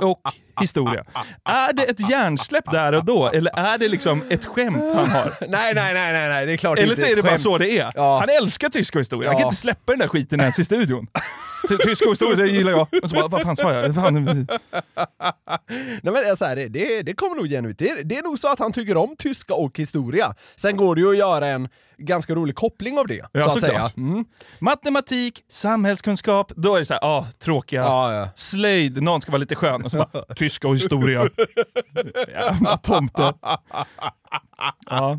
och 0.02 0.22
historia. 0.62 1.06
Är 1.46 1.74
det 1.74 1.84
ett 1.84 2.10
hjärnsläpp 2.10 2.72
där 2.72 2.94
och 2.94 3.06
då, 3.06 3.28
eller 3.28 3.60
är 3.60 3.78
det 3.78 3.88
liksom 3.88 4.24
ett 4.30 4.46
skämt 4.46 4.96
han 4.96 5.10
har? 5.10 5.34
Nej, 5.48 5.74
nej, 5.74 5.94
nej, 5.94 6.14
nej, 6.14 6.30
nej, 6.30 6.46
det 6.46 6.52
är 6.52 6.58
klart 6.58 6.80
Eller 6.80 6.96
så 6.96 7.06
är 7.06 7.16
det 7.16 7.24
bara 7.24 7.38
så 7.38 7.58
det 7.58 7.80
är. 7.80 7.92
Ja. 7.96 8.20
Han 8.20 8.30
älskar 8.44 8.70
tyska 8.70 8.98
och 8.98 9.02
historia. 9.02 9.30
Han 9.30 9.38
kan 9.38 9.46
inte 9.48 9.56
släppa 9.56 9.92
den 9.92 10.00
där 10.00 10.08
skiten 10.08 10.40
ens 10.40 10.60
i 10.60 10.64
studion. 10.66 11.08
Tysk 11.68 11.84
Tyska 11.84 12.06
och 12.06 12.12
historia, 12.12 12.36
det 12.36 12.48
gillar 12.48 12.72
jag. 12.72 12.88
Och 13.04 13.10
så 13.10 13.16
bara, 13.16 13.28
vad 13.28 13.42
fan 13.42 13.56
sa 13.56 13.74
jag? 13.74 13.96
Fan. 13.96 14.14
Nej 16.02 16.14
men 16.14 16.26
eh, 16.26 16.36
så 16.36 16.46
här, 16.46 16.56
det, 16.56 16.68
det, 16.68 17.02
det 17.02 17.14
kommer 17.14 17.36
nog 17.36 17.48
genuint. 17.48 17.80
Det, 17.80 18.04
det 18.04 18.18
är 18.18 18.24
nog 18.24 18.40
så 18.40 18.48
att 18.48 18.60
han 18.60 18.74
tycker 18.74 18.98
om 18.98 19.16
tyska 19.16 19.54
och 19.54 19.78
historia. 19.80 20.36
Sen 20.56 20.78
går 20.78 20.96
det 20.96 21.02
ju 21.02 21.10
att 21.10 21.18
göra 21.18 21.48
en 21.48 21.70
ganska 22.00 22.36
rolig 22.36 22.56
koppling 22.56 23.00
av 23.00 23.08
det. 23.08 23.26
Ja, 23.32 23.44
så 23.44 23.50
att 23.50 23.62
säga. 23.62 23.92
Mm. 23.98 24.26
Matematik, 24.60 25.44
samhällskunskap, 25.50 26.52
då 26.56 26.76
är 26.76 26.80
det 26.80 26.86
så 26.86 26.94
här, 26.94 27.04
ah, 27.04 27.28
tråkiga. 27.44 27.82
Ja, 27.82 28.14
ja. 28.14 28.30
Slöjd, 28.36 29.04
någon 29.04 29.22
ska 29.22 29.32
vara 29.32 29.40
lite 29.40 29.56
skön. 29.56 29.84
Och 29.84 29.92
så 29.92 29.98
bara, 29.98 30.26
tyska 30.36 30.68
och 30.68 30.76
historia. 30.76 31.30
Jävla 32.28 32.78
tomte. 32.78 33.34
Ja. 34.90 35.18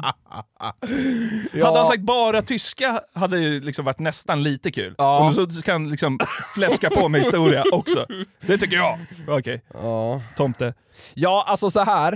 Hade 1.52 1.78
han 1.78 1.86
sagt 1.86 2.00
bara 2.02 2.42
tyska 2.42 3.00
hade 3.14 3.36
det 3.36 3.64
liksom 3.64 3.84
varit 3.84 3.98
nästan 3.98 4.42
lite 4.42 4.70
kul. 4.70 4.94
Ja. 4.98 5.28
Och 5.28 5.34
så 5.54 5.62
kan 5.62 5.72
han 5.82 5.90
liksom 5.90 6.18
fläska 6.54 6.90
på 6.90 7.08
med 7.08 7.20
historia 7.20 7.64
också. 7.72 8.06
Det 8.46 8.58
tycker 8.58 8.76
jag. 8.76 8.98
Okej, 9.28 9.64
Ja. 9.74 10.22
tomte. 10.36 10.74
Ja, 11.14 11.44
alltså 11.48 11.70
så 11.70 11.80
här. 11.84 12.12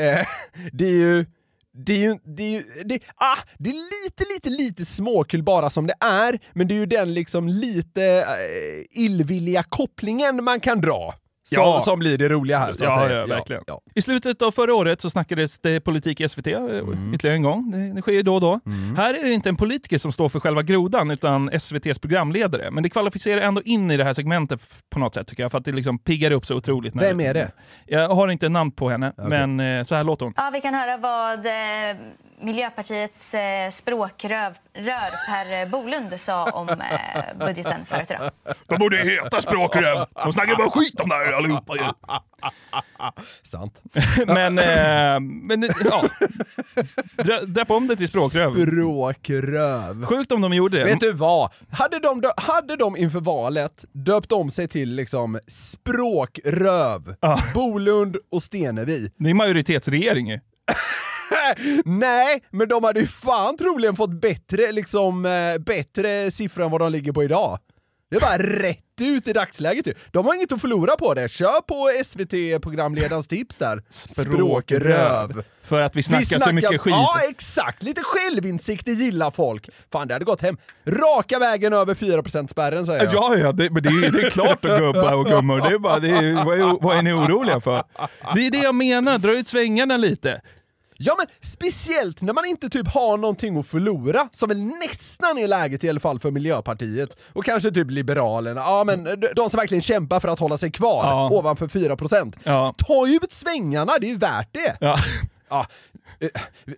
Eh, 0.00 0.26
det 0.72 0.84
är 0.84 0.94
ju... 0.94 1.26
Det 1.78 1.92
är 1.92 1.98
ju, 1.98 2.18
det 2.24 2.42
är 2.42 2.50
ju, 2.50 2.62
det, 2.84 2.98
ah, 3.16 3.38
det 3.58 3.70
är 3.70 4.04
lite, 4.04 4.24
lite, 4.34 4.62
lite 4.62 4.84
småkul 4.84 5.42
bara 5.42 5.70
som 5.70 5.86
det 5.86 5.94
är, 6.00 6.38
men 6.52 6.68
det 6.68 6.74
är 6.74 6.76
ju 6.76 6.86
den 6.86 7.14
liksom 7.14 7.48
lite 7.48 8.04
äh, 8.04 9.02
illvilliga 9.02 9.62
kopplingen 9.62 10.44
man 10.44 10.60
kan 10.60 10.80
dra. 10.80 11.14
Som, 11.48 11.58
Ja. 11.62 11.80
som 11.80 11.98
blir 11.98 12.18
det 12.18 12.28
roliga 12.28 12.58
här. 12.58 12.66
Så 12.72 12.84
att 12.84 12.90
Ja, 12.90 13.06
säga. 13.08 13.18
ja, 13.20 13.26
verkligen. 13.26 13.62
Ja, 13.66 13.80
I 13.94 14.02
slutet 14.02 14.42
av 14.42 14.50
förra 14.52 14.74
året 14.74 15.00
så 15.00 15.10
snackades 15.10 15.58
det 15.58 15.80
politik 15.80 16.20
i 16.20 16.28
SVT 16.28 16.46
eh, 16.46 16.58
ytterligare 17.14 17.36
en 17.36 17.42
gång. 17.42 17.70
Det, 17.70 17.92
det 17.94 18.02
sker 18.02 18.12
ju 18.12 18.22
då 18.22 18.34
och 18.34 18.40
då. 18.40 18.60
Här 18.96 19.14
är 19.14 19.22
det 19.24 19.32
inte 19.32 19.48
en 19.48 19.56
politiker 19.56 19.98
som 19.98 20.12
står 20.12 20.28
för 20.28 20.40
själva 20.40 20.62
grodan, 20.62 21.10
utan 21.10 21.48
SVTs 21.52 21.98
programledare. 21.98 22.70
Men 22.70 22.82
det 22.82 22.88
kvalificerar 22.90 23.40
ändå 23.40 23.62
in 23.62 23.90
i 23.90 23.96
det 23.96 24.04
här 24.04 24.14
segmentet 24.14 24.60
på 24.90 24.98
något 24.98 25.14
sätt, 25.14 25.26
tycker 25.26 25.42
jag, 25.42 25.50
för 25.50 25.58
att 25.58 25.64
det 25.64 25.72
liksom 25.72 25.98
piggar 25.98 26.30
upp 26.30 26.46
så 26.46 26.54
otroligt. 26.56 26.94
när 26.94 27.02
Vem 27.02 27.20
är 27.20 27.34
det? 27.34 27.50
Jag 27.86 28.08
har 28.08 28.28
inte 28.28 28.48
namn 28.48 28.70
på 28.70 28.88
henne, 28.88 29.12
men 29.16 29.60
eh, 29.60 29.84
så 29.84 29.94
här 29.94 30.04
låter 30.04 30.24
hon. 30.26 30.34
Ja, 30.36 30.50
vi 30.52 30.60
kan 30.60 30.74
höra 30.74 30.96
vad 30.96 31.46
eh, 31.46 31.96
Miljöpartiets 32.40 33.34
eh, 33.34 33.70
språkrör 33.70 34.54
rör 34.74 35.26
Per 35.26 35.66
Bolund 35.70 36.20
sa 36.20 36.50
om 36.50 36.68
eh, 36.68 36.76
budgeten 37.46 37.86
förut 37.86 38.10
idag. 38.10 38.30
De 38.66 38.78
borde 38.78 38.96
heta 38.98 39.40
språkröv. 39.40 40.06
De 40.14 40.32
snackar 40.32 40.56
bara 40.56 40.70
skit 40.70 41.00
om 41.00 41.08
det 41.08 41.14
här 41.14 41.32
allihopa 41.32 41.76
ju. 41.76 41.82
Sant. 43.42 43.82
Men, 44.26 44.58
eh, 44.58 45.20
men 45.20 45.68
ja. 45.84 46.04
Dra- 47.16 47.44
Döp 47.46 47.70
om 47.70 47.86
det 47.88 47.96
till 47.96 48.08
språkröv. 48.08 48.52
Språkröv. 48.52 50.06
Sjukt 50.06 50.32
om 50.32 50.40
de 50.40 50.54
gjorde 50.54 50.78
det. 50.78 50.84
Vet 50.84 51.00
du 51.00 51.12
vad? 51.12 51.50
Hade 51.70 51.98
de, 51.98 52.20
dö- 52.20 52.32
hade 52.36 52.76
de 52.76 52.96
inför 52.96 53.20
valet 53.20 53.84
döpt 53.92 54.32
om 54.32 54.50
sig 54.50 54.68
till 54.68 54.94
liksom 54.94 55.38
språkröv, 55.46 57.14
Bolund 57.54 58.16
och 58.32 58.42
Stenevi. 58.42 59.10
Det 59.18 59.30
är 59.30 59.34
majoritetsregering 59.34 60.30
ju. 60.30 60.40
Nej, 61.84 62.42
men 62.50 62.68
de 62.68 62.84
hade 62.84 63.00
ju 63.00 63.06
fan 63.06 63.56
troligen 63.56 63.96
fått 63.96 64.20
bättre, 64.20 64.72
liksom, 64.72 65.26
eh, 65.26 65.58
bättre 65.58 66.30
siffror 66.30 66.64
än 66.64 66.70
vad 66.70 66.80
de 66.80 66.92
ligger 66.92 67.12
på 67.12 67.24
idag. 67.24 67.58
Det 68.10 68.16
är 68.16 68.20
bara 68.20 68.38
rätt 68.38 68.78
ut 69.00 69.28
i 69.28 69.32
dagsläget 69.32 69.86
ju. 69.86 69.94
De 70.10 70.26
har 70.26 70.34
inget 70.34 70.52
att 70.52 70.60
förlora 70.60 70.96
på 70.96 71.14
det. 71.14 71.28
Kör 71.28 71.60
på 71.60 72.04
SVT-programledarens 72.04 73.28
tips 73.28 73.56
där. 73.56 73.82
Språkröv. 73.90 75.44
För 75.62 75.82
att 75.82 75.96
vi 75.96 76.02
snackar 76.02 76.38
så 76.38 76.52
mycket 76.52 76.80
skit. 76.80 76.94
Ja, 76.96 77.14
exakt! 77.28 77.82
Lite 77.82 78.02
självinsikt, 78.04 78.86
det 78.86 78.92
gillar 78.92 79.30
folk. 79.30 79.68
Fan, 79.92 80.08
det 80.08 80.14
hade 80.14 80.24
gått 80.24 80.42
hem. 80.42 80.56
Raka 80.86 81.38
vägen 81.38 81.72
över 81.72 81.94
4%-spärren 81.94 82.86
säger 82.86 83.04
jag. 83.04 83.14
Ja, 83.14 83.36
ja, 83.36 83.52
det, 83.52 83.70
men 83.70 83.82
det 83.82 83.88
är, 83.88 84.10
det 84.10 84.22
är 84.22 84.30
klart 84.30 84.64
att 84.64 84.80
gubbar 84.80 85.14
och 85.14 85.26
gummor. 85.26 85.60
Det 85.60 85.74
är 85.74 85.78
bara, 85.78 85.98
det 85.98 86.08
är, 86.08 86.44
vad, 86.44 86.60
är, 86.60 86.82
vad 86.82 86.96
är 86.98 87.02
ni 87.02 87.12
oroliga 87.12 87.60
för? 87.60 87.84
Det 88.34 88.46
är 88.46 88.50
det 88.50 88.58
jag 88.58 88.74
menar, 88.74 89.18
dra 89.18 89.32
ut 89.32 89.48
svängarna 89.48 89.96
lite. 89.96 90.40
Ja 90.98 91.14
men 91.18 91.26
speciellt 91.40 92.22
när 92.22 92.32
man 92.32 92.44
inte 92.44 92.68
typ 92.68 92.88
har 92.88 93.16
någonting 93.16 93.58
att 93.58 93.66
förlora, 93.66 94.28
som 94.32 94.48
väl 94.48 94.58
nästan 94.64 95.38
är 95.38 95.48
läget 95.48 95.84
i 95.84 95.88
alla 95.90 96.00
fall 96.00 96.20
för 96.20 96.30
Miljöpartiet, 96.30 97.16
och 97.32 97.44
kanske 97.44 97.70
typ 97.70 97.90
Liberalerna, 97.90 98.60
ja 98.60 98.84
men 98.84 99.04
de- 99.04 99.50
som 99.50 99.58
verkligen 99.58 99.82
kämpar 99.82 100.20
för 100.20 100.28
att 100.28 100.38
hålla 100.38 100.58
sig 100.58 100.72
kvar 100.72 101.04
Ja. 101.04 101.30
ovanför 101.32 101.68
4%. 101.68 102.36
Ja. 102.44 102.74
Ta 102.78 103.06
ut 103.08 103.32
svängarna, 103.32 103.98
det 104.00 104.06
är 104.06 104.10
ju 104.10 104.18
värt 104.18 104.48
det! 104.52 104.76
Ja. 104.80 104.96
Ja, 105.48 105.66
eh, 106.20 106.28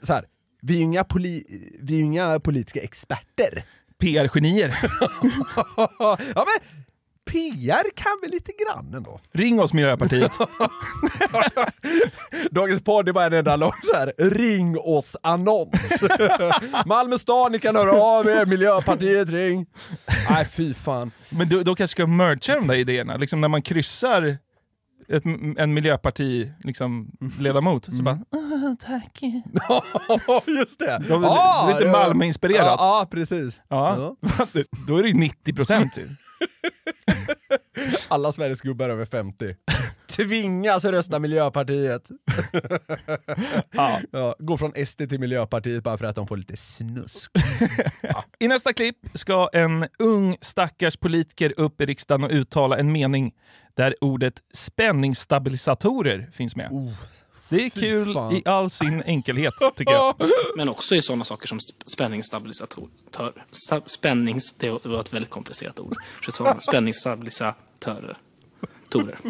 så 0.03 0.13
här, 0.13 0.25
vi 0.63 0.75
är 0.75 0.79
ju 0.79 0.85
inga, 0.85 1.03
poli- 1.03 1.45
vi 1.83 1.95
är 1.99 2.03
inga 2.03 2.41
politiska 2.41 2.81
experter. 2.81 3.65
PR-genier. 4.01 4.79
ja 5.99 6.17
men 6.35 6.69
PR 7.29 7.91
kan 7.95 8.19
vi 8.23 8.29
lite 8.29 8.53
grann 8.65 8.95
ändå. 8.95 9.21
Ring 9.33 9.61
oss 9.61 9.73
Miljöpartiet. 9.73 10.33
Dagens 12.51 12.83
podd 12.85 13.09
är 13.09 13.13
bara 13.13 13.27
en 13.27 13.33
enda 13.33 13.57
lång 13.57 13.73
så 13.83 13.97
här, 13.97 14.13
ring 14.19 14.79
oss 14.79 15.17
annons. 15.23 16.03
Malmö 16.87 17.19
stad, 17.19 17.53
ni 17.53 17.59
kan 17.59 17.77
höra 17.77 17.93
av 18.03 18.27
er, 18.29 18.47
Miljöpartiet 18.47 19.29
ring. 19.31 19.67
Nej 20.31 20.45
fy 20.53 20.75
fan. 20.75 21.11
Men 21.29 21.49
då, 21.49 21.63
då 21.63 21.75
kanske 21.75 21.93
ska 21.93 22.07
mercha 22.07 22.55
de 22.55 22.67
där 22.67 22.75
idéerna, 22.75 23.17
liksom 23.17 23.41
när 23.41 23.49
man 23.49 23.63
kryssar 23.63 24.39
ett, 25.09 25.23
en 25.59 25.75
miljöparti 25.75 26.53
liksom, 26.65 27.11
ledamot, 27.41 27.85
så 27.85 28.03
bara 28.03 28.19
"Ah, 28.31 28.77
tack. 28.87 29.23
Just 30.47 30.79
det. 30.79 31.03
De, 31.09 31.25
Ah, 31.25 31.69
lite 31.69 31.85
ja. 31.85 31.93
Malmö-inspirerat. 31.93 32.67
Ja, 32.67 32.77
ja 32.79 33.09
precis. 33.11 33.61
Ja. 33.69 34.17
Då 34.89 34.97
är 34.97 35.03
det 35.03 35.09
ju 35.09 35.15
90 35.15 35.55
procent. 35.55 35.97
ju. 35.97 36.09
Alla 38.09 38.33
Sveriges 38.33 38.61
gubbar 38.61 38.89
över 38.89 39.05
50. 39.05 39.55
Tvingas 40.17 40.85
rösta 40.85 41.19
Miljöpartiet. 41.19 42.11
Ja. 43.71 44.01
Ja, 44.11 44.37
gå 44.39 44.59
från 44.59 44.87
SD 44.87 44.99
till 45.09 45.21
Miljöpartiet 45.21 45.85
bara 45.85 45.99
för 45.99 46.05
att 46.05 46.17
de 46.17 46.27
får 46.27 46.37
lite 46.37 46.57
snusk. 46.57 47.33
I 48.39 48.49
nästa 48.49 48.73
klipp 48.73 48.97
ska 49.15 49.49
en 49.53 49.87
ung 49.99 50.37
stackars 50.41 50.97
politiker 50.97 51.55
upp 51.57 51.81
i 51.81 51.87
riksdagen 51.87 52.25
och 52.25 52.31
uttala 52.31 52.79
en 52.79 52.93
mening 52.93 53.35
där 53.75 53.95
ordet 54.01 54.35
spänningsstabilisatorer 54.55 56.29
finns 56.33 56.57
med. 56.57 56.71
Det 57.49 57.65
är 57.65 57.71
kul 57.71 58.15
fan. 58.15 58.33
i 58.37 58.43
all 58.45 58.71
sin 58.71 59.03
enkelhet, 59.03 59.55
tycker 59.77 59.93
jag. 59.93 60.15
Men 60.57 60.69
också 60.69 60.95
i 60.95 61.03
sådana 61.03 61.25
saker 61.25 61.49
som 61.49 61.59
sp- 61.59 61.83
spänningsstabilisator. 61.87 62.89
sta- 63.53 63.83
Spännings... 63.87 64.53
Det 64.53 64.71
var 64.71 65.01
ett 65.01 65.13
väldigt 65.13 65.31
komplicerat 65.31 65.81
ord. 65.81 65.97
Spänningsstabilisatörer. 66.61 68.17
Torer. 68.91 69.19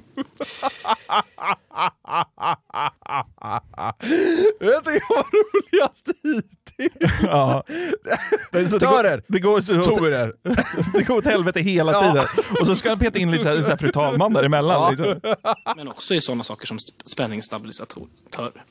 Jag 4.60 4.84
tycker 4.84 4.92
det 4.92 5.00
var 5.08 5.26
roligast 5.32 6.08
hittills. 6.22 7.12
Ja. 7.22 7.64
Det 8.52 8.70
går- 8.70 8.78
Törer! 8.78 9.22
Det 9.28 9.38
går, 9.40 9.60
så, 9.60 9.74
Torer! 9.84 10.32
det 10.92 11.02
går 11.02 11.16
åt 11.16 11.24
helvete 11.24 11.60
hela 11.60 11.92
Ja. 11.92 12.02
tiden. 12.12 12.26
Och 12.60 12.66
så 12.66 12.76
ska 12.76 12.88
han 12.88 12.98
peta 12.98 13.18
in 13.18 13.30
lite 13.30 13.42
så 13.42 13.48
här, 13.48 13.62
så 13.62 13.68
här, 13.68 13.76
fru 13.76 13.92
talman 13.92 14.32
däremellan. 14.32 14.94
Liksom. 14.94 15.20
Men 15.76 15.88
också 15.88 16.14
i 16.14 16.20
sådana 16.20 16.44
saker 16.44 16.66
som 16.66 16.76
sp- 16.76 17.02
spänningsstabilisator. 17.14 18.06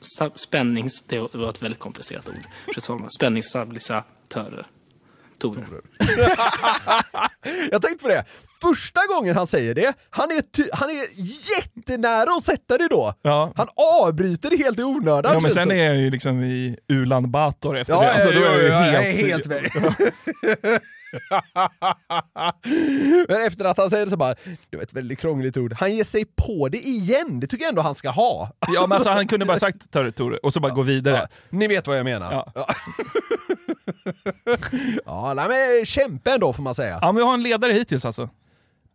sta- 0.00 0.32
Spännings... 0.34 1.02
Det 1.02 1.18
var 1.18 1.50
ett 1.50 1.62
väldigt 1.62 1.80
komplicerat 1.80 2.28
ord. 2.28 2.36
Fru 2.74 2.80
talman. 2.80 3.10
Spänningsstabilisatörer. 3.10 4.66
Torer. 5.40 5.66
Jag 7.70 7.82
tänkte 7.82 8.02
på 8.02 8.08
det, 8.08 8.24
första 8.60 9.00
gången 9.14 9.36
han 9.36 9.46
säger 9.46 9.74
det, 9.74 9.94
han 10.10 10.30
är, 10.30 10.42
han 10.76 10.90
är 10.90 11.04
jättenära 11.56 12.36
att 12.36 12.44
sätta 12.44 12.78
det 12.78 12.88
då. 12.88 13.14
Ja. 13.22 13.52
Han 13.56 13.68
avbryter 14.02 14.50
det 14.50 14.56
helt 14.56 14.78
i 14.78 14.82
onödan. 14.82 15.34
Ja, 15.34 15.40
men 15.40 15.50
sen 15.50 15.70
är 15.70 15.84
jag 15.84 15.96
ju 15.96 16.10
liksom 16.10 16.42
i 16.42 16.76
Ulan 16.88 17.30
Bator 17.30 17.78
efter 17.78 17.92
Ja, 17.92 18.00
det. 18.02 18.12
Alltså, 18.12 18.32
ja, 18.32 18.40
då 18.40 18.46
är 18.46 18.52
jag 18.52 18.62
ju 18.62 18.68
ja, 18.68 18.86
ja, 18.86 19.00
helt... 19.00 19.46
jag 19.46 19.56
är 19.56 19.62
helt 19.62 19.70
med. 20.66 20.80
Men 23.28 23.42
efter 23.46 23.64
att 23.64 23.78
han 23.78 23.90
säger 23.90 24.04
det 24.04 24.10
så 24.10 24.16
bara, 24.16 24.34
det 24.70 24.76
var 24.76 24.82
ett 24.82 24.92
väldigt 24.92 25.18
krångligt 25.18 25.56
ord. 25.56 25.74
Han 25.78 25.96
ger 25.96 26.04
sig 26.04 26.24
på 26.24 26.68
det 26.68 26.78
igen, 26.78 27.40
det 27.40 27.46
tycker 27.46 27.64
jag 27.64 27.68
ändå 27.68 27.82
han 27.82 27.94
ska 27.94 28.10
ha. 28.10 28.50
Ja, 28.74 28.80
men 28.80 28.92
alltså, 28.92 29.10
han 29.10 29.28
kunde 29.28 29.46
bara 29.46 29.58
sagt 29.58 29.90
Tore, 29.90 30.12
Tore 30.12 30.36
och 30.36 30.52
så 30.52 30.60
bara 30.60 30.72
gå 30.72 30.82
vidare. 30.82 31.16
Ja, 31.16 31.26
ni 31.50 31.68
vet 31.68 31.86
vad 31.86 31.98
jag 31.98 32.04
menar. 32.04 32.50
Ja. 32.54 32.66
Ja, 34.44 34.56
ja 35.06 35.34
nej, 35.34 35.48
men 35.48 35.86
kämpe 35.86 36.32
ändå 36.32 36.52
får 36.52 36.62
man 36.62 36.74
säga. 36.74 36.98
Ja, 37.02 37.06
men 37.06 37.16
vi 37.16 37.22
har 37.22 37.34
en 37.34 37.42
ledare 37.42 37.72
hittills 37.72 38.04
alltså. 38.04 38.28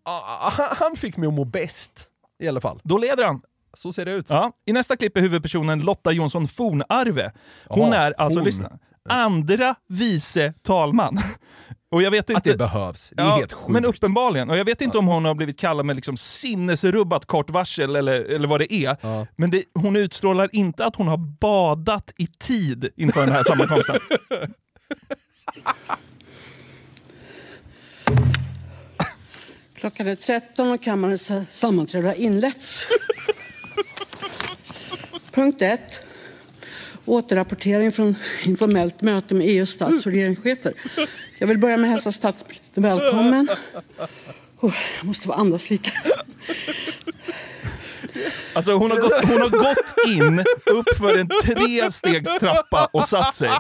Ja, 0.06 0.54
han, 0.72 0.96
fick 0.96 1.18
mig 1.18 1.28
att 1.28 1.34
må 1.34 1.46
bäst, 1.46 2.08
i 2.44 2.48
alla 2.48 2.62
fall. 2.62 2.80
Då 2.84 2.98
leder 2.98 3.24
han. 3.24 3.42
Så 3.78 3.94
ser 3.94 4.06
det 4.06 4.12
ut. 4.12 4.26
Ja. 4.30 4.52
I 4.66 4.74
nästa 4.74 4.96
klipp 4.96 5.18
är 5.18 5.22
huvudpersonen 5.22 5.80
Lotta 5.82 6.12
Jonsson 6.12 6.48
Fornarve. 6.48 7.32
Hon 7.68 7.90
Ja, 7.92 7.96
är 7.96 8.14
alltså, 8.18 8.40
hon. 8.40 8.46
lyssna, 8.46 8.80
andra 9.10 9.76
vice 9.90 10.54
talman. 10.62 11.18
Och 11.92 12.02
jag 12.02 12.12
vet 12.12 12.30
inte, 12.30 12.38
Att 12.38 12.44
det 12.44 12.58
behövs, 12.58 13.10
det 13.16 13.24
är 13.24 13.28
Ja, 13.28 13.36
helt 13.36 13.54
sjukt. 13.54 13.70
Men 13.70 13.86
uppenbarligen. 13.86 14.50
Och 14.50 14.58
jag 14.58 14.66
vet 14.66 14.82
inte 14.82 14.98
om 14.98 15.08
hon 15.08 15.26
har 15.26 15.34
blivit 15.36 15.60
kallad 15.60 15.86
med 15.86 15.96
liksom 15.96 16.18
sinnesrubbat 16.18 17.26
kort 17.26 17.50
varsel 17.50 17.96
eller, 17.96 18.22
eller 18.22 18.48
vad 18.48 18.60
det 18.60 18.74
är. 18.74 18.98
Men 19.36 19.52
det, 19.52 19.64
hon 19.74 19.96
utstrålar 19.96 20.50
inte 20.52 20.86
att 20.86 20.96
hon 20.96 21.08
har 21.08 21.18
badat 21.18 22.14
i 22.18 22.28
tid 22.28 22.90
inför 22.98 23.20
den 23.22 23.32
här 23.32 23.44
sammankomsten. 23.44 23.96
Klockan 29.74 30.08
är 30.08 30.16
13 30.16 30.72
och 30.72 30.84
kammarens 30.84 31.32
sammanträde 31.50 32.08
har 32.08 32.14
inletts. 32.16 32.88
Punkt 35.32 35.62
1. 35.62 36.00
Återrapportering 37.06 37.92
från 37.92 38.16
informellt 38.46 39.02
möte 39.02 39.36
med 39.36 39.48
EUs 39.48 39.70
stats 39.70 40.06
och 40.06 40.12
regeringschefer. 40.12 40.74
Jag 41.40 41.48
vill 41.48 41.58
börja 41.58 41.78
med 41.78 41.88
att 41.88 41.92
hälsa 41.92 42.12
statsministern 42.12 42.84
välkommen. 42.84 43.48
Oh, 44.60 44.76
jag 44.98 45.06
måste 45.06 45.28
få 45.28 45.34
andas 45.34 45.70
lite. 45.70 45.92
Alltså 48.54 48.74
hon 48.74 48.92
har, 48.92 48.98
gått, 48.98 49.14
hon 49.24 49.42
har 49.42 49.50
gått 49.50 50.08
in 50.08 50.40
upp 50.66 50.98
för 50.98 51.18
en 51.18 51.30
trestegstrappa 51.44 52.90
och 52.94 53.08
satt 53.08 53.36
sig. 53.36 53.52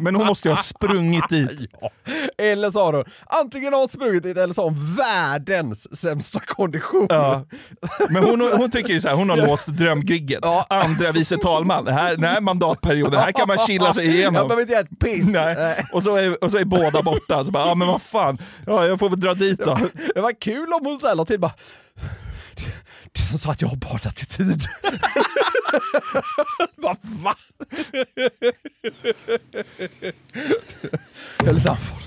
Men 0.00 0.14
hon 0.14 0.26
måste 0.26 0.48
ju 0.48 0.54
ha 0.54 0.62
sprungit 0.62 1.28
dit. 1.28 1.70
Eller 2.38 2.70
så 2.70 2.84
har 2.84 2.92
hon 2.92 3.04
antingen 3.26 3.72
har 3.72 3.80
hon 3.80 3.88
sprungit 3.88 4.22
dit 4.22 4.36
eller 4.36 4.54
så 4.54 4.62
har 4.62 4.70
hon 4.70 4.96
världens 4.96 6.00
sämsta 6.00 6.40
kondition. 6.40 7.06
Ja. 7.08 7.44
Men 8.10 8.24
hon, 8.24 8.40
hon 8.40 8.70
tycker 8.70 8.92
ju 8.92 9.00
så 9.00 9.08
här, 9.08 9.16
hon 9.16 9.30
har 9.30 9.36
låst 9.36 9.66
drömgrigget. 9.66 10.44
Andra 10.68 11.12
vice 11.12 11.36
talman, 11.36 11.86
här, 11.86 12.10
den 12.16 12.24
här 12.24 12.40
mandatperioden, 12.40 13.20
här 13.20 13.32
kan 13.32 13.48
man 13.48 13.58
chilla 13.58 13.92
sig 13.92 14.06
Jag 14.06 14.14
igenom. 14.14 14.48
behöver 14.48 14.60
inte 14.60 14.72
göra 14.72 14.82
ett 14.82 14.98
piss. 14.98 15.26
Nej. 15.26 15.84
Och, 15.92 16.02
så 16.02 16.16
är, 16.16 16.44
och 16.44 16.50
så 16.50 16.58
är 16.58 16.64
båda 16.64 17.02
borta. 17.02 17.44
Så 17.44 17.50
bara, 17.50 17.66
ja 17.66 17.74
men 17.74 17.88
vad 17.88 18.02
fan, 18.02 18.38
ja, 18.66 18.86
jag 18.86 18.98
får 18.98 19.10
väl 19.10 19.20
dra 19.20 19.34
dit 19.34 19.58
då. 19.58 19.78
Det 20.14 20.20
var 20.20 20.40
kul 20.40 20.72
om 20.72 20.86
hon 20.86 21.00
så 21.00 21.06
här 21.06 21.24
till 21.24 21.40
bara 21.40 21.52
det 23.12 23.20
är 23.20 23.24
som 23.24 23.38
så 23.38 23.50
att 23.50 23.60
jag 23.60 23.68
har 23.68 23.76
badat 23.76 24.22
i 24.22 24.26
tid. 24.26 24.64
Vad 26.76 26.96
va? 27.02 27.34
Jag 31.38 31.48
är 31.48 31.52
lite 31.52 31.70
andfådd. 31.70 32.02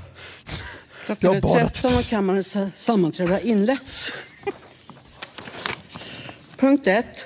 Klockan 1.05 1.35
är 1.35 1.41
badat. 1.41 1.73
13 1.73 1.97
och 1.97 2.05
kammarens 2.05 2.57
sammanträde 2.75 3.31
har 3.31 3.39
inletts. 3.39 4.11
Punkt 6.57 6.87
1. 6.87 7.25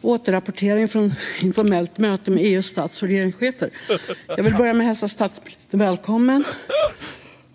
Återrapportering 0.00 0.88
från 0.88 1.14
informellt 1.40 1.98
möte 1.98 2.30
med 2.30 2.42
EUs 2.44 2.66
stats 2.66 3.02
och 3.02 3.08
regeringschefer. 3.08 3.70
Jag 4.28 4.42
vill 4.42 4.54
börja 4.54 4.72
med 4.72 4.84
att 4.84 4.86
hälsa 4.86 5.08
statsministern 5.08 5.80
välkommen. 5.80 6.44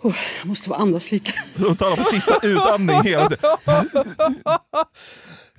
Oh, 0.04 0.16
jag 0.40 0.48
måste 0.48 0.68
få 0.68 0.74
andas 0.74 1.12
lite. 1.12 1.34
De 1.56 1.76
talar 1.76 1.96
på 1.96 2.04
sista 2.04 2.40
utandning 2.44 3.04
hela 3.04 3.30
tiden. 3.30 3.58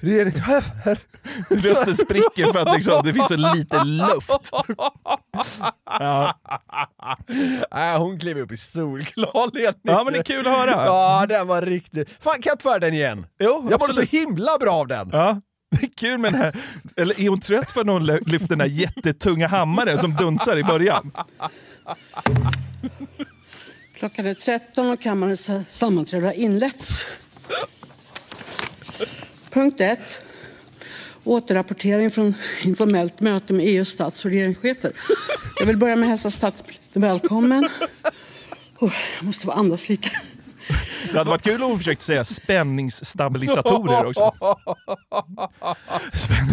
Regeringschefer. 0.00 0.98
Rösten 1.50 1.96
spricker 1.96 2.52
för 2.52 2.58
att 2.58 2.74
liksom, 2.74 3.02
det 3.04 3.12
finns 3.12 3.28
så 3.28 3.36
lite 3.36 3.84
luft. 3.84 4.50
Ja. 6.00 6.38
Nej, 7.74 7.98
hon 7.98 8.18
klev 8.18 8.38
upp 8.38 8.52
i 8.52 8.56
solklar 8.56 9.54
ledning. 9.54 9.80
Ja, 9.82 10.04
men 10.04 10.12
det 10.12 10.18
är 10.18 10.22
kul 10.22 10.46
att 10.46 10.56
höra. 10.56 10.70
Ja, 10.70 11.26
den 11.28 11.46
var 11.46 11.62
riktigt... 11.62 12.08
Fan, 12.20 12.34
kan 12.34 12.50
jag 12.50 12.58
ta 12.58 12.78
den 12.78 12.94
igen? 12.94 13.26
Jo, 13.38 13.68
jag 13.70 13.80
mådde 13.80 13.94
så 13.94 14.00
himla 14.00 14.58
bra 14.60 14.72
av 14.72 14.86
den. 14.86 15.10
Ja. 15.12 15.40
Det 15.70 15.86
är 15.86 15.90
kul 15.96 16.18
med 16.18 16.32
den 16.32 16.40
här, 16.40 16.56
eller 16.96 17.20
är 17.20 17.28
hon 17.28 17.40
trött 17.40 17.72
för 17.72 17.84
när 17.84 17.92
hon 17.92 18.06
lyfter 18.06 18.48
den 18.48 18.60
här 18.60 18.68
jättetunga 18.68 19.48
hammaren 19.48 20.00
som 20.00 20.14
dunsar 20.14 20.56
i 20.56 20.64
början? 20.64 21.12
Klockan 24.02 24.26
är 24.26 24.34
13 24.34 24.90
och 24.90 25.00
kammarens 25.00 25.50
sammanträde 25.68 26.26
har 26.26 26.32
inletts. 26.32 27.06
Punkt 29.50 29.80
1. 29.80 29.98
Återrapportering 31.24 32.10
från 32.10 32.34
informellt 32.62 33.20
möte 33.20 33.52
med 33.52 33.66
EUs 33.66 33.88
stats 33.88 34.24
och 34.24 34.30
regeringschefer. 34.30 34.92
Jag 35.58 35.66
vill 35.66 35.76
börja 35.76 35.96
med 35.96 36.06
att 36.06 36.10
hälsa 36.10 36.30
statsministern 36.30 37.02
välkommen. 37.02 37.68
Oh, 38.78 38.92
jag 39.18 39.24
måste 39.24 39.46
få 39.46 39.52
andas 39.52 39.88
lite. 39.88 40.10
Det 41.12 41.18
hade 41.18 41.30
varit 41.30 41.42
kul 41.42 41.62
om 41.62 41.70
hon 41.70 41.78
försökte 41.78 42.04
säga 42.04 42.24
spänningsstabilisatorer 42.24 44.06
också. 44.06 44.34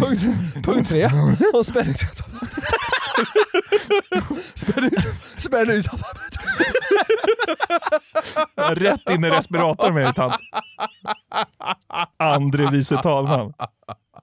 punkt, 0.00 0.22
punkt 0.64 0.88
tre. 0.88 1.10
Och 1.52 1.66
Spänn 4.54 4.84
ut, 4.84 4.92
spänn 5.36 5.70
ut 5.70 5.86
Rätt 8.56 9.10
in 9.10 9.24
i 9.24 9.30
respiratorn 9.30 9.94
med 9.94 10.04
dig 10.04 10.14
tant. 10.14 10.34
Andre 12.18 12.70
vice 12.70 12.96
talman. 12.96 13.52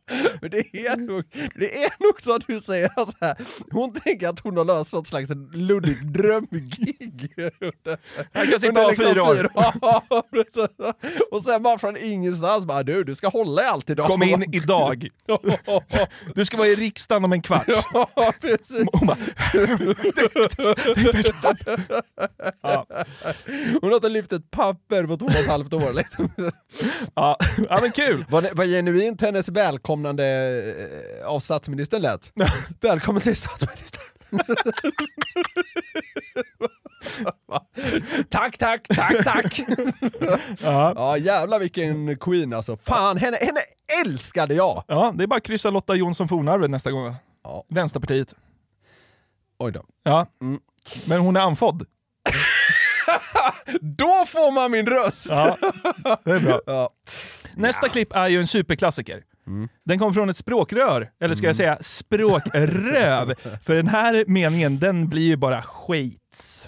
Men 0.41 0.51
det 0.51 0.57
är, 0.87 0.97
nog, 0.97 1.23
det 1.55 1.83
är 1.83 2.03
nog 2.03 2.21
så 2.23 2.35
att 2.35 2.47
du 2.47 2.59
säger 2.59 2.89
så 2.97 3.11
här. 3.21 3.35
hon 3.71 3.93
tänker 3.93 4.27
att 4.27 4.39
hon 4.39 4.57
har 4.57 4.65
löst 4.65 4.93
något 4.93 5.07
slags 5.07 5.29
luddigt 5.53 6.01
drömgig. 6.01 7.33
Jag 8.33 8.49
kan 8.49 8.59
sitta 8.59 8.85
av 8.85 8.93
fyra 8.93 9.23
år. 9.23 9.47
Och 11.33 11.43
sen 11.43 11.63
bara 11.63 11.79
från 11.79 11.97
ingenstans 11.97 12.65
bara 12.65 12.83
du, 12.83 13.03
du 13.03 13.15
ska 13.15 13.27
hålla 13.27 13.63
i 13.63 13.65
allt 13.65 13.89
idag. 13.89 14.07
Kom 14.07 14.23
in 14.23 14.43
idag. 14.55 15.07
Du 16.35 16.45
ska 16.45 16.57
vara 16.57 16.67
i 16.67 16.75
riksdagen 16.75 17.25
om 17.25 17.33
en 17.33 17.41
kvart. 17.41 17.67
Ja, 17.93 18.33
precis. 18.41 18.83
Ja. 22.61 22.85
Hon 23.81 23.89
har 23.89 23.95
inte 23.95 24.09
lyft 24.09 24.33
ett 24.33 24.51
papper 24.51 25.03
på 25.07 25.17
två 25.17 25.25
och 25.25 25.31
ett 25.31 25.47
halvt 25.47 25.73
år. 25.73 25.93
Liksom. 25.93 26.29
Ja. 27.15 27.37
ja, 27.69 27.79
men 27.81 27.91
kul. 27.91 28.25
Vad, 28.29 28.47
vad 28.53 28.67
genuint 28.67 29.21
hennes 29.21 29.49
välkomnande 29.97 31.19
eh, 31.21 31.27
av 31.27 31.39
statsministern 31.39 32.01
lät. 32.01 32.33
Välkommen 32.81 33.21
till 33.21 33.35
statsministern. 33.35 34.03
tack, 38.29 38.57
tack, 38.57 38.87
tack, 38.87 39.23
tack! 39.23 39.59
Ja. 40.61 40.93
ja 40.95 41.17
jävlar 41.17 41.59
vilken 41.59 42.17
queen 42.17 42.53
alltså. 42.53 42.77
Fan, 42.77 43.17
henne, 43.17 43.37
henne 43.41 43.59
älskade 44.05 44.53
jag! 44.53 44.83
Ja, 44.87 45.13
det 45.15 45.23
är 45.23 45.27
bara 45.27 45.37
att 45.37 45.43
kryssa 45.43 45.69
Lotta 45.69 45.95
Jonsson 45.95 46.27
Fornarve 46.27 46.67
nästa 46.67 46.91
gång. 46.91 47.15
Ja. 47.43 47.65
Vänsterpartiet. 47.69 48.35
Oj 49.59 49.71
då. 49.71 49.85
Ja. 50.03 50.27
Men 51.05 51.19
hon 51.19 51.35
är 51.35 51.41
anfodd. 51.41 51.85
Då 53.81 54.25
får 54.27 54.51
man 54.51 54.71
min 54.71 54.87
röst! 54.87 55.27
Ja, 55.29 55.57
det 56.23 56.31
är 56.31 56.39
bra. 56.39 56.61
Ja. 56.65 56.89
Nästa 57.55 57.89
klipp 57.89 58.15
är 58.15 58.27
ju 58.27 58.39
en 58.39 58.47
superklassiker. 58.47 59.23
Den 59.85 59.99
kommer 59.99 60.13
från 60.13 60.29
ett 60.29 60.37
språkrör, 60.37 61.09
eller 61.21 61.35
ska 61.35 61.47
jag 61.47 61.55
säga 61.55 61.77
språkröv. 61.81 63.33
För 63.63 63.75
den 63.75 63.87
här 63.87 64.23
meningen, 64.27 64.79
den 64.79 65.09
blir 65.09 65.21
ju 65.27 65.35
bara 65.37 65.61
skit. 65.61 66.21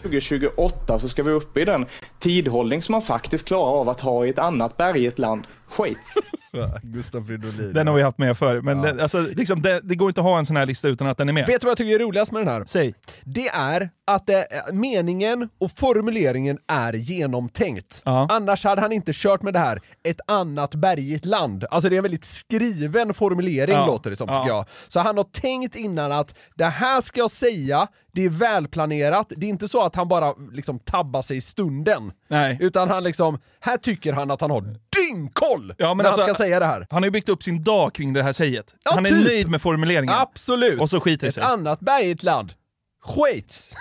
2028 0.04 1.00
så 1.00 1.10
ska 1.10 1.24
vi 1.24 1.32
upp 1.32 1.58
i 1.58 1.66
den 1.66 1.86
tidhållning 2.20 2.82
som 2.82 2.92
man 2.94 3.02
faktiskt 3.02 3.46
klarar 3.46 3.80
av 3.80 3.90
att 3.90 4.02
ha 4.02 4.26
i 4.26 4.30
ett 4.30 4.40
annat 4.40 4.78
bergigt 4.78 5.20
land. 5.20 5.48
Skit. 5.68 5.98
Gustav 6.84 7.26
Fridolin. 7.26 7.74
Den 7.74 7.88
har 7.88 7.96
vi 7.96 8.02
haft 8.02 8.18
med 8.18 8.38
förr, 8.38 8.62
men 8.62 8.82
den, 8.82 9.00
alltså, 9.00 9.20
liksom, 9.22 9.62
det, 9.62 9.80
det 9.84 9.96
går 9.96 10.10
inte 10.10 10.22
att 10.22 10.26
ha 10.28 10.40
en 10.40 10.46
sån 10.46 10.56
här 10.56 10.66
lista 10.66 10.88
utan 10.88 11.08
att 11.08 11.18
den 11.18 11.30
är 11.30 11.34
med. 11.34 11.48
Vet 11.48 11.62
du 11.62 11.66
vad 11.66 11.72
jag 11.72 11.78
tycker 11.78 11.96
är 11.96 12.00
roligast 12.00 12.32
med 12.32 12.42
den 12.42 12.48
här? 12.48 12.64
Säg. 12.68 12.94
Det 13.24 13.48
är 13.48 13.90
att 14.08 14.28
det, 14.28 14.48
meningen 14.74 15.50
och 15.58 15.72
formuleringen 15.76 16.58
är 16.68 16.94
genomtänkt. 16.94 18.02
Annars 18.06 18.64
hade 18.64 18.82
han 18.82 18.92
inte 18.92 19.12
kört 19.16 19.42
med 19.42 19.54
det 19.54 19.60
här, 19.60 19.82
ett 20.04 20.20
annat 20.28 20.76
bergigt 20.76 21.26
land. 21.26 21.66
Alltså 21.72 21.90
det 21.90 21.96
är 21.96 21.98
en 21.98 22.04
väldigt 22.04 22.26
skriven 22.26 23.14
formulering 23.14 23.76
Ja. 23.76 23.86
låter 23.86 24.10
det 24.10 24.16
som, 24.16 24.28
tycker 24.28 24.38
Ja. 24.40 24.48
jag. 24.48 24.66
Så 24.88 25.00
han 25.00 25.18
har 25.18 25.24
tänkt 25.24 25.76
innan 25.76 26.12
att 26.12 26.36
det 26.56 26.66
här 26.66 27.02
ska 27.02 27.20
jag 27.20 27.32
säga, 27.32 27.88
det 28.12 28.26
är 28.26 28.30
välplanerat, 28.30 29.32
det 29.38 29.46
är 29.46 29.50
inte 29.50 29.68
så 29.68 29.86
att 29.86 29.96
han 29.96 30.08
bara 30.08 30.34
liksom 30.52 30.80
tabbar 30.80 31.22
sig 31.22 31.38
i 31.38 31.42
stunden. 31.42 32.12
Nej. 32.28 32.58
Utan 32.62 32.90
han 32.90 33.04
liksom, 33.04 33.40
här 33.60 33.78
tycker 33.78 34.14
han 34.14 34.32
att 34.32 34.42
han 34.42 34.52
har 34.52 34.62
dyngkoll 34.62 35.74
Ja, 35.78 35.94
när 35.94 36.04
alltså, 36.04 36.22
han 36.22 36.30
ska 36.36 36.44
säga 36.44 36.60
det 36.60 36.66
här. 36.66 36.88
Han 36.90 37.04
har 37.04 37.08
ju 37.08 37.12
byggt 37.12 37.30
upp 37.30 37.44
sin 37.44 37.64
dag 37.64 37.94
kring 37.94 38.14
det 38.14 38.24
här 38.24 38.34
säget. 38.34 38.76
Ja, 38.84 38.92
han 38.96 39.06
är 39.06 39.10
typ. 39.10 39.26
nöjd 39.28 39.50
med 39.50 39.62
formuleringen. 39.62 40.16
Absolut! 40.18 40.82
Och 40.82 40.90
så 40.90 41.00
skiter 41.00 41.22
det 41.22 41.28
Ett 41.28 41.34
sig. 41.36 41.44
annat 41.44 41.80
bergigt 41.80 42.24
land. 42.24 42.54
Skit! 43.04 43.70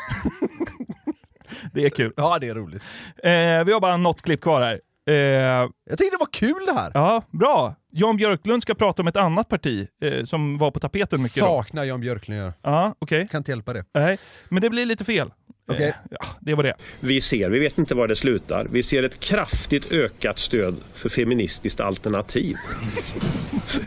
Det 1.73 1.85
är 1.85 1.91
kul. 1.91 2.13
Ja, 2.17 2.39
det 2.39 2.49
är 2.49 2.55
roligt. 2.55 2.83
Eh, 3.25 3.65
vi 3.65 3.73
har 3.73 3.81
bara 3.81 3.97
något 3.97 4.23
klipp 4.23 4.41
kvar 4.41 4.63
här. 4.63 4.81
Eh, 5.09 5.15
jag 5.15 5.99
tyckte 5.99 6.17
det 6.17 6.21
var 6.21 6.33
kul 6.33 6.67
det 6.67 6.73
här. 6.73 6.91
Ja, 6.95 7.23
bra. 7.31 7.75
Jan 7.93 8.17
Björklund 8.17 8.63
ska 8.63 8.75
prata 8.75 9.03
om 9.03 9.09
ett 9.09 9.17
annat 9.17 9.49
parti 9.49 9.89
eh, 10.03 10.25
som 10.25 10.59
var 10.59 10.71
på 10.71 10.81
tapeten 10.81 11.23
mycket. 11.23 11.39
då. 11.39 11.47
Saknar 11.47 11.85
Jan 11.85 12.01
Björklund 12.01 12.41
gör. 12.41 12.53
Ja, 12.63 12.95
okej. 12.99 13.29
Kan 13.31 13.39
inte 13.39 13.51
hjälpa 13.51 13.73
det. 13.73 13.85
Nej, 13.95 14.19
men 14.49 14.63
det 14.63 14.71
blir 14.71 14.87
lite 14.87 15.05
fel. 15.05 15.31
Okej. 15.71 15.89
Eh, 15.89 15.95
ja, 16.11 16.27
det 16.41 16.55
var 16.55 16.63
det. 16.63 16.75
Vi 17.01 17.21
ser, 17.21 17.51
vi 17.51 17.59
vet 17.59 17.79
inte 17.79 17.95
var 17.95 18.09
det 18.09 18.17
slutar, 18.17 18.67
vi 18.71 18.83
ser 18.83 19.03
ett 19.03 19.21
kraftigt 19.21 19.93
ökat 19.93 20.39
stöd 20.39 20.77
för 20.95 21.09
feministiskt 21.09 21.81
alternativ. 21.81 22.57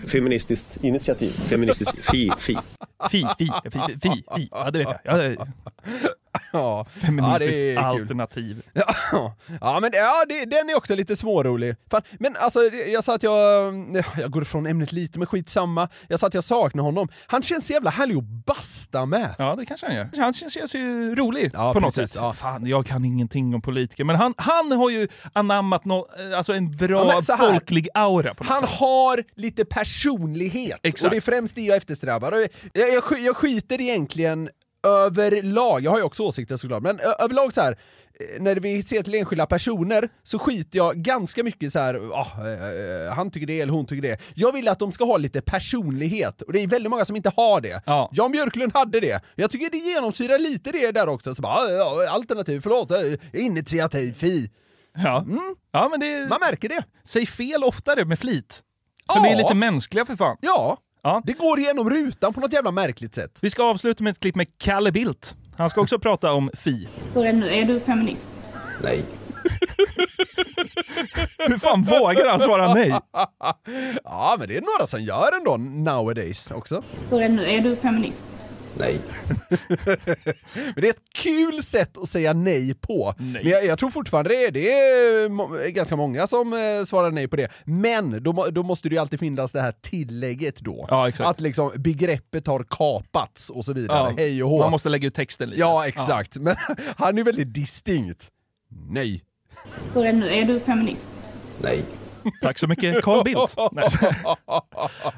Feministiskt 0.08 0.84
initiativ, 0.84 1.32
feministiskt 1.32 2.12
fi, 2.12 2.32
fi. 2.38 2.58
Fi, 3.10 3.26
fi, 3.38 3.52
fi, 3.64 3.72
fi, 3.72 3.80
fi, 4.02 4.24
fi. 4.36 4.48
Ja, 4.52 4.72
det 4.72 4.80
vet 4.80 4.88
jag. 4.88 5.00
Ja, 5.04 5.18
det, 5.18 5.38
Ja, 6.54 6.86
feministiskt 6.86 7.58
ja, 7.76 7.82
alternativ. 7.82 8.62
Ja, 8.74 9.36
ja 9.62 9.80
men 9.82 9.90
ja, 9.94 10.26
det, 10.30 10.46
den 10.46 10.70
är 10.70 10.76
också 10.78 10.96
lite 10.96 11.16
smårolig. 11.16 11.76
Fan, 11.92 12.02
men 12.20 12.36
alltså, 12.40 12.60
jag 12.64 13.04
sa 13.04 13.16
att 13.16 13.24
jag... 13.24 13.74
Jag 14.18 14.32
går 14.32 14.42
ifrån 14.42 14.66
ämnet 14.66 14.92
lite, 14.92 15.20
men 15.20 15.26
skitsamma. 15.28 15.90
Jag 16.08 16.20
sa 16.20 16.28
att 16.28 16.34
jag 16.34 16.44
saknar 16.44 16.84
honom. 16.84 17.08
Han 17.28 17.44
känns 17.44 17.68
så 17.68 17.74
jävla 17.74 17.90
härlig 17.90 18.18
att 18.18 18.24
basta 18.46 19.06
med. 19.06 19.36
Ja, 19.38 19.56
det 19.56 19.66
kanske 19.66 19.86
han 19.88 19.96
gör. 19.96 20.10
Han 20.18 20.34
känns, 20.34 20.54
känns 20.54 20.76
ju 20.76 21.16
rolig 21.16 21.52
Ja, 21.54 21.74
på 21.74 21.80
något 21.80 21.96
precis, 21.96 22.14
sätt. 22.14 22.22
ja. 22.24 22.34
Fan, 22.34 22.66
jag 22.68 22.86
kan 22.86 23.06
ingenting 23.06 23.56
om 23.56 23.62
politiker, 23.62 24.04
men 24.04 24.16
han, 24.16 24.34
han 24.38 24.72
har 24.72 24.90
ju 24.90 25.08
anammat 25.34 25.86
nå 25.86 26.08
alltså 26.36 26.54
en 26.54 26.72
bra 26.72 27.12
Ja, 27.28 27.36
här. 27.38 27.52
folklig 27.52 27.88
aura. 27.94 28.30
Något 28.30 28.48
Han 28.48 28.62
sätt. 28.62 28.70
har 28.70 29.24
lite 29.36 29.66
personlighet, 29.66 30.80
Exakt. 30.84 31.04
och 31.06 31.10
det 31.12 31.18
är 31.18 31.22
främst 31.22 31.56
det 31.56 31.62
jag 31.62 31.78
eftersträvar. 31.78 32.34
Jag, 32.74 32.94
jag, 32.94 33.20
jag 33.20 33.36
skiter 33.38 33.82
egentligen 33.82 34.50
överlag, 34.88 35.82
jag 35.84 35.92
har 35.92 35.98
ju 35.98 36.04
också 36.04 36.24
åsikter 36.24 36.58
såklart, 36.58 36.84
men 36.84 37.00
överlag 37.20 37.54
så 37.54 37.62
här. 37.62 37.72
eh, 38.20 38.42
när 38.42 38.56
vi 38.56 38.84
ser 38.84 39.04
till 39.04 39.16
enskilda 39.16 39.46
personer 39.46 40.10
så 40.24 40.40
skiter 40.40 40.78
jag 40.78 40.96
ganska 40.98 41.44
mycket 41.44 41.74
så 41.74 41.80
här. 41.80 41.96
ah, 42.14 42.28
eh, 42.48 43.14
han 43.14 43.32
tycker 43.32 43.48
det 43.48 43.62
eller 43.62 43.74
hon 43.74 43.86
tycker 43.86 44.02
det. 44.02 44.20
Jag 44.36 44.52
vill 44.54 44.68
att 44.68 44.80
de 44.80 44.92
ska 44.92 45.06
ha 45.06 45.18
lite 45.18 45.42
personlighet, 45.42 46.42
och 46.42 46.54
det 46.54 46.60
är 46.60 46.68
väldigt 46.68 46.90
många 46.90 47.06
som 47.06 47.16
inte 47.16 47.32
har 47.36 47.62
det. 47.62 47.82
Jan 48.12 48.32
Björklund 48.32 48.74
hade 48.74 49.00
det. 49.00 49.22
Jag 49.36 49.52
tycker 49.52 49.70
det 49.72 49.78
genomsyrar 49.78 50.40
lite 50.40 50.72
det 50.72 50.92
där 50.92 51.10
också. 51.10 51.36
Så 51.36 51.42
bara, 51.42 51.70
ja, 51.70 52.10
alternativ, 52.10 52.60
förlåt, 52.62 52.92
initiativ, 53.34 54.14
fi. 54.14 54.52
Ja. 54.96 55.26
ja, 55.72 55.88
men 55.92 56.00
det... 56.00 56.30
Man 56.30 56.40
märker 56.42 56.70
det. 56.70 56.84
Säg 57.04 57.26
fel 57.26 57.64
oftare 57.64 58.06
med 58.06 58.20
flit. 58.20 58.64
För 59.14 59.20
Ja. 59.20 59.24
ni 59.24 59.30
är 59.30 59.38
lite 59.38 59.56
mänskliga 59.56 60.06
för 60.06 60.16
fan. 60.16 60.38
Ja, 60.42 60.78
Ja. 61.04 61.22
det 61.26 61.34
går 61.34 61.60
genom 61.60 61.90
rutan 61.90 62.34
på 62.34 62.40
något 62.40 62.54
jävla 62.54 62.72
märkligt 62.72 63.16
sätt. 63.16 63.40
Vi 63.42 63.50
ska 63.50 63.64
avsluta 63.64 64.04
med 64.04 64.12
ett 64.12 64.20
klipp 64.20 64.36
med 64.36 64.48
Kalle 64.58 64.92
Bildt. 64.92 65.36
Han 65.58 65.70
ska 65.70 65.82
också 65.82 66.00
prata 66.00 66.34
om 66.34 66.50
Fi. 66.54 66.88
Börja 67.14 67.32
nu, 67.32 67.54
är 67.54 67.66
du 67.66 67.80
feminist? 67.80 68.48
Nej. 68.84 69.04
Hur 71.48 71.58
fan 71.58 71.84
vågar 71.84 72.30
han 72.30 72.40
svara 72.40 72.74
nej? 72.74 72.90
ja, 74.04 74.36
men 74.40 74.48
det 74.48 74.58
är 74.58 74.62
några 74.62 74.88
som 74.88 75.02
gör 75.04 75.38
ändå 75.38 75.58
nowadays 75.92 76.52
också. 76.52 76.84
Börja 77.10 77.28
nu, 77.28 77.50
är 77.50 77.62
du 77.62 77.76
feminist? 77.76 78.44
Nej. 78.78 79.00
Men 80.54 80.76
det 80.76 80.88
är 80.88 80.90
ett 80.90 81.14
kul 81.14 81.64
sätt 81.64 81.98
att 81.98 82.10
säga 82.10 82.34
nej 82.34 82.74
på. 82.74 83.14
Men 83.18 83.50
jag, 83.50 83.66
jag 83.66 83.80
tror 83.80 83.90
fortfarande 83.90 84.30
det 84.30 84.46
är, 84.46 84.52
det 84.52 84.72
är 85.66 85.70
ganska 85.70 85.96
många 85.96 86.28
som 86.28 86.54
eh, 86.54 86.86
svarar 86.86 87.12
nej 87.12 87.28
på 87.28 87.36
det. 87.36 87.52
Men 87.64 88.24
då, 88.24 88.48
då 88.52 88.64
måste 88.64 88.90
det 88.90 88.96
ju 88.96 89.02
alltid 89.02 89.20
finnas 89.20 89.52
det 89.52 89.62
här 89.62 89.74
tillägget 89.82 90.60
då. 90.60 90.86
Ja, 90.90 91.08
exakt. 91.10 91.30
Att 91.30 91.40
liksom 91.42 91.72
begreppet 91.76 92.48
har 92.48 92.66
kapats 92.70 93.50
och 93.50 93.66
så 93.66 93.74
vidare. 93.74 93.98
Ja, 93.98 94.14
Hej 94.18 94.44
och 94.44 94.50
hå. 94.50 94.60
Man 94.60 94.72
måste 94.72 94.90
lägga 94.90 95.08
ut 95.08 95.16
texten 95.16 95.50
lite. 95.50 95.60
Ja, 95.60 95.88
exakt. 95.88 96.36
Men 96.36 96.56
han 96.96 97.18
är 97.18 97.24
väldigt 97.24 97.54
distinkt. 97.54 98.30
Nej. 98.90 99.24
Börja 99.94 100.12
nu, 100.12 100.30
är 100.30 100.46
du 100.46 100.60
feminist? 100.60 101.28
Nej. 101.62 101.84
Tack 102.42 102.60
så 102.60 102.68
mycket 102.68 103.04
Carl 103.04 103.24
Bildt. 103.24 103.56
Nej, 103.72 103.88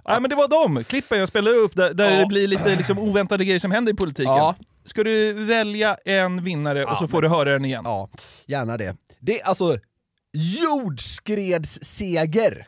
Nej 0.07 0.21
men 0.21 0.29
det 0.29 0.35
var 0.35 0.47
de 0.47 0.83
klippen 0.83 1.19
jag 1.19 1.27
spelade 1.27 1.55
upp 1.55 1.75
där, 1.75 1.93
där 1.93 2.19
det 2.19 2.25
blir 2.25 2.47
lite 2.47 2.75
liksom 2.75 2.99
oväntade 2.99 3.45
grejer 3.45 3.59
som 3.59 3.71
händer 3.71 3.93
i 3.93 3.95
politiken. 3.95 4.33
Ja. 4.33 4.55
Ska 4.85 5.03
du 5.03 5.33
välja 5.33 5.97
en 6.05 6.43
vinnare 6.43 6.85
och 6.85 6.97
så 6.97 7.07
får 7.07 7.21
du 7.21 7.27
höra 7.27 7.51
den 7.51 7.65
igen? 7.65 7.81
Ja, 7.85 8.09
gärna 8.45 8.77
det. 8.77 8.95
Det 9.19 9.41
är 9.41 9.47
alltså 9.47 9.77
jordskredsseger. 10.33 12.67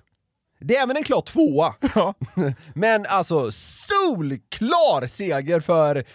Det 0.60 0.76
är 0.76 0.84
även 0.84 0.98
en 0.98 1.04
klar 1.04 1.22
tvåa. 1.22 1.76
Men 2.74 3.06
alltså 3.10 3.52
solklar 3.52 5.08
seger 5.08 5.60
för 5.60 6.06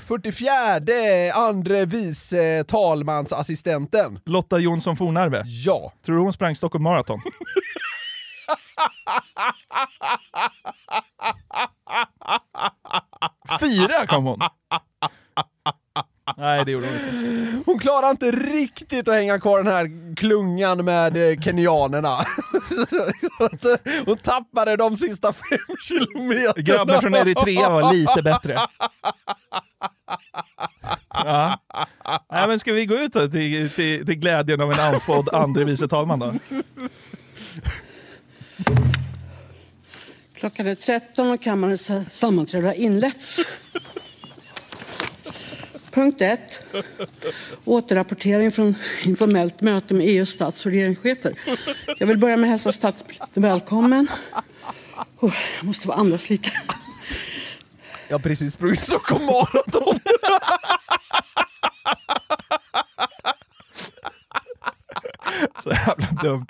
44 0.00 1.32
andre 1.34 1.84
vice 1.84 2.64
talmansassistenten. 2.68 4.18
Lotta 4.24 4.58
Jonsson 4.58 4.96
Fornarve. 4.96 5.42
Ja. 5.46 5.92
Tror 6.02 6.16
du 6.16 6.22
hon 6.22 6.32
sprang 6.32 6.56
Stockholm 6.56 6.84
Marathon? 6.84 7.20
Fyra 13.60 14.06
kom 14.06 14.24
hon! 14.24 14.38
Nej, 16.36 16.64
det 16.64 16.70
gjorde 16.70 16.86
hon 16.86 16.94
inte. 16.94 17.62
Hon 17.66 17.78
klarar 17.78 18.10
inte 18.10 18.30
riktigt 18.30 19.08
att 19.08 19.14
hänga 19.14 19.40
kvar 19.40 19.62
den 19.62 19.72
här 19.72 20.14
klungan 20.16 20.84
med 20.84 21.16
eh, 21.16 21.40
kenyanerna. 21.40 22.18
Hon 24.06 24.16
tappade 24.18 24.76
de 24.76 24.96
sista 24.96 25.32
fem 25.32 25.76
kilometerna. 25.80 26.62
Grabben 26.62 27.00
från 27.00 27.14
Eritrea 27.14 27.70
var 27.70 27.92
lite 27.92 28.22
bättre. 28.22 28.58
Ja. 31.08 31.58
Nej, 32.30 32.48
men 32.48 32.60
ska 32.60 32.72
vi 32.72 32.86
gå 32.86 32.94
ut 32.94 33.12
då 33.12 33.28
till, 33.28 33.70
till, 33.70 34.06
till 34.06 34.18
glädjen 34.18 34.60
av 34.60 34.72
en 34.72 34.80
andfådd 34.80 35.28
andre 35.32 35.64
vice 35.64 35.88
talman 35.88 36.18
då? 36.18 36.34
Klockan 40.34 40.66
är 40.66 40.74
13 40.74 41.30
och 41.30 41.42
kammarens 41.42 41.90
sammanträde 42.10 42.66
har 42.66 42.74
inletts. 42.74 43.40
Punkt 45.90 46.20
1. 46.20 46.60
Återrapportering 47.64 48.50
från 48.50 48.74
informellt 49.04 49.60
möte 49.60 49.94
med 49.94 50.06
EUs 50.06 50.30
stats 50.30 50.66
och 50.66 50.72
regeringschefer. 50.72 51.38
Jag 51.98 52.06
vill 52.06 52.18
börja 52.18 52.36
med 52.36 52.44
att 52.44 52.50
hälsa 52.50 52.72
statsministern 52.72 53.42
välkommen. 53.42 54.06
Oh, 55.20 55.34
jag 55.56 55.66
måste 55.66 55.86
få 55.86 55.92
andas 55.92 56.30
lite. 56.30 56.50
Jag 58.08 58.14
har 58.14 58.22
precis 58.22 58.54
sprungit 58.54 58.80
Stockholm 58.80 59.26
Marathon. 59.26 60.00
Så 65.62 65.70
jävla 65.70 66.22
dumt. 66.22 66.46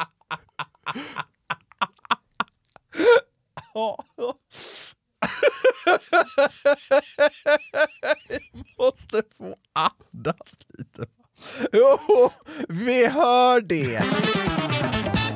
Måste 8.79 9.23
få 9.39 9.57
andas 9.73 10.37
lite. 10.79 11.07
Jo, 11.73 11.99
vi 12.69 13.07
hör 13.07 13.61
det. 13.61 14.03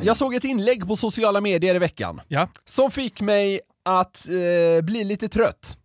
Jag 0.03 0.17
såg 0.17 0.35
ett 0.35 0.45
inlägg 0.45 0.87
på 0.89 0.97
sociala 0.97 1.41
medier 1.41 1.75
i 1.75 1.79
veckan 1.79 2.21
Ja. 2.29 2.49
som 2.65 2.91
fick 2.91 3.21
mig 3.21 3.61
att 3.85 4.29
eh, 4.29 4.85
bli 4.85 5.05
lite 5.05 5.29
trött. 5.29 5.77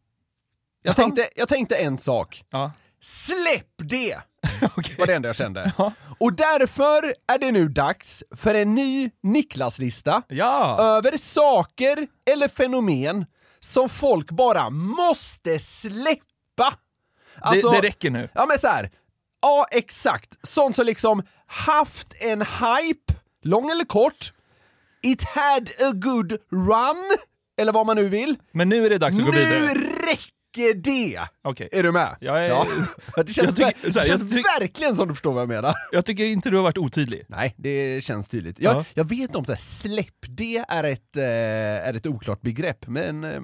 Jag 0.84 0.96
tänkte, 0.96 1.30
jag 1.36 1.50
tänkte 1.50 1.76
en 1.76 1.98
sak. 1.98 2.44
Ja. 2.50 2.72
Släpp 3.02 3.74
det! 3.90 4.18
var 4.98 5.06
det 5.08 5.14
enda 5.16 5.30
jag 5.30 5.36
kände. 5.36 5.72
Och 6.20 6.34
därför 6.34 7.14
är 7.28 7.40
det 7.40 7.52
nu 7.52 7.68
dags 7.68 8.24
för 8.36 8.56
en 8.56 8.76
ny 8.76 9.10
Niklas-lista 9.24 10.22
Ja. 10.28 10.78
över 10.80 11.18
saker 11.18 12.08
eller 12.32 12.48
fenomen 12.48 13.26
som 13.60 13.90
folk 13.90 14.32
bara 14.32 14.70
måste 14.70 15.60
släppa. 15.60 16.74
Alltså- 17.42 17.70
det, 17.70 17.82
det 17.82 17.88
räcker 17.88 18.12
nu. 18.12 18.30
Ja 18.34 18.46
men 18.46 18.60
så 18.60 18.68
här. 18.68 18.90
ja 19.42 19.66
exakt, 19.72 20.48
sånt 20.48 20.76
som 20.76 20.86
liksom 20.86 21.24
haft 21.48 22.14
en 22.20 22.42
hype, 22.42 23.14
lång 23.44 23.70
eller 23.70 23.86
kort, 23.86 24.34
it 25.04 25.24
had 25.24 25.70
a 25.70 25.92
good 25.94 26.32
run, 26.52 27.18
eller 27.62 27.74
vad 27.74 27.86
man 27.86 27.96
nu 27.96 28.10
vill. 28.10 28.38
Men 28.52 28.70
nu 28.70 28.86
är 28.86 28.90
det 28.90 28.98
dags 28.98 29.20
att 29.20 29.26
gå 29.26 29.32
nu 29.32 29.38
vidare. 29.38 29.74
räcker 29.74 30.37
det! 30.74 31.20
Okej. 31.44 31.70
Är 31.72 31.84
du 31.84 31.92
med? 31.92 32.16
Jag 32.20 32.46
är- 32.46 32.52
Det 33.24 33.34
känns, 33.34 33.48
Jag 33.48 33.56
tycker- 33.56 33.88
ver- 33.88 33.92
så 33.92 34.00
här, 34.00 34.06
det 34.06 34.12
jag 34.12 34.20
känns 34.20 34.46
verkligen 34.60 34.96
som 34.96 35.08
du 35.08 35.14
förstår 35.14 35.34
vad 35.34 35.42
jag 35.42 35.50
menar. 35.50 35.74
Jag 35.92 36.06
tycker 36.06 36.26
inte 36.26 36.50
du 36.50 36.56
har 36.56 36.64
varit 36.64 36.78
otydlig. 36.78 37.24
Nej, 37.28 37.56
det 37.58 38.04
känns 38.04 38.28
tydligt. 38.28 38.60
Jag, 38.60 38.76
Ja. 38.76 38.84
jag 38.94 39.10
vet 39.10 39.36
om 39.36 39.46
så 39.46 39.52
här, 39.52 39.60
släpp 39.60 40.16
det 40.30 40.58
är 40.70 40.84
ett, 40.84 41.18
eh, 41.18 41.24
är 41.88 41.94
ett 41.94 42.08
oklart 42.08 42.42
begrepp, 42.42 42.88
men 42.88 43.24
eh, 43.24 43.40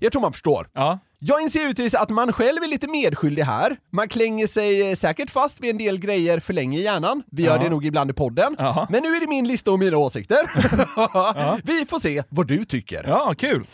jag 0.00 0.12
tror 0.12 0.22
man 0.22 0.32
förstår. 0.32 0.68
Ja. 0.72 0.98
Jag 1.24 1.42
inser 1.42 1.60
givetvis 1.60 1.94
att 1.94 2.10
man 2.10 2.32
själv 2.32 2.62
är 2.62 2.68
lite 2.68 2.88
medskyldig 2.88 3.42
här. 3.42 3.76
Man 3.92 4.08
klänger 4.08 4.46
sig 4.46 4.90
eh, 4.90 4.96
säkert 4.96 5.30
fast 5.30 5.60
vid 5.60 5.70
en 5.70 5.78
del 5.78 5.98
grejer 5.98 6.40
för 6.40 6.52
länge 6.52 6.78
i 6.78 6.82
hjärnan. 6.82 7.22
Vi 7.30 7.42
gör 7.42 7.56
Ja. 7.56 7.62
det 7.62 7.70
nog 7.70 7.86
ibland 7.86 8.10
i 8.10 8.14
podden. 8.14 8.56
Jaha. 8.58 8.86
Men 8.90 9.02
nu 9.02 9.08
är 9.16 9.20
det 9.20 9.26
min 9.26 9.48
lista 9.48 9.70
och 9.72 9.78
mina 9.78 9.96
åsikter. 9.96 10.50
Vi 11.66 11.86
får 11.86 12.00
se 12.00 12.22
vad 12.28 12.46
du 12.46 12.64
tycker. 12.64 13.04
Ja, 13.08 13.34
kul. 13.38 13.66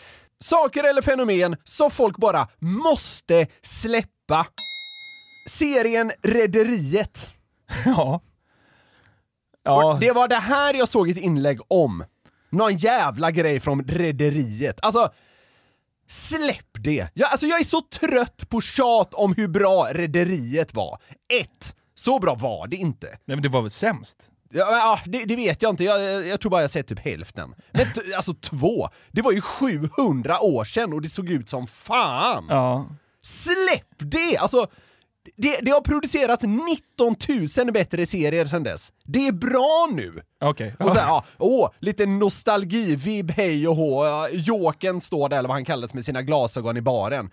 Saker 0.44 0.84
eller 0.90 1.02
fenomen 1.02 1.56
som 1.64 1.90
folk 1.90 2.16
bara 2.16 2.48
måste 2.58 3.46
släppa. 3.62 4.46
Serien 5.50 6.12
Rederiet. 6.22 7.34
Ja. 7.84 8.20
Ja. 9.62 9.84
Och 9.94 10.00
det 10.00 10.12
var 10.12 10.28
det 10.28 10.36
här 10.36 10.74
jag 10.74 10.88
såg 10.88 11.10
ett 11.10 11.16
inlägg 11.18 11.60
om. 11.68 12.04
Någon 12.50 12.76
jävla 12.76 13.30
grej 13.30 13.60
från 13.60 13.84
Rederiet. 13.84 14.78
Alltså, 14.82 15.12
släpp 16.08 16.66
det! 16.72 17.08
Jag, 17.14 17.30
alltså 17.30 17.46
jag 17.46 17.60
är 17.60 17.64
så 17.64 17.80
trött 17.80 18.48
på 18.48 18.60
tjat 18.60 19.14
om 19.14 19.34
hur 19.34 19.48
bra 19.48 19.88
Rederiet 19.92 20.74
var. 20.74 20.98
Ett, 21.40 21.76
Så 21.94 22.18
bra 22.18 22.34
var 22.34 22.66
det 22.66 22.76
inte. 22.76 23.06
Nej 23.06 23.36
men 23.36 23.42
det 23.42 23.48
var 23.48 23.62
väl 23.62 23.70
sämst? 23.70 24.30
Ja, 24.50 24.66
ja, 24.70 25.00
det, 25.04 25.24
det 25.24 25.36
vet 25.36 25.62
jag 25.62 25.70
inte, 25.70 25.84
jag, 25.84 26.26
jag, 26.26 26.40
tror 26.40 26.50
bara 26.50 26.60
jag 26.60 26.70
sett 26.70 26.86
typ 26.86 26.98
hälften. 26.98 27.54
Men 27.72 27.86
alltså 28.16 28.34
två, 28.34 28.88
det 29.10 29.22
var 29.22 29.32
ju 29.32 29.40
700 29.40 30.40
år 30.40 30.64
sedan 30.64 30.92
och 30.92 31.02
det 31.02 31.08
såg 31.08 31.30
ut 31.30 31.48
som 31.48 31.66
fan! 31.66 32.46
Ja. 32.48 32.86
Släpp 33.22 33.94
det! 33.98 34.36
Alltså, 34.36 34.66
det, 35.36 35.58
det 35.62 35.70
har 35.70 35.80
producerats 35.80 36.44
19 36.44 37.16
000 37.58 37.72
bättre 37.72 38.06
serier 38.06 38.44
sedan 38.44 38.62
dess. 38.62 38.92
Det 39.04 39.28
är 39.28 39.32
bra 39.32 39.88
nu! 39.92 40.22
Okej. 40.40 40.74
Och 40.78 40.86
så 40.86 40.94
här, 40.94 41.06
ja, 41.06 41.24
åh, 41.38 41.70
lite 41.78 42.06
nostalgi-vibb, 42.06 43.30
hej 43.30 43.68
och 43.68 43.76
hå. 43.76 44.06
Ja, 44.06 44.28
Jokern 44.28 45.00
står 45.00 45.28
där, 45.28 45.38
eller 45.38 45.48
vad 45.48 45.56
han 45.56 45.64
kallas, 45.64 45.94
med 45.94 46.04
sina 46.04 46.22
glasögon 46.22 46.76
i 46.76 46.80
baren. 46.80 47.30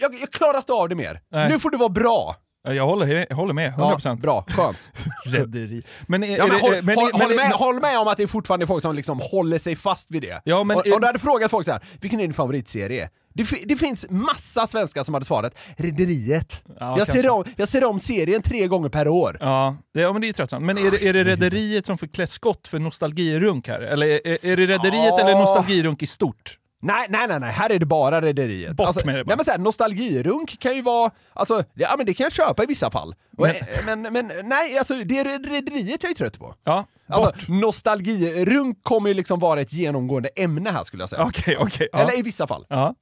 Jag, 0.00 0.14
jag 0.20 0.30
klarar 0.30 0.58
inte 0.58 0.72
av 0.72 0.88
det 0.88 0.94
mer. 0.94 1.20
Nej. 1.28 1.48
Nu 1.48 1.58
får 1.58 1.70
det 1.70 1.76
vara 1.76 1.88
bra! 1.88 2.36
Ja, 2.66 2.72
Jag 2.74 2.86
håller, 2.86 3.26
jag 3.28 3.36
håller 3.36 3.54
med, 3.54 3.72
100%. 3.74 4.00
Ja, 4.04 4.14
bra, 4.14 4.44
skönt. 4.48 4.92
Rederi. 5.24 5.82
Men, 6.06 6.22
är, 6.24 6.38
Ja, 6.38 6.44
är 6.44 6.48
men, 6.48 6.56
det- 6.56 6.62
håll, 6.62 6.82
men- 6.82 6.96
håll, 6.96 7.10
men- 7.12 7.20
håll, 7.28 7.36
med, 7.36 7.50
håll 7.52 7.80
med 7.80 7.98
om 7.98 8.08
att 8.08 8.16
det 8.16 8.22
är 8.22 8.26
fortfarande 8.26 8.66
folk 8.66 8.82
som 8.82 8.94
liksom 8.94 9.20
håller 9.30 9.58
sig 9.58 9.76
fast 9.76 10.10
vid 10.10 10.22
det. 10.22 10.40
Ja, 10.44 10.64
men- 10.64 10.76
och, 10.76 10.86
om 10.92 11.00
du 11.00 11.06
hade 11.06 11.18
frågat 11.18 11.50
folk 11.50 11.64
så 11.66 11.72
här, 11.72 11.82
vilken 12.00 12.20
är 12.20 12.24
din 12.24 12.34
favoritserie? 12.34 13.10
Det, 13.34 13.48
det 13.64 13.76
finns 13.76 14.06
massa 14.10 14.66
svenskar 14.66 15.04
som 15.04 15.14
hade 15.14 15.26
svarat 15.26 15.52
Rederiet. 15.76 16.64
Ja, 16.80 16.98
jag, 16.98 17.06
ser 17.06 17.30
om, 17.30 17.44
jag 17.56 17.68
ser 17.68 17.84
om 17.84 18.00
serien 18.00 18.42
tre 18.42 18.66
gånger 18.66 18.88
per 18.88 19.08
år. 19.08 19.36
Ja, 19.40 19.76
det, 19.94 20.00
ja 20.00 20.12
men 20.12 20.22
det 20.22 20.28
är 20.28 20.32
tröttsamt. 20.32 20.64
Men 20.64 20.78
är 20.78 20.90
det, 20.90 21.08
är 21.08 21.12
det 21.12 21.24
Rederiet 21.24 21.86
som 21.86 21.98
får 21.98 22.06
klä 22.06 22.26
skott 22.26 22.68
för 22.68 22.78
nostalgirunk 22.78 23.68
här? 23.68 23.80
Eller 23.80 24.06
är, 24.06 24.38
är 24.46 24.56
det 24.56 24.66
Rederiet 24.66 25.20
eller 25.20 25.34
nostalgirunk 25.34 26.02
i 26.02 26.06
stort? 26.06 26.58
Nej, 26.86 27.06
nej, 27.10 27.28
nej, 27.28 27.40
nej, 27.40 27.52
här 27.52 27.70
är 27.70 27.78
det 27.78 27.86
bara 27.86 28.20
Rederiet. 28.20 28.76
Bort 28.76 28.86
alltså, 28.86 29.06
med 29.06 29.14
det 29.14 29.24
bara. 29.24 29.28
nej, 29.28 29.36
men 29.36 29.44
så 29.44 29.50
här, 29.50 29.58
Nostalgirunk 29.58 30.58
kan 30.60 30.76
ju 30.76 30.82
vara, 30.82 31.10
alltså, 31.32 31.64
ja 31.74 31.94
men 31.96 32.06
det 32.06 32.14
kan 32.14 32.24
jag 32.24 32.32
köpa 32.32 32.62
i 32.62 32.66
vissa 32.66 32.90
fall. 32.90 33.14
Men- 33.38 34.02
men, 34.02 34.12
men, 34.12 34.32
nej, 34.48 34.78
alltså 34.78 34.94
det 34.94 35.18
är 35.18 35.24
Rederiet 35.24 36.02
jag 36.02 36.10
är 36.10 36.14
trött 36.14 36.38
på. 36.38 36.54
Ja, 36.64 36.86
Alltså, 37.08 37.26
bort. 37.30 37.48
nostalgirunk 37.48 38.78
kommer 38.82 39.08
ju 39.08 39.14
liksom 39.14 39.38
vara 39.38 39.60
ett 39.60 39.72
genomgående 39.72 40.28
ämne 40.36 40.70
här 40.70 40.84
skulle 40.84 41.02
jag 41.02 41.10
säga. 41.10 41.24
Okej, 41.24 41.56
okej. 41.60 41.88
ja. 41.92 41.98
Eller 41.98 42.18
i 42.18 42.22
vissa 42.22 42.46
fall. 42.46 42.66
Ja. 42.68 42.94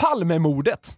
Palmemordet. 0.00 0.96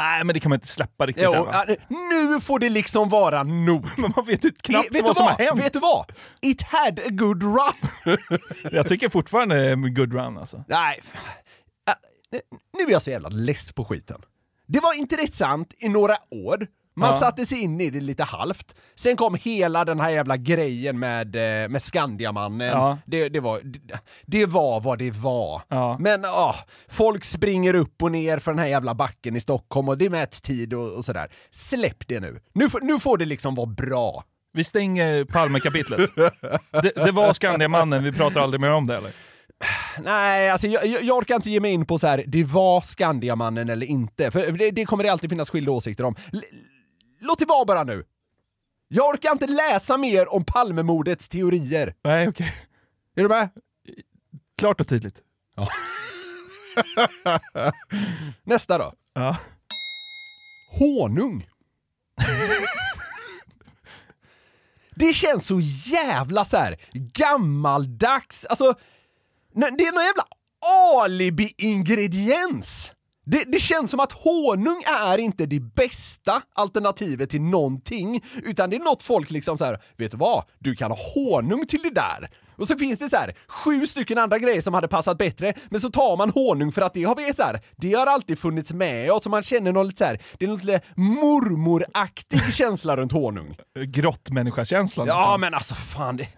Nej, 0.00 0.24
men 0.24 0.34
det 0.34 0.40
kan 0.40 0.48
man 0.50 0.56
inte 0.56 0.66
släppa 0.66 1.06
riktigt 1.06 1.24
Jo, 1.24 1.46
än, 1.46 1.76
nu 1.88 2.40
får 2.40 2.58
det 2.58 2.68
liksom 2.68 3.08
vara 3.08 3.42
nog. 3.42 3.88
Men 3.96 4.12
man 4.16 4.24
vet 4.24 4.44
ju 4.44 4.50
knappt 4.50 4.86
Eh, 4.86 4.92
vet 4.92 5.02
vad 5.02 5.10
du 5.10 5.14
som 5.14 5.26
har 5.26 5.38
hänt. 5.38 5.60
Vet 5.60 5.72
du 5.72 5.78
vad? 5.78 6.12
It 6.42 6.62
had 6.62 6.98
a 6.98 7.08
good 7.10 7.42
run. 7.42 8.18
Jag 8.72 8.88
tycker 8.88 9.08
fortfarande 9.08 9.74
good 9.74 10.12
run 10.12 10.38
alltså. 10.38 10.64
Nej. 10.68 11.00
Ä- 11.90 12.40
nu 12.78 12.84
är 12.84 12.90
jag 12.90 13.02
så 13.02 13.10
jävla 13.10 13.28
less 13.28 13.72
på 13.72 13.84
skiten. 13.84 14.22
Det 14.66 14.80
var 14.80 14.94
intressant 14.94 15.74
i 15.78 15.88
några 15.88 16.16
år, 16.30 16.66
man 16.96 17.12
Ja. 17.12 17.18
satte 17.20 17.46
sig 17.46 17.60
in 17.60 17.80
i 17.80 17.90
det 17.90 18.00
lite 18.00 18.24
halvt. 18.24 18.74
Sen 18.94 19.16
kom 19.16 19.34
hela 19.42 19.84
den 19.84 20.00
här 20.00 20.10
jävla 20.10 20.36
grejen 20.36 20.98
med, 20.98 21.36
eh, 21.36 21.68
med 21.68 21.82
Skandiamannen. 21.82 22.68
Ja. 22.68 22.98
Det, 23.06 23.28
det, 23.28 23.40
var, 23.40 23.60
det, 23.64 23.80
det 24.26 24.46
var 24.46 24.80
vad 24.80 24.98
det 24.98 25.10
var. 25.10 25.62
Ja. 25.68 25.96
Men 26.00 26.24
ah, 26.24 26.54
folk 26.88 27.24
springer 27.24 27.74
upp 27.74 28.02
och 28.02 28.12
ner 28.12 28.38
för 28.38 28.50
den 28.52 28.58
här 28.58 28.66
jävla 28.66 28.94
backen 28.94 29.36
i 29.36 29.40
Stockholm 29.40 29.88
och 29.88 29.98
det 29.98 30.10
mäts 30.10 30.40
tid 30.40 30.74
och, 30.74 30.92
och 30.92 31.04
sådär. 31.04 31.28
Släpp 31.50 32.08
det 32.08 32.20
nu. 32.20 32.40
Nu, 32.54 32.68
nu 32.82 33.00
får 33.00 33.18
det 33.18 33.24
liksom 33.24 33.54
vara 33.54 33.66
bra. 33.66 34.24
Vi 34.52 34.64
stänger 34.64 35.24
Palmekapitlet. 35.24 36.10
det, 36.82 36.92
det 37.04 37.12
var 37.12 37.32
Skandiamannen, 37.32 38.04
vi 38.04 38.12
pratar 38.12 38.40
aldrig 38.40 38.60
mer 38.60 38.72
om 38.72 38.86
det 38.86 38.96
eller? 38.96 39.10
Nej, 40.02 40.50
alltså 40.50 40.66
jag, 40.68 40.86
jag 40.86 41.02
jag 41.02 41.16
orkar 41.16 41.34
inte 41.36 41.50
ge 41.50 41.60
mig 41.60 41.72
in 41.72 41.86
på 41.86 41.98
så 41.98 42.06
här. 42.06 42.24
det 42.26 42.44
var 42.44 42.80
Skandiamannen 42.80 43.68
eller 43.68 43.86
inte, 43.86 44.30
för 44.30 44.52
det, 44.52 44.70
det 44.70 44.84
kommer 44.84 45.04
det 45.04 45.10
alltid 45.12 45.30
finnas 45.30 45.50
skilda 45.50 45.72
åsikter 45.72 46.04
om. 46.04 46.14
L- 46.32 46.42
låt 47.20 47.38
det 47.38 47.44
vara 47.44 47.64
bara 47.64 47.84
nu. 47.84 48.04
Jag 48.88 49.08
orkar 49.08 49.32
inte 49.32 49.46
läsa 49.46 49.96
mer 49.96 50.32
om 50.34 50.44
Palmemordets 50.44 51.28
teorier. 51.28 51.94
Nej, 52.02 52.28
okej. 52.28 52.54
Är 53.16 53.22
du 53.22 53.28
med? 53.28 53.48
Klart 54.58 54.80
och 54.80 54.88
tydligt. 54.88 55.22
Ja. 55.56 55.68
Nästa 58.42 58.78
då. 58.78 58.92
Ja. 59.14 59.36
Honung. 60.78 61.46
Det 64.94 65.12
känns 65.14 65.46
så 65.46 65.60
jävla 65.84 66.44
så 66.44 66.56
här 66.56 66.76
gammaldags, 66.92 68.44
alltså 68.44 68.74
det 69.54 69.66
är 69.66 69.92
någon 69.92 70.04
jävla 70.04 70.24
alibi-ingrediens. 71.02 72.92
Det, 73.30 73.44
det 73.44 73.58
känns 73.58 73.90
som 73.90 74.00
att 74.00 74.12
honung 74.12 74.82
är 75.02 75.18
inte 75.18 75.46
det 75.46 75.60
bästa 75.60 76.42
alternativet 76.54 77.30
till 77.30 77.40
någonting, 77.40 78.24
utan 78.44 78.70
det 78.70 78.76
är 78.76 78.80
något 78.80 79.02
folk 79.02 79.30
liksom 79.30 79.58
så 79.58 79.64
här, 79.64 79.78
vet 79.96 80.10
du 80.10 80.16
vad? 80.16 80.44
Du 80.58 80.74
kan 80.74 80.90
ha 80.90 80.98
honung 81.14 81.66
till 81.66 81.82
det 81.82 81.90
där. 81.90 82.30
Och 82.56 82.68
så 82.68 82.78
finns 82.78 82.98
det 82.98 83.10
så 83.10 83.16
här 83.16 83.34
sju 83.48 83.86
stycken 83.86 84.18
andra 84.18 84.38
grejer 84.38 84.60
som 84.60 84.74
hade 84.74 84.88
passat 84.88 85.18
bättre, 85.18 85.54
men 85.68 85.80
så 85.80 85.90
tar 85.90 86.16
man 86.16 86.30
honung 86.30 86.72
för 86.72 86.82
att 86.82 86.94
det 86.94 87.04
har 87.04 87.16
vi 87.16 87.34
så 87.34 87.42
här, 87.42 87.60
det 87.76 87.94
har 87.94 88.06
alltid 88.06 88.38
funnits 88.38 88.72
med 88.72 89.12
och 89.12 89.22
så 89.22 89.30
man 89.30 89.42
känner 89.42 89.72
något 89.72 89.86
lite 89.86 89.98
så 89.98 90.04
här, 90.04 90.20
det 90.38 90.44
är 90.44 90.48
något 90.48 90.64
lite 90.64 90.80
mormoraktig 90.96 92.42
känsla 92.52 92.96
runt 92.96 93.12
honung. 93.12 93.56
Grottmänniskakänslan. 93.86 95.06
Ja 95.06 95.36
men 95.36 95.54
alltså 95.54 95.74
fan, 95.74 96.16
det... 96.16 96.28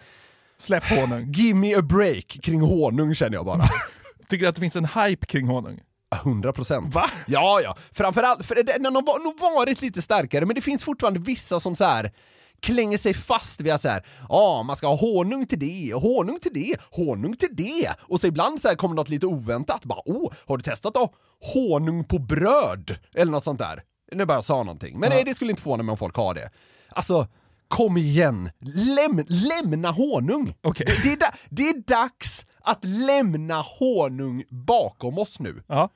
Släpp 0.58 0.84
honung. 0.84 1.32
give 1.32 1.58
me 1.58 1.74
a 1.74 1.82
break 1.82 2.26
kring 2.42 2.60
honung 2.60 3.14
känner 3.14 3.36
jag 3.36 3.46
bara. 3.46 3.62
Tycker 4.28 4.44
du 4.44 4.48
att 4.48 4.54
det 4.54 4.60
finns 4.60 4.76
en 4.76 4.84
hype 4.84 5.26
kring 5.26 5.46
honung? 5.46 5.80
100 6.12 6.52
procent. 6.52 6.94
Va? 6.94 7.10
Ja, 7.26 7.60
ja. 7.60 7.76
Framförallt, 7.92 8.46
för 8.46 8.62
den 8.62 8.84
har 8.84 9.24
nog 9.24 9.40
varit 9.40 9.82
lite 9.82 10.02
starkare, 10.02 10.46
men 10.46 10.54
det 10.54 10.60
finns 10.62 10.84
fortfarande 10.84 11.20
vissa 11.20 11.60
som 11.60 11.76
så 11.76 11.84
här 11.84 12.12
klänger 12.60 12.98
sig 12.98 13.14
fast 13.14 13.60
vid 13.60 13.72
att 13.72 13.82
så 13.82 13.88
här, 13.88 14.06
ja, 14.28 14.62
man 14.62 14.76
ska 14.76 14.86
ha 14.86 14.96
honung 14.96 15.46
till 15.46 15.58
det, 15.58 15.94
honung 15.94 16.38
till 16.40 16.52
det, 16.54 16.76
honung 16.90 17.36
till 17.36 17.48
det. 17.56 17.94
Och 18.00 18.20
så 18.20 18.26
ibland 18.26 18.60
så 18.60 18.68
här 18.68 18.74
kommer 18.74 18.94
något 18.94 19.08
lite 19.08 19.26
oväntat, 19.26 19.84
bara 19.84 20.00
oh, 20.04 20.32
har 20.46 20.56
du 20.56 20.62
testat 20.62 20.94
då 20.94 21.12
honung 21.54 22.04
på 22.04 22.18
bröd? 22.18 22.98
Eller 23.14 23.32
något 23.32 23.44
sånt 23.44 23.58
där. 23.58 23.82
Nu 24.12 24.24
bara 24.26 24.36
jag 24.36 24.44
sa 24.44 24.62
någonting. 24.62 24.98
Men 24.98 25.10
Ja. 25.10 25.16
nej, 25.16 25.24
det 25.24 25.34
skulle 25.34 25.50
inte 25.50 25.62
förvåna 25.62 25.82
mig 25.82 25.90
om 25.92 25.98
folk 25.98 26.16
har 26.16 26.34
det. 26.34 26.50
Alltså, 26.88 27.26
kom 27.68 27.96
igen! 27.96 28.50
Läm 28.60 29.24
lämna 29.28 29.90
honung! 29.90 30.54
Okej. 30.62 30.86
Det, 30.86 31.02
det, 31.16 31.24
är 31.24 31.34
det 31.50 31.68
är 31.68 31.82
dags 31.86 32.46
att 32.60 32.84
lämna 32.84 33.64
honung 33.78 34.42
bakom 34.50 35.18
oss 35.18 35.40
nu. 35.40 35.62
Ja. 35.66 35.90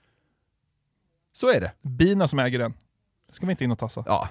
Så 1.36 1.50
är 1.50 1.60
det. 1.60 1.72
Bina 1.82 2.28
som 2.28 2.38
äger 2.38 2.58
den. 2.58 2.74
Ska 3.32 3.46
vi 3.46 3.50
inte 3.52 3.64
in 3.64 3.72
och 3.72 3.78
tassa? 3.78 4.04
Ja. 4.06 4.28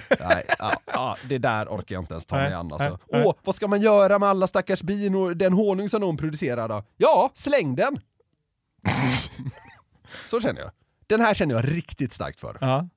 Nej, 0.20 0.44
ja, 0.58 0.72
ja, 0.86 1.16
det 1.28 1.38
där 1.38 1.66
orkar 1.66 1.94
jag 1.94 2.02
inte 2.02 2.14
ens 2.14 2.26
ta 2.26 2.36
mig 2.36 2.52
an 2.52 2.72
alltså. 2.72 2.98
Åh, 3.06 3.34
vad 3.44 3.54
ska 3.54 3.68
man 3.68 3.80
göra 3.80 4.18
med 4.18 4.28
alla 4.28 4.46
stackars 4.46 4.82
bin 4.82 5.14
och 5.14 5.36
den 5.36 5.52
honung 5.52 5.88
som 5.88 6.00
de 6.00 6.16
producerar 6.16 6.68
då? 6.68 6.82
Ja, 6.96 7.30
släng 7.34 7.74
den! 7.74 8.00
Så 10.30 10.40
känner 10.40 10.60
jag. 10.60 10.70
Den 11.06 11.20
här 11.20 11.34
känner 11.34 11.54
jag 11.54 11.76
riktigt 11.76 12.12
starkt 12.12 12.40
för. 12.40 12.58
Ja. 12.60 12.88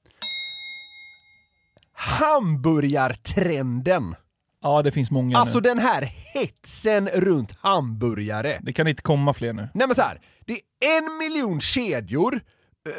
Hamburgartrenden. 1.94 4.16
Ja, 4.62 4.82
det 4.82 4.92
finns 4.92 5.12
många 5.12 5.38
Alltså 5.38 5.60
nu. 5.60 5.70
den 5.70 5.80
här 5.80 6.02
hetsen 6.02 7.08
runt 7.08 7.52
hamburgare. 7.60 8.60
Det 8.62 8.74
kan 8.74 8.88
inte 8.88 9.02
komma 9.02 9.34
fler 9.34 9.54
nu. 9.54 9.70
Nej 9.74 9.88
men 9.88 9.96
så 9.96 10.02
här, 10.02 10.22
det 10.46 10.54
är 10.54 10.60
en 10.98 11.18
miljon 11.18 11.62
kedjor, 11.62 12.42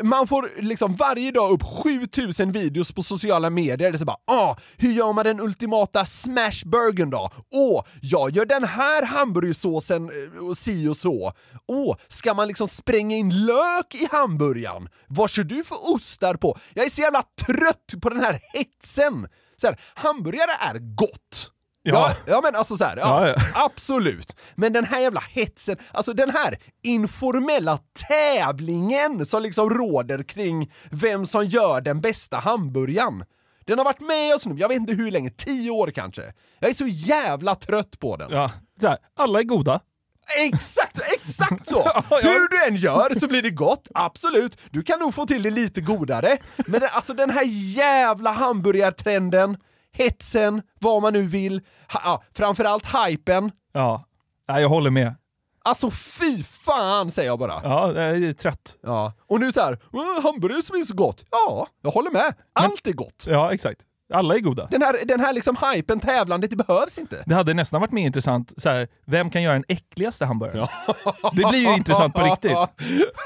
man 0.02 0.28
får 0.28 0.50
liksom 0.62 0.96
varje 0.96 1.30
dag 1.30 1.50
upp 1.50 1.62
7000 1.62 2.52
videos 2.52 2.92
på 2.92 3.02
sociala 3.02 3.50
medier, 3.50 3.76
där 3.76 3.98
det 3.98 4.04
bara 4.04 4.16
ah, 4.26 4.56
hur 4.76 4.92
gör 4.92 5.12
man 5.12 5.24
den 5.24 5.40
ultimata 5.40 6.06
smashburgern 6.06 7.10
då? 7.10 7.30
Åh, 7.54 7.84
jag 8.00 8.30
gör 8.30 8.46
den 8.46 8.64
här 8.64 9.06
hamburgersåsen 9.06 10.10
eh, 10.10 10.48
och 10.48 10.58
si 10.58 10.88
och 10.88 10.96
så. 10.96 11.32
Åh, 11.68 11.96
ska 12.08 12.34
man 12.34 12.48
liksom 12.48 12.68
spränga 12.68 13.16
in 13.16 13.44
lök 13.44 13.94
i 13.94 14.08
hamburgaren? 14.10 14.88
Vad 15.08 15.30
kör 15.30 15.44
du 15.44 15.64
för 15.64 15.94
ostar 15.94 16.34
på? 16.34 16.58
Jag 16.74 16.86
är 16.86 16.90
så 16.90 17.00
jävla 17.00 17.22
trött 17.46 17.94
på 18.02 18.08
den 18.08 18.20
här 18.20 18.40
hetsen! 18.52 19.28
Så 19.56 19.66
här, 19.66 19.80
hamburgare 19.94 20.50
är 20.60 20.78
gott. 20.78 21.55
Ja. 21.86 21.92
Ja, 22.26 22.32
ja 22.32 22.40
men 22.44 22.54
alltså 22.54 22.76
så 22.76 22.84
här, 22.84 22.96
ja, 22.96 23.26
Ja, 23.26 23.34
ja. 23.36 23.64
absolut. 23.64 24.36
Men 24.54 24.72
den 24.72 24.84
här 24.84 25.00
jävla 25.00 25.20
hetsen, 25.20 25.76
alltså 25.92 26.12
den 26.12 26.30
här 26.30 26.58
informella 26.82 27.78
tävlingen 28.08 29.26
som 29.26 29.42
liksom 29.42 29.70
råder 29.70 30.22
kring 30.22 30.72
vem 30.90 31.26
som 31.26 31.46
gör 31.46 31.80
den 31.80 32.00
bästa 32.00 32.36
hamburgaren. 32.36 33.24
Den 33.66 33.78
har 33.78 33.84
varit 33.84 34.00
med 34.00 34.34
oss 34.34 34.46
nu, 34.46 34.54
jag 34.58 34.68
vet 34.68 34.76
inte 34.76 34.92
hur 34.92 35.10
länge, 35.10 35.30
tio 35.30 35.70
år 35.70 35.90
kanske. 35.90 36.32
Jag 36.60 36.70
är 36.70 36.74
så 36.74 36.86
jävla 36.86 37.54
trött 37.54 37.98
på 37.98 38.16
den. 38.16 38.28
Ja, 38.30 38.50
så 38.80 38.88
här, 38.88 38.98
alla 39.16 39.38
är 39.38 39.42
goda. 39.42 39.80
Exakt, 40.46 41.00
exakt 41.14 41.68
så! 41.70 41.82
Hur 42.22 42.48
du 42.48 42.64
än 42.64 42.76
gör 42.76 43.20
så 43.20 43.28
blir 43.28 43.42
det 43.42 43.50
gott, 43.50 43.88
absolut. 43.94 44.58
Du 44.70 44.82
kan 44.82 44.98
nog 45.00 45.14
få 45.14 45.26
till 45.26 45.42
det 45.42 45.50
lite 45.50 45.80
godare. 45.80 46.38
Men 46.66 46.80
det, 46.80 46.88
alltså 46.88 47.14
den 47.14 47.30
här 47.30 47.44
jävla 47.76 48.32
hamburgartrenden, 48.32 49.56
hetsen, 49.98 50.62
vad 50.80 51.02
man 51.02 51.12
nu 51.12 51.22
vill, 51.22 51.60
ha, 51.92 52.00
ja, 52.04 52.22
framförallt 52.36 52.84
hypen. 52.86 53.50
Ja, 53.72 54.04
Nej, 54.48 54.62
jag 54.62 54.68
håller 54.68 54.90
med. 54.90 55.14
Alltså 55.64 55.90
fy 55.90 56.42
fan 56.42 57.10
säger 57.10 57.28
jag 57.28 57.38
bara. 57.38 57.60
Ja, 57.64 57.86
jag 57.94 58.22
är 58.22 58.32
trött. 58.32 58.76
Ja. 58.82 59.12
Och 59.26 59.40
nu 59.40 59.52
så 59.52 59.60
här, 59.60 59.78
"Åh, 59.92 60.22
hamburgare 60.22 60.62
som 60.62 60.76
är 60.80 60.84
så 60.84 60.94
gott. 60.94 61.24
Ja, 61.30 61.66
jag 61.82 61.90
håller 61.90 62.10
med. 62.10 62.34
Allt 62.52 62.86
är 62.86 62.92
gott. 62.92 63.26
Ja, 63.28 63.52
exakt. 63.52 63.80
Alla 64.14 64.34
är 64.34 64.38
goda. 64.40 64.68
Den 64.70 64.82
här, 64.82 65.04
den 65.04 65.20
här 65.20 65.32
liksom 65.32 65.56
hypen, 65.74 66.00
tävlandet, 66.00 66.50
det 66.50 66.56
behövs 66.56 66.98
inte. 66.98 67.22
Det 67.26 67.34
hade 67.34 67.54
nästan 67.54 67.80
varit 67.80 67.92
mer 67.92 68.06
intressant, 68.06 68.52
så 68.56 68.68
här, 68.68 68.88
vem 69.06 69.30
kan 69.30 69.42
göra 69.42 69.52
den 69.54 69.64
äckligaste 69.68 70.26
hamburgaren? 70.26 70.68
Det 71.32 71.48
blir 71.48 71.58
ju 71.58 71.74
intressant 71.74 72.14
på 72.14 72.20
riktigt. 72.24 72.52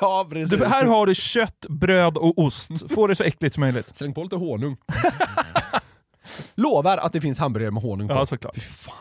Ja, 0.01 0.27
precis. 0.31 0.59
Du, 0.59 0.67
här 0.67 0.85
har 0.85 1.07
du 1.07 1.15
kött, 1.15 1.67
bröd 1.69 2.17
och 2.17 2.39
ost. 2.39 2.69
Få 2.95 3.07
det 3.07 3.17
så 3.17 3.25
äckligt 3.25 3.55
som 3.55 3.61
möjligt. 3.61 3.97
Släng 3.97 4.15
på 4.15 4.23
lite 4.23 4.37
honung. 4.37 4.77
Lovar 6.55 6.99
att 6.99 7.13
det 7.13 7.21
finns 7.21 7.39
hamburgare 7.39 7.71
med 7.71 7.83
honung 7.83 8.09
på. 8.09 8.15
Ja, 8.15 8.27
såklart. 8.27 8.55
Fy 8.55 8.61
fan. 8.61 8.95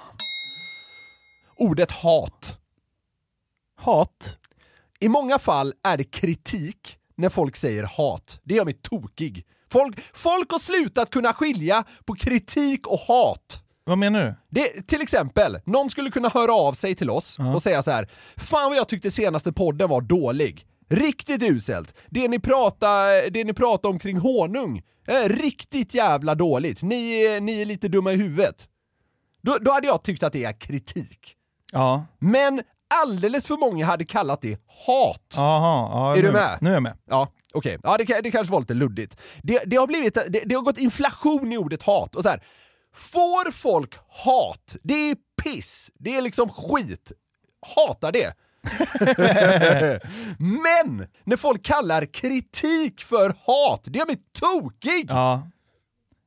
Ordet 1.55 1.91
hat. 1.91 2.57
Hat? 3.77 4.37
I 4.99 5.09
många 5.09 5.39
fall 5.39 5.73
är 5.83 5.97
det 5.97 6.03
kritik 6.03 6.97
när 7.17 7.29
folk 7.29 7.55
säger 7.55 7.83
hat. 7.83 8.39
Det 8.43 8.53
gör 8.53 8.65
mig 8.65 8.73
tokig. 8.73 9.45
Folk, 9.71 9.99
folk 10.13 10.51
har 10.51 10.59
slutat 10.59 11.09
kunna 11.09 11.33
skilja 11.33 11.83
på 12.05 12.15
kritik 12.15 12.87
och 12.87 12.99
hat. 12.99 13.63
Vad 13.83 13.97
menar 13.97 14.23
du? 14.23 14.35
Det, 14.49 14.87
till 14.87 15.01
exempel, 15.01 15.59
någon 15.65 15.89
skulle 15.89 16.11
kunna 16.11 16.29
höra 16.29 16.53
av 16.53 16.73
sig 16.73 16.95
till 16.95 17.09
oss 17.09 17.37
och 17.55 17.63
säga 17.63 17.83
så 17.83 17.91
här: 17.91 18.09
Fan 18.37 18.69
vad 18.69 18.77
jag 18.77 18.87
tyckte 18.87 19.11
senaste 19.11 19.51
podden 19.51 19.89
var 19.89 20.01
dålig. 20.01 20.65
Riktigt 20.89 21.43
uselt. 21.43 21.95
Det 22.09 22.27
ni 22.27 22.39
pratar, 22.39 23.29
det 23.29 23.43
ni 23.43 23.53
pratar 23.53 23.89
om 23.89 23.99
kring 23.99 24.17
honung, 24.17 24.81
riktigt 25.27 25.93
jävla 25.93 26.35
dåligt. 26.35 26.81
Ni, 26.81 27.25
är- 27.25 27.41
ni 27.41 27.61
är 27.61 27.65
lite 27.65 27.87
dumma 27.87 28.11
i 28.11 28.15
huvudet. 28.15 28.67
Då, 29.41 29.57
då 29.61 29.71
hade 29.71 29.87
jag 29.87 30.03
tyckt 30.03 30.23
att 30.23 30.33
det 30.33 30.43
är 30.43 30.59
kritik. 30.59 31.35
Ja. 31.71 32.05
Men 32.19 32.61
alldeles 33.03 33.47
för 33.47 33.57
många 33.57 33.85
hade 33.85 34.05
kallat 34.05 34.41
det 34.41 34.59
hat. 34.87 35.35
Aha, 35.37 35.89
ja, 35.93 36.11
Är 36.11 36.21
nu, 36.21 36.27
du 36.27 36.31
med? 36.33 36.57
Nu 36.61 36.69
är 36.69 36.73
jag 36.73 36.83
med. 36.83 36.97
Ja, 37.09 37.27
okej. 37.53 37.79
Ja, 37.83 37.97
det, 37.97 38.21
det 38.21 38.31
kanske 38.31 38.51
var 38.51 38.59
lite 38.59 38.73
luddigt. 38.73 39.17
Det, 39.43 39.63
det, 39.65 39.75
har 39.75 39.87
blivit, 39.87 40.13
det, 40.13 40.43
det 40.45 40.55
har 40.55 40.61
gått 40.61 40.77
inflation 40.77 41.53
i 41.53 41.57
ordet 41.57 41.83
hat. 41.83 42.15
Och 42.15 42.23
så 42.23 42.29
här, 42.29 42.43
får 42.93 43.51
folk 43.51 43.95
hat? 44.09 44.75
Det 44.83 44.93
är 45.11 45.15
piss. 45.43 45.91
Det 45.95 46.17
är 46.17 46.21
liksom 46.21 46.49
skit. 46.49 47.11
Hatar 47.75 48.11
det. 48.11 48.33
Men 50.37 51.07
när 51.23 51.37
folk 51.37 51.63
kallar 51.63 52.05
kritik 52.05 53.01
för 53.01 53.33
hat, 53.45 53.81
det 53.83 53.99
gör 53.99 54.05
mig 54.05 54.17
tokig! 54.39 55.05
Ja. 55.09 55.47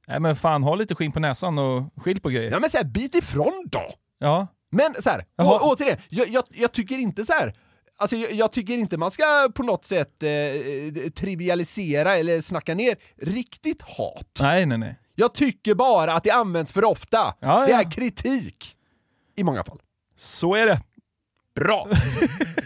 Nej 0.06 0.20
men 0.20 0.36
fan, 0.36 0.62
ha 0.62 0.74
lite 0.74 0.94
skinn 0.94 1.12
på 1.12 1.20
näsan 1.20 1.58
och 1.58 1.82
skilj 1.96 2.20
på 2.20 2.28
grejer. 2.28 2.50
Ja 2.50 2.58
men 2.60 2.70
såhär, 2.70 2.84
bit 2.84 3.14
ifrån 3.14 3.62
då! 3.66 3.90
Ja. 4.18 4.46
Men 4.70 4.94
så 5.02 5.10
här, 5.10 5.24
Jaha. 5.36 5.60
å, 5.62 5.72
återigen, 5.72 5.98
jag, 6.08 6.28
jag, 6.28 6.44
jag 6.50 6.72
tycker 6.72 6.98
inte 6.98 7.24
så 7.24 7.32
här 7.32 7.54
alltså 7.96 8.16
jag, 8.16 8.32
jag 8.32 8.52
tycker 8.52 8.74
inte 8.78 8.96
man 8.96 9.10
ska 9.10 9.24
på 9.54 9.62
något 9.62 9.84
sätt 9.84 10.22
eh, 10.22 11.10
trivialisera 11.10 12.16
eller 12.16 12.40
snacka 12.40 12.74
ner 12.74 12.96
riktigt 13.22 13.82
hat. 13.82 14.38
Nej, 14.40 14.66
nej, 14.66 14.78
nej. 14.78 14.98
Jag 15.14 15.34
tycker 15.34 15.74
bara 15.74 16.12
att 16.12 16.24
det 16.24 16.30
används 16.30 16.72
för 16.72 16.84
ofta. 16.84 17.34
Ja, 17.40 17.60
Det 17.60 17.70
ja. 17.70 17.80
är 17.80 17.90
kritik. 17.90 18.76
I 19.36 19.44
många 19.44 19.64
fall. 19.64 19.80
Så 20.16 20.54
är 20.54 20.66
det. 20.66 20.80
Bra! 21.54 21.88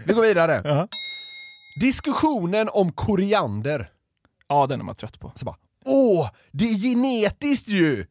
Vi 0.05 0.13
går 0.13 0.23
vidare. 0.23 0.89
Diskussionen 1.81 2.69
om 2.73 2.93
koriander. 2.93 3.91
Ja, 4.49 4.67
den 4.67 4.81
är 4.81 4.85
man 4.85 4.95
trött 4.95 5.21
på. 5.21 5.33
Så 5.35 5.45
bara, 5.45 5.57
åh, 5.85 6.31
det 6.53 6.65
är 6.65 6.75
genetiskt 6.79 7.69
ju! 7.69 8.07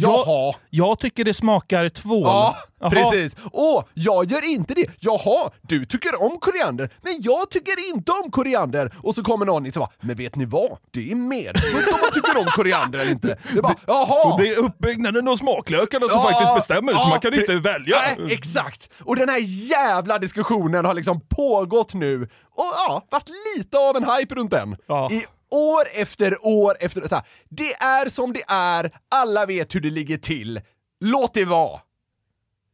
Jag, 0.00 0.24
Jaha. 0.26 0.54
jag 0.70 0.98
tycker 0.98 1.24
det 1.24 1.34
smakar 1.34 1.88
tvål. 1.88 2.22
Ja, 2.24 2.56
Jaha. 2.80 2.90
precis. 2.90 3.36
Åh, 3.52 3.84
jag 3.94 4.30
gör 4.32 4.44
inte 4.48 4.74
det. 4.74 4.86
Jaha, 5.00 5.50
du 5.62 5.84
tycker 5.86 6.22
om 6.22 6.38
koriander, 6.40 6.90
men 7.02 7.18
jag 7.22 7.50
tycker 7.50 7.88
inte 7.94 8.12
om 8.12 8.30
koriander. 8.30 8.94
Och 9.02 9.14
så 9.14 9.22
kommer 9.22 9.46
någon 9.46 9.66
och 9.66 9.72
bara, 9.72 9.88
men 10.00 10.16
vet 10.16 10.36
ni 10.36 10.44
vad? 10.44 10.78
Det 10.90 11.10
är 11.10 11.14
medfött 11.14 11.94
om 11.94 12.00
man 12.00 12.10
tycker 12.14 12.38
om 12.38 12.44
koriander 12.44 12.98
eller 12.98 13.10
inte. 13.10 13.38
Det 13.52 13.58
är 13.58 13.62
bara, 13.62 13.74
jaha! 13.86 14.32
Och 14.32 14.40
det 14.40 14.48
är 14.48 14.58
uppbyggnaden 14.58 15.28
och 15.28 15.38
smaklökarna 15.38 16.08
som 16.08 16.20
Ja, 16.20 16.30
faktiskt 16.30 16.54
bestämmer, 16.54 16.92
så 16.92 16.98
ja, 16.98 17.08
man 17.08 17.20
kan 17.20 17.34
inte 17.34 17.54
välja. 17.56 17.96
Nej, 18.00 18.32
exakt! 18.32 18.90
Och 19.04 19.16
den 19.16 19.28
här 19.28 19.40
jävla 19.70 20.18
diskussionen 20.18 20.84
har 20.84 20.94
liksom 20.94 21.20
pågått 21.20 21.94
nu, 21.94 22.22
och 22.54 22.64
ja, 22.88 23.06
varit 23.10 23.28
lite 23.56 23.78
av 23.78 23.96
en 23.96 24.04
hype 24.10 24.34
runt 24.34 24.50
den. 24.50 24.72
I 25.10 25.24
år 25.50 25.82
efter 25.92 26.46
år 26.46 26.76
efter 26.80 27.08
så 27.08 27.14
här, 27.14 27.24
Det 27.48 27.72
är 27.74 28.08
som 28.08 28.32
det 28.32 28.42
är, 28.48 28.98
alla 29.08 29.46
vet 29.46 29.74
hur 29.74 29.80
det 29.80 29.90
ligger 29.90 30.18
till. 30.18 30.60
Låt 31.00 31.34
det 31.34 31.44
vara! 31.44 31.80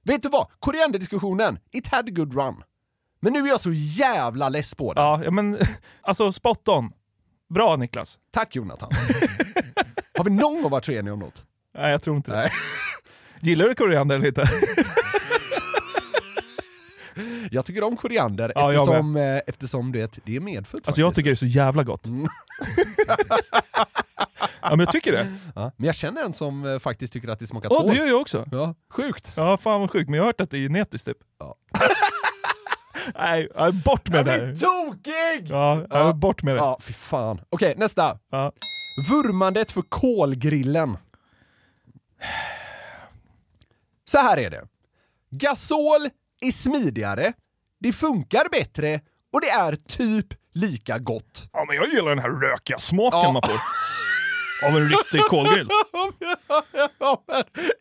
Vet 0.04 0.22
du 0.22 0.28
vad? 0.28 0.46
Korianderdiskussionen, 0.60 1.58
it 1.72 1.86
had 1.86 2.08
a 2.08 2.12
good 2.12 2.34
run. 2.34 2.62
Men 3.20 3.32
nu 3.32 3.38
är 3.38 3.48
jag 3.48 3.60
så 3.60 3.72
jävla 3.72 4.48
less 4.48 4.74
på 4.74 4.92
den. 4.92 5.04
Ja, 5.04 5.30
men 5.30 5.58
alltså 6.00 6.32
spot 6.32 6.68
on. 6.68 6.92
Bra 7.54 7.76
Niklas. 7.76 8.18
Tack 8.32 8.56
Jonathan. 8.56 8.90
Har 10.18 10.24
vi 10.24 10.30
någon 10.30 10.62
gång 10.62 10.70
varit 10.70 10.84
så 10.84 10.92
eniga 10.92 11.12
om 11.14 11.18
något? 11.20 11.46
Nej, 11.74 11.90
jag 11.90 12.02
tror 12.02 12.16
inte 12.16 12.30
det. 12.30 12.50
Gillar 13.40 13.68
du 13.68 13.74
koriander 13.74 14.16
eller 14.16 14.26
inte? 14.26 14.42
Jag 17.50 17.66
tycker 17.66 17.82
om 17.84 17.96
koriander 17.96 18.52
Ja, 18.54 18.72
eftersom, 18.72 19.16
eh, 19.16 19.40
eftersom 19.46 19.92
det, 19.92 20.18
det 20.24 20.36
är 20.36 20.40
medfött 20.40 20.88
Alltså 20.88 21.00
jag 21.00 21.14
tycker 21.14 21.30
det 21.30 21.34
är 21.34 21.36
så 21.36 21.46
jävla 21.46 21.84
gott. 21.84 22.06
Mm. 22.06 22.28
ja 24.60 24.70
men 24.70 24.80
jag 24.80 24.92
tycker 24.92 25.12
det. 25.12 25.32
Ja, 25.54 25.72
men 25.76 25.86
jag 25.86 25.94
känner 25.94 26.22
en 26.22 26.34
som 26.34 26.66
eh, 26.66 26.78
faktiskt 26.78 27.12
tycker 27.12 27.28
att 27.28 27.38
det 27.38 27.46
smakar 27.46 27.72
Åh, 27.72 27.80
tvål. 27.80 27.90
det 27.90 27.96
gör 27.96 28.06
jag 28.06 28.20
också. 28.20 28.46
Ja, 28.52 28.74
sjukt. 28.90 29.32
Ja, 29.36 29.56
fan 29.56 29.80
vad 29.80 29.90
sjukt. 29.90 30.10
Men 30.10 30.16
jag 30.16 30.22
har 30.22 30.26
hört 30.28 30.40
att 30.40 30.50
det 30.50 30.56
är 30.58 30.62
genetiskt 30.62 31.06
typ. 31.06 31.18
Ja. 31.38 31.56
Nej, 33.18 33.48
ja, 33.54 33.72
bort 33.84 34.08
med 34.08 34.24
det. 34.24 34.38
blir 34.38 34.46
här. 34.46 34.54
tokig! 34.56 35.50
Ja, 35.50 35.82
ja, 35.90 36.12
bort 36.12 36.42
med 36.42 36.54
det. 36.54 36.58
Ja, 36.58 36.78
fy 36.80 36.92
fan. 36.92 37.40
Okej, 37.50 37.74
nästa. 37.76 38.18
Ja. 38.30 38.52
Vurmandet 39.10 39.72
för 39.72 39.82
kolgrillen. 39.82 40.96
Så 44.04 44.18
här 44.18 44.36
är 44.36 44.50
det. 44.50 44.62
Gasol 45.30 46.10
är 46.48 46.52
smidigare, 46.52 47.32
det 47.80 47.92
funkar 47.92 48.44
bättre 48.52 49.00
och 49.32 49.40
det 49.40 49.48
är 49.50 49.76
typ 49.76 50.26
lika 50.54 50.98
gott. 50.98 51.48
Ja, 51.52 51.64
men 51.68 51.76
jag 51.76 51.88
gillar 51.88 52.08
den 52.08 52.18
här 52.18 52.30
rökiga 52.30 52.78
smaken 52.78 53.20
Ja. 53.20 53.32
man 53.32 53.42
får. 53.42 53.60
Av 54.68 54.76
en 54.76 54.88
riktig 54.88 55.20
kolgrill. 55.20 55.68
Ja, 56.98 57.24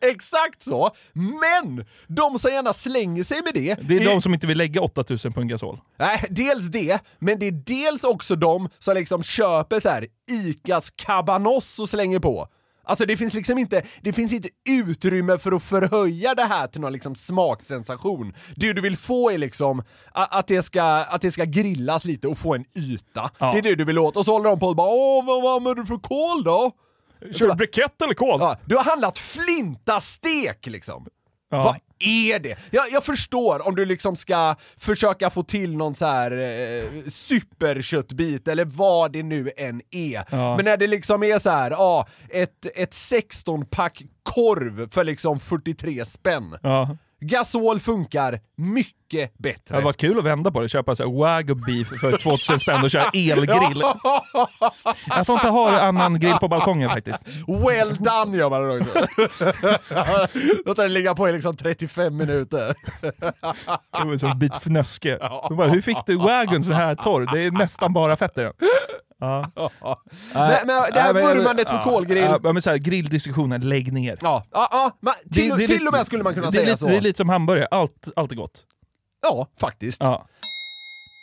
Exakt 0.00 0.62
så! 0.62 0.90
Men 1.12 1.84
de 2.06 2.38
som 2.38 2.50
gärna 2.52 2.72
slänger 2.72 3.22
sig 3.24 3.42
med 3.42 3.54
det... 3.54 3.74
Det 3.88 3.96
är 3.96 4.04
de 4.04 4.22
som 4.22 4.34
inte 4.34 4.46
vill 4.46 4.58
lägga 4.58 4.80
8000 4.80 5.32
på 5.32 5.40
en 5.40 5.48
gasol. 5.48 5.80
Nej, 5.98 6.24
dels 6.30 6.66
det, 6.66 7.00
men 7.18 7.38
det 7.38 7.46
är 7.46 7.52
dels 7.52 8.04
också 8.04 8.36
de 8.36 8.68
som 8.78 8.94
liksom 8.94 9.22
köper 9.22 9.80
så 9.80 9.88
här 9.88 10.06
ICAs 10.30 10.90
cabanos 10.96 11.78
och 11.78 11.88
slänger 11.88 12.18
på. 12.18 12.48
Alltså 12.84 13.06
det 13.06 13.16
finns 13.16 13.34
liksom 13.34 13.58
inte, 13.58 13.82
det 14.00 14.12
finns 14.12 14.32
inte 14.32 14.48
utrymme 14.68 15.38
för 15.38 15.52
att 15.52 15.62
förhöja 15.62 16.34
det 16.34 16.42
här 16.42 16.66
till 16.66 16.80
någon 16.80 16.92
liksom 16.92 17.14
smaksensation. 17.14 18.32
Det 18.56 18.72
du 18.72 18.80
vill 18.80 18.96
få 18.96 19.30
är 19.30 19.38
liksom 19.38 19.82
att 20.12 20.46
det 20.46 20.62
ska, 20.62 20.82
att 20.82 21.22
det 21.22 21.30
ska 21.30 21.44
grillas 21.44 22.04
lite 22.04 22.28
och 22.28 22.38
få 22.38 22.54
en 22.54 22.64
yta. 22.78 23.30
Ja. 23.38 23.52
Det 23.52 23.58
är 23.58 23.62
det 23.62 23.74
du 23.74 23.84
vill 23.84 23.98
åt. 23.98 24.16
Och 24.16 24.24
så 24.24 24.32
håller 24.32 24.50
de 24.50 24.58
på 24.58 24.66
och 24.66 24.76
bara 24.76 24.88
åh, 24.88 25.26
vad, 25.26 25.42
vad 25.42 25.56
använder 25.56 25.82
du 25.82 25.86
för 25.86 25.98
kol 25.98 26.44
då? 26.44 26.72
Kör 27.32 27.48
du 27.48 27.54
brikett 27.54 28.02
eller 28.02 28.14
kol? 28.14 28.40
Ja, 28.40 28.56
du 28.64 28.76
har 28.76 28.84
handlat 28.84 29.18
flintastek 29.18 30.66
liksom. 30.66 31.06
Ja. 31.50 31.62
Vad 31.62 31.76
är 31.98 32.38
det? 32.38 32.58
Jag, 32.70 32.84
jag 32.90 33.04
förstår 33.04 33.68
om 33.68 33.74
du 33.74 33.84
liksom 33.84 34.16
ska 34.16 34.54
försöka 34.78 35.30
få 35.30 35.42
till 35.42 35.76
någon 35.76 35.94
så 35.94 36.06
här 36.06 36.30
eh, 36.30 36.84
superköttbit 37.08 38.48
eller 38.48 38.64
vad 38.64 39.12
det 39.12 39.22
nu 39.22 39.50
än 39.56 39.82
är. 39.90 40.24
Ja. 40.30 40.56
Men 40.56 40.64
när 40.64 40.76
det 40.76 40.86
liksom 40.86 41.22
är 41.22 41.38
så 41.38 41.50
här, 41.50 41.70
ja, 41.70 42.06
ett, 42.30 42.66
ett 42.74 42.92
16-pack 42.92 44.02
korv 44.22 44.90
för 44.90 45.04
liksom 45.04 45.40
43 45.40 46.04
spänn. 46.04 46.56
Ja. 46.62 46.96
Gasol 47.20 47.80
funkar 47.80 48.40
mycket 48.56 49.03
bättre. 49.38 49.60
Det 49.68 49.74
hade 49.74 49.84
varit 49.84 49.96
kul 49.96 50.18
att 50.18 50.24
vända 50.24 50.50
på 50.50 50.60
det, 50.60 50.68
köpa 50.68 50.96
så 50.96 51.12
wagyu 51.18 51.54
beef 51.54 51.88
för 52.00 52.18
2000 52.22 52.58
spänn 52.60 52.82
och 52.84 52.90
köra 52.90 53.04
elgrill. 53.14 53.82
Jag 55.06 55.26
får 55.26 55.34
inte 55.34 55.48
ha 55.48 55.80
annan 55.80 56.20
grill 56.20 56.34
på 56.40 56.48
balkongen 56.48 56.90
faktiskt. 56.90 57.22
Well 57.48 57.96
done 57.96 58.36
gör 58.36 58.50
man 58.50 58.62
det 58.68 58.80
också. 58.80 59.06
Låt 60.66 60.76
den 60.76 60.92
ligga 60.92 61.14
på 61.14 61.28
i 61.28 61.32
liksom 61.32 61.56
35 61.56 62.16
minuter. 62.16 62.74
Det 63.00 64.04
var 64.04 64.16
som 64.16 64.30
en 64.30 64.38
bit 64.38 64.56
fnöske. 64.56 65.18
Bara, 65.50 65.68
hur 65.68 65.80
fick 65.80 65.98
du 66.06 66.16
wagon 66.16 66.64
så 66.64 66.72
här 66.72 66.94
torr? 66.94 67.28
Det 67.32 67.42
är 67.44 67.50
nästan 67.50 67.92
bara 67.92 68.16
fett 68.16 68.38
i 68.38 68.40
den. 68.40 68.52
Ja. 69.20 69.46
Men, 70.34 70.50
men 70.66 70.66
det 70.92 71.00
här 71.00 71.12
vurmandet 71.14 71.68
för 71.68 71.76
ja, 71.76 71.82
kolgrill. 71.84 72.24
Ja, 72.42 72.52
men 72.52 72.62
så 72.62 72.70
här, 72.70 72.76
grilldiskussionen, 72.78 73.68
lägg 73.68 73.92
ner. 73.92 74.18
Ja, 74.22 74.44
ja, 74.52 74.68
ja 74.72 74.90
men 75.00 75.14
till, 75.32 75.48
Det- 75.50 75.56
det 75.56 75.66
till 75.66 75.86
och 75.86 75.92
med 75.92 76.06
skulle 76.06 76.22
man 76.22 76.34
kunna 76.34 76.46
det 76.46 76.52
säga 76.52 76.64
lite, 76.64 76.76
så. 76.76 76.86
Det 76.86 76.96
är 76.96 77.00
lite 77.00 77.16
som 77.16 77.28
hamburgare, 77.28 77.68
allt, 77.70 78.08
allt 78.16 78.32
är 78.32 78.36
gott. 78.36 78.62
Ja, 79.24 79.46
faktiskt. 79.60 80.00
Ja. 80.02 80.26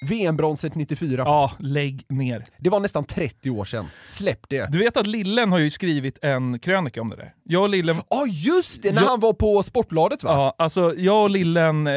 VM-bronset 0.10 0.76
94. 0.76 1.24
ja, 1.26 1.52
lägg 1.60 2.06
ner. 2.10 2.44
Det 2.60 2.70
var 2.70 2.80
nästan 2.80 3.06
30 3.06 3.50
år 3.50 3.66
sedan. 3.66 3.88
Släpp 4.06 4.50
det. 4.50 4.72
Du 4.72 4.78
vet 4.78 4.98
att 4.98 5.08
Lillen 5.08 5.52
har 5.52 5.60
ju 5.60 5.70
skrivit 5.70 6.18
en 6.22 6.60
krönika 6.60 7.02
om 7.02 7.10
det 7.10 7.16
där. 7.16 7.34
Jag 7.44 7.62
och 7.62 7.70
Lillen... 7.70 7.96
Ja, 8.10 8.26
just 8.28 8.84
det! 8.84 8.92
När 8.92 9.02
Jag- 9.02 9.10
han 9.10 9.20
var 9.20 9.34
på 9.34 9.64
Sportbladet 9.64 10.24
va? 10.24 10.32
Ja, 10.34 10.56
alltså 10.58 10.94
jag 10.98 11.24
och 11.24 11.30
Lillen, 11.30 11.88
eh, 11.88 11.94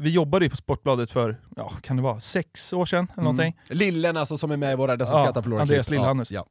vi 0.00 0.10
jobbade 0.10 0.44
ju 0.44 0.50
på 0.50 0.56
Sportbladet 0.56 1.10
för, 1.10 1.36
ja, 1.56 1.68
kan 1.82 1.96
det 1.96 2.02
vara 2.02 2.20
sex 2.20 2.72
år 2.72 2.86
sedan 2.86 3.08
eller 3.12 3.22
någonting? 3.22 3.56
Mm. 3.66 3.78
Lillen 3.78 4.16
alltså 4.16 4.38
som 4.38 4.50
är 4.50 4.56
med 4.56 4.72
i 4.72 4.76
våra 4.76 4.96
Dessa 4.96 5.12
Ja, 5.12 5.22
skrattar 5.22 5.42
förlorar 5.42 5.62
Andreas 5.62 5.86
klipp. 5.86 5.98
Lillhannus. 5.98 6.30
Ja. 6.30 6.46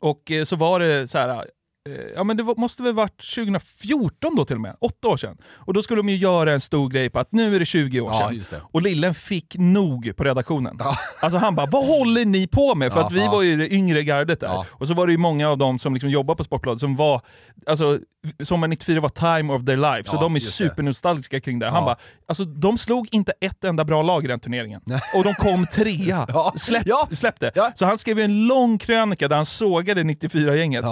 Och 0.00 0.30
eh, 0.30 0.44
så 0.44 0.56
var 0.56 0.80
det 0.80 1.08
så 1.08 1.18
här. 1.18 1.44
Eh, 1.88 1.94
Ja 2.16 2.24
men 2.24 2.36
det 2.36 2.42
var, 2.42 2.54
måste 2.56 2.82
väl 2.82 2.94
varit 2.94 3.34
2014 3.34 4.36
då 4.36 4.44
till 4.44 4.54
och 4.56 4.60
med, 4.62 4.76
åtta 4.80 5.08
år 5.08 5.16
sedan. 5.16 5.36
Och 5.54 5.74
då 5.74 5.82
skulle 5.82 5.98
de 5.98 6.08
ju 6.08 6.16
göra 6.16 6.52
en 6.52 6.60
stor 6.60 6.88
grej 6.90 7.10
på 7.10 7.18
att 7.18 7.32
nu 7.32 7.56
är 7.56 7.60
det 7.60 7.66
20 7.66 8.00
år 8.00 8.10
Ja, 8.12 8.42
sedan. 8.42 8.60
Och 8.72 8.82
Lillen 8.82 9.14
fick 9.14 9.56
nog 9.58 10.16
på 10.16 10.24
redaktionen. 10.24 10.78
Alltså 11.22 11.38
han 11.38 11.54
bara, 11.54 11.66
vad 11.66 11.86
håller 11.86 12.24
ni 12.24 12.46
på 12.46 12.74
med? 12.74 12.92
För 12.92 13.00
Ja, 13.00 13.06
att 13.06 13.12
vi 13.12 13.20
ja. 13.24 13.30
var 13.30 13.42
ju 13.42 13.56
det 13.56 13.72
yngre 13.72 14.02
gardet 14.02 14.40
där. 14.40 14.66
Och 14.70 14.88
så 14.88 14.94
var 14.94 15.06
det 15.06 15.12
ju 15.12 15.18
många 15.18 15.48
av 15.50 15.58
dem 15.58 15.78
som 15.78 15.94
liksom 15.94 16.10
jobbar 16.10 16.34
på 16.34 16.44
Sportbladet 16.44 16.80
som 16.80 16.96
var, 16.96 17.20
alltså 17.66 17.98
Sommar 18.42 18.68
94 18.68 19.00
var 19.00 19.08
time 19.38 19.52
of 19.52 19.64
their 19.64 19.76
life, 19.76 20.10
så 20.10 20.16
Ja, 20.16 20.20
de 20.20 20.36
är 20.36 20.40
supernostalgiska 20.40 21.40
kring 21.40 21.58
det. 21.58 21.66
Han 21.66 21.74
Ja. 21.74 21.84
bara, 21.84 21.96
alltså 22.28 22.44
de 22.44 22.78
slog 22.78 23.08
inte 23.12 23.32
ett 23.40 23.64
enda 23.64 23.84
bra 23.84 24.02
lag 24.02 24.24
i 24.24 24.28
den 24.28 24.40
turneringen. 24.40 24.80
Och 25.16 25.24
de 25.24 25.34
kom 25.34 25.66
trea. 25.66 26.26
Släpp, 26.56 26.86
släpp 27.12 27.40
det. 27.40 27.72
Så 27.76 27.84
han 27.86 27.98
skrev 27.98 28.18
en 28.18 28.46
lång 28.46 28.78
krönika 28.78 29.28
där 29.28 29.36
han 29.36 29.46
sågade 29.46 30.02
94-gänget. 30.02 30.84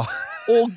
Åh 0.48 0.68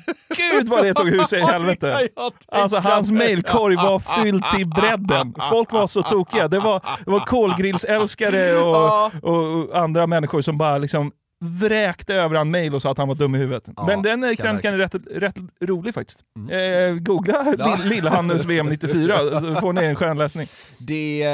gud 0.52 0.68
vad 0.68 0.84
det 0.84 0.94
tog 0.94 1.08
hus 1.08 1.32
i 1.32 1.40
helvete! 1.52 2.08
Alltså 2.52 2.76
hans 2.76 3.10
mailkorg 3.10 3.76
var 3.76 3.98
fylld 3.98 4.44
till 4.56 4.66
bredden. 4.80 5.34
Folk 5.50 5.72
var 5.72 5.86
så 5.86 6.02
tokiga. 6.02 6.48
Det 6.48 6.58
var, 6.58 6.82
det 7.04 7.10
var 7.10 7.20
kolgrillsälskare 7.20 8.58
och, 8.58 9.10
och 9.24 9.78
andra 9.78 10.06
människor 10.06 10.42
som 10.42 10.58
bara 10.58 10.78
liksom 10.78 11.12
vräkte 11.44 12.14
över 12.14 12.36
han 12.36 12.50
mail 12.50 12.74
och 12.74 12.82
sa 12.82 12.90
att 12.90 12.98
han 12.98 13.08
var 13.08 13.14
dum 13.14 13.34
i 13.34 13.38
huvudet. 13.38 13.68
Men 13.86 14.02
den 14.02 14.24
eh, 14.24 14.34
krönikan 14.34 14.74
är 14.74 14.78
rätt, 14.78 14.94
rätt 15.10 15.36
rolig 15.60 15.94
faktiskt. 15.94 16.20
Eh, 16.50 16.94
googla 16.94 17.40
Mm. 17.40 17.54
Ja. 17.58 17.66
Lill- 17.76 17.88
Lillhannus 17.88 18.44
VM 18.44 18.66
94 18.66 19.16
så 19.40 19.54
får 19.54 19.72
ni 19.72 19.84
en 19.84 19.94
skön 19.96 20.18
läsning. 20.18 20.48
Det, 20.78 21.22
eh, 21.22 21.28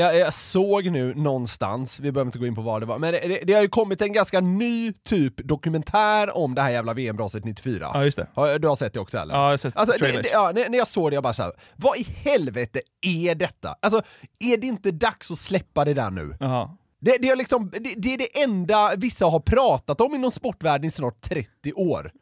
jag, 0.00 0.16
jag 0.18 0.34
såg 0.34 0.86
nu 0.90 1.14
någonstans, 1.14 2.00
vi 2.00 2.12
behöver 2.12 2.28
inte 2.28 2.38
gå 2.38 2.46
in 2.46 2.54
på 2.54 2.60
vad 2.62 2.82
det 2.82 2.86
var, 2.86 2.98
men 2.98 3.12
det, 3.12 3.20
det, 3.28 3.40
det 3.44 3.52
har 3.52 3.62
ju 3.62 3.68
kommit 3.68 4.02
en 4.02 4.12
ganska 4.12 4.40
ny 4.40 4.92
typ 4.92 5.34
dokumentär 5.48 6.36
om 6.36 6.54
det 6.54 6.62
här 6.62 6.70
jävla 6.70 6.94
VM-braset 6.94 7.44
94. 7.44 7.90
Ja, 7.94 8.04
just 8.04 8.18
det. 8.18 8.58
Du 8.58 8.68
har 8.68 8.76
sett 8.76 8.92
det 8.94 9.00
också 9.00 9.18
eller? 9.18 9.34
Ja, 9.34 9.44
jag 9.44 9.50
har 9.50 9.56
sett 9.56 9.76
alltså, 9.76 9.98
det, 10.04 10.22
det, 10.22 10.28
ja, 10.32 10.52
när, 10.54 10.76
jag 10.78 10.88
såg 10.88 11.10
det, 11.10 11.14
jag 11.14 11.22
bara 11.22 11.32
såhär, 11.32 11.52
vad 11.76 11.96
i 11.98 12.06
helvete 12.24 12.80
är 13.06 13.34
detta? 13.34 13.76
Alltså, 13.82 14.02
är 14.38 14.56
det 14.56 14.66
inte 14.66 14.90
dags 14.90 15.30
att 15.30 15.38
släppa 15.38 15.84
det 15.84 15.94
där 15.94 16.10
nu? 16.10 16.36
Jaha. 16.40 16.70
Det, 17.00 17.16
det, 17.20 17.28
är 17.28 17.36
liksom, 17.36 17.70
det, 17.70 17.94
det 17.96 18.14
är 18.14 18.18
det 18.18 18.42
enda 18.42 18.96
vissa 18.96 19.26
har 19.26 19.40
pratat 19.40 20.00
om 20.00 20.14
inom 20.14 20.30
sportvärlden 20.30 20.88
i 20.88 20.90
snart 20.90 21.20
30 21.20 21.72
år. 21.72 22.12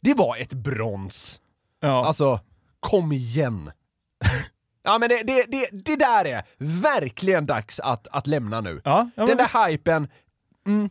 Det 0.00 0.14
var 0.14 0.36
ett 0.36 0.52
brons. 0.52 1.40
Ja. 1.80 2.06
Alltså, 2.06 2.40
kom 2.80 3.12
igen. 3.12 3.72
Ja 4.82 4.98
men 4.98 5.08
det, 5.08 5.22
det, 5.26 5.44
det, 5.48 5.68
det 5.84 5.96
där 5.96 6.24
är 6.24 6.42
verkligen 6.58 7.46
dags 7.46 7.80
att, 7.80 8.06
att 8.10 8.26
lämna 8.26 8.60
nu. 8.60 8.80
Ja, 8.84 9.10
Den 9.14 9.26
där 9.26 9.36
visst. 9.36 9.56
hypen, 9.68 10.08
mm, 10.66 10.90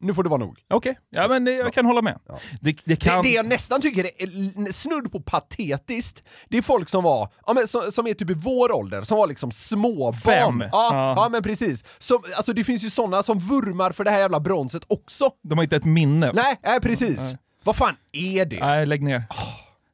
nu 0.00 0.14
får 0.14 0.22
det 0.22 0.28
vara 0.28 0.40
nog. 0.40 0.58
Okej, 0.70 0.98
ja 1.10 1.28
men 1.28 1.44
det- 1.44 1.52
jag 1.52 1.72
kan 1.72 1.86
hålla 1.86 2.02
med. 2.02 2.18
Det, 2.26 2.72
det 2.72 2.82
Det, 2.84 2.96
kan... 2.96 3.22
det 3.22 3.28
jag 3.28 3.46
nästan 3.46 3.80
tycker 3.80 4.04
är 4.04 4.72
snudd 4.72 5.12
på 5.12 5.20
patetiskt, 5.20 6.22
det 6.48 6.58
är 6.58 6.62
folk 6.62 6.88
som 6.88 7.04
var, 7.04 7.32
ja, 7.46 7.52
men, 7.52 7.68
som, 7.68 7.92
som 7.92 8.06
är 8.06 8.14
typ 8.14 8.30
i 8.30 8.34
vår 8.34 8.72
ålder, 8.72 9.02
som 9.02 9.18
var 9.18 9.26
liksom 9.26 9.50
småbarn. 9.52 10.14
Fem. 10.20 10.60
Ja, 10.60 10.68
Ja. 10.72 11.14
ja. 11.16 11.28
men 11.28 11.42
precis. 11.42 11.84
Som, 11.98 12.18
alltså 12.36 12.52
det 12.52 12.64
finns 12.64 12.82
ju 12.84 12.90
sådana 12.90 13.22
som 13.22 13.38
vurmar 13.38 13.92
för 13.92 14.04
det 14.04 14.10
här 14.10 14.18
jävla 14.18 14.40
bronset 14.40 14.82
också. 14.88 15.30
De 15.48 15.58
har 15.58 15.62
inte 15.62 15.76
ett 15.76 15.84
minne. 15.84 16.32
Nej, 16.34 16.60
nej 16.64 16.80
precis. 16.80 17.16
Nej. 17.18 17.36
Vad 17.64 17.76
fan 17.76 17.96
är 18.12 18.44
det? 18.46 18.60
Nej, 18.60 18.86
lägg 18.86 19.02
ner. 19.02 19.22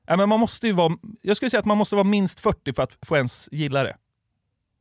Ja, 0.06 0.16
men 0.16 0.28
man 0.28 0.40
måste 0.40 0.66
ju 0.66 0.72
vara, 0.72 0.92
jag 1.22 1.36
skulle 1.36 1.50
säga 1.50 1.60
att 1.60 1.66
man 1.66 1.78
måste 1.78 1.94
vara 1.96 2.04
minst 2.04 2.40
40 2.40 2.72
för 2.72 2.82
att 2.82 2.98
få 3.06 3.16
ens 3.16 3.48
gilla 3.52 3.82
det. 3.82 3.96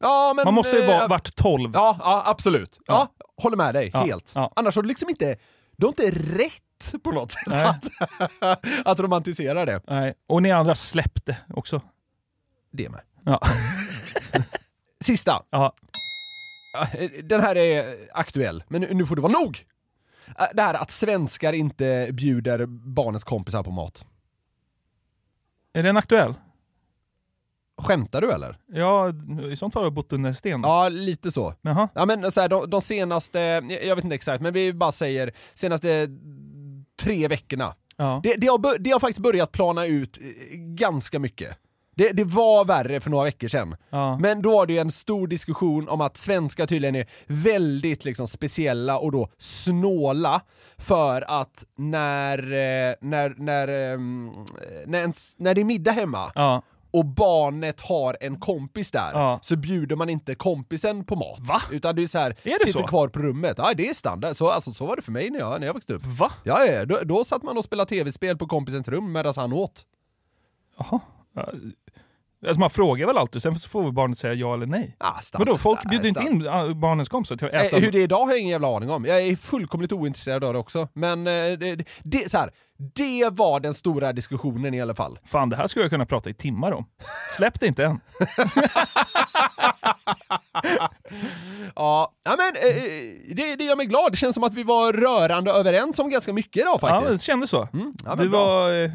Ja, 0.04 0.34
men, 0.36 0.43
man 0.45 0.54
måste 0.54 0.76
ju 0.76 0.82
eh, 0.82 0.88
vara 0.88 1.08
varit 1.08 1.36
12. 1.36 1.72
Ja, 1.74 1.97
ja 1.99 2.24
absolut. 2.26 2.80
Ja. 2.86 3.08
håller 3.38 3.58
med 3.58 3.74
dig 3.74 3.89
Ja, 3.93 3.99
helt. 4.04 4.34
Annars 4.56 4.76
har 4.76 4.82
du 4.84 4.88
liksom 4.89 5.10
inte, 5.10 5.36
du 5.78 5.86
har 5.86 5.91
inte 5.91 6.12
rätt 6.43 7.04
på 7.04 7.12
något 7.12 7.32
sätt 7.32 7.43
Nej. 7.47 7.66
att, 7.66 7.89
att 8.86 8.99
romantisera 8.99 9.66
det. 9.66 9.82
Nej. 9.88 10.14
Och 10.28 10.41
ni 10.41 10.51
andra 10.51 10.76
släppte 10.76 11.38
också. 11.49 11.82
Det 12.72 12.89
med. 12.89 13.01
Ja. 13.26 13.39
Sista. 15.04 15.43
Ja. 15.49 15.74
Den 17.24 17.41
här 17.41 17.56
är 17.58 17.95
aktuell, 18.14 18.64
men 18.68 18.82
nu- 18.82 19.06
får 19.06 19.16
det 19.16 19.22
vara 19.22 19.32
nog! 19.32 19.66
Äh, 20.39 20.45
Det 20.54 20.62
här 20.62 20.74
att 20.74 20.91
svenskar 20.91 21.54
inte 21.54 22.10
bjuder 22.14 22.66
barnets 22.66 23.24
kompisar 23.24 23.64
på 23.64 23.72
mat. 23.72 24.06
Är 25.74 25.84
den 25.84 25.97
aktuell? 25.97 26.34
Skämtar 27.84 28.21
du 28.21 28.31
eller? 28.31 28.57
Ja, 28.67 29.13
i 29.51 29.55
sånt 29.55 29.73
fall 29.73 29.81
har 29.81 29.86
jag 29.86 29.93
bott 29.93 30.13
under 30.13 30.29
en 30.29 30.36
sten. 30.36 30.61
Ja, 30.63 30.89
lite 30.89 31.31
så. 31.31 31.53
Jaha. 31.61 31.88
Ja, 31.95 32.05
men 32.05 32.31
så 32.31 32.41
här, 32.41 32.49
de, 32.49 32.69
de 32.69 32.81
senaste, 32.81 33.39
jag 33.81 33.95
vet 33.95 34.03
inte 34.03 34.15
exakt, 34.15 34.41
men 34.41 34.53
vi 34.53 34.73
bara 34.73 34.91
säger 34.91 35.31
senaste 35.53 36.07
tre 37.01 37.27
veckorna. 37.27 37.75
Ja. 37.97 38.19
Det, 38.23 38.36
det, 38.38 38.47
har, 38.47 38.79
det 38.79 38.89
har 38.91 38.99
faktiskt 38.99 39.19
börjat 39.23 39.51
plana 39.51 39.86
ut 39.86 40.19
eh, 40.21 40.57
ganska 40.57 41.19
mycket. 41.19 41.57
Det, 41.95 42.11
det 42.11 42.23
var 42.23 42.65
värre 42.65 42.99
för 42.99 43.09
några 43.09 43.23
veckor 43.23 43.47
sedan. 43.47 43.75
Ja. 43.89 44.17
Men 44.17 44.41
då 44.41 44.51
var 44.51 44.65
det 44.65 44.73
ju 44.73 44.79
en 44.79 44.91
stor 44.91 45.27
diskussion 45.27 45.89
om 45.89 46.01
att 46.01 46.17
svenskar 46.17 46.65
tydligen 46.65 46.95
är 46.95 47.07
väldigt 47.27 48.05
liksom 48.05 48.27
speciella 48.27 48.97
och 48.99 49.11
då 49.11 49.29
snåla 49.38 50.41
för 50.77 51.41
att 51.41 51.65
när, 51.77 52.38
eh, 52.38 52.95
när, 53.01 53.36
när, 53.38 53.67
ehm, 53.67 54.31
när, 54.86 54.99
ens, 54.99 55.36
när 55.39 55.55
det 55.55 55.61
är 55.61 55.65
middag 55.65 55.91
hemma 55.91 56.31
Ja. 56.36 56.61
Och 56.93 57.05
barnet 57.05 57.81
har 57.81 58.17
en 58.21 58.39
kompis 58.39 58.91
där 58.91 59.09
Ja. 59.13 59.39
så 59.41 59.55
bjuder 59.55 59.95
man 59.95 60.09
inte 60.09 60.35
kompisen 60.35 61.05
på 61.05 61.15
mat. 61.15 61.39
Va? 61.39 61.61
Utan 61.71 61.95
det 61.95 62.03
är 62.03 62.07
så 62.07 62.19
här, 62.19 62.35
det 62.43 62.51
sitter 62.65 62.79
så? 62.79 62.87
kvar 62.87 63.07
på 63.07 63.19
rummet. 63.19 63.57
Ja, 63.57 63.73
det 63.77 63.89
är 63.89 63.93
standard. 63.93 64.35
Så, 64.35 64.49
alltså, 64.49 64.71
så 64.71 64.85
var 64.85 64.95
det 64.95 65.01
för 65.01 65.11
mig 65.11 65.29
när 65.29 65.39
jag, 65.39 65.59
när 65.59 65.67
jag 65.67 65.73
växte 65.73 65.93
upp. 65.93 66.05
Va? 66.05 66.31
Ja, 66.43 66.65
ja, 66.65 66.85
då, 66.85 66.99
då 67.03 67.23
satt 67.23 67.43
man 67.43 67.57
och 67.57 67.63
spelade 67.63 67.89
tv-spel 67.89 68.37
på 68.37 68.47
kompisens 68.47 68.87
rum 68.87 69.11
medan 69.11 69.33
han 69.37 69.53
åt. 69.53 69.85
Jaha. 70.77 70.99
Ja, 71.35 71.49
Alltså 72.47 72.59
man 72.59 72.69
frågar 72.69 73.07
väl 73.07 73.17
alltid, 73.17 73.41
sen 73.41 73.59
så 73.59 73.69
får 73.69 73.91
barnet 73.91 74.17
säga 74.17 74.33
ja 74.33 74.53
eller 74.53 74.65
nej. 74.65 74.95
Ah, 74.97 75.19
standard, 75.21 75.47
Vadå, 75.47 75.57
folk 75.57 75.89
bjuder 75.89 76.09
inte 76.09 76.23
in 76.23 76.47
ah, 76.47 76.73
barnens 76.73 77.09
kompisar 77.09 77.35
till 77.35 77.47
att 77.47 77.53
äta? 77.53 77.77
Eh, 77.77 77.83
hur 77.83 77.91
det 77.91 77.99
är 77.99 78.03
idag 78.03 78.25
har 78.25 78.31
jag 78.31 78.39
ingen 78.39 78.51
jävla 78.51 78.75
aning 78.77 78.89
om. 78.89 79.05
Jag 79.05 79.21
är 79.21 79.35
fullkomligt 79.35 79.91
ointresserad 79.91 80.43
av 80.43 80.53
det 80.53 80.59
också. 80.59 80.87
Men 80.93 81.19
eh, 81.27 81.33
det, 81.33 81.85
det, 82.03 82.31
så 82.31 82.37
här, 82.37 82.51
det 82.95 83.29
var 83.31 83.59
den 83.59 83.73
stora 83.73 84.13
diskussionen 84.13 84.73
i 84.73 84.81
alla 84.81 84.95
fall. 84.95 85.19
Fan, 85.25 85.49
det 85.49 85.55
här 85.55 85.67
skulle 85.67 85.84
jag 85.84 85.91
kunna 85.91 86.05
prata 86.05 86.29
i 86.29 86.34
timmar 86.34 86.71
om. 86.71 86.86
Släpp 87.38 87.59
det 87.59 87.67
inte 87.67 87.86
än. 87.86 87.99
Ja, 91.75 92.11
ja 92.23 92.36
men 92.38 92.55
eh, 92.69 92.84
det, 93.36 93.55
det 93.55 93.63
gör 93.63 93.75
mig 93.75 93.86
glad. 93.86 94.11
Det 94.11 94.17
känns 94.17 94.34
som 94.34 94.43
att 94.43 94.53
vi 94.53 94.63
var 94.63 94.93
rörande 94.93 95.51
överens 95.51 95.99
om 95.99 96.09
ganska 96.09 96.34
mycket 96.34 96.61
idag 96.61 96.79
Ja, 96.81 96.88
faktiskt. 96.89 97.19
det 97.19 97.23
kändes 97.25 97.49
så. 97.49 97.67
ja, 97.71 97.79
men 98.05 98.17
du 98.17 98.29
bra. 98.29 98.45
var, 98.45 98.71
eh, 98.71 98.89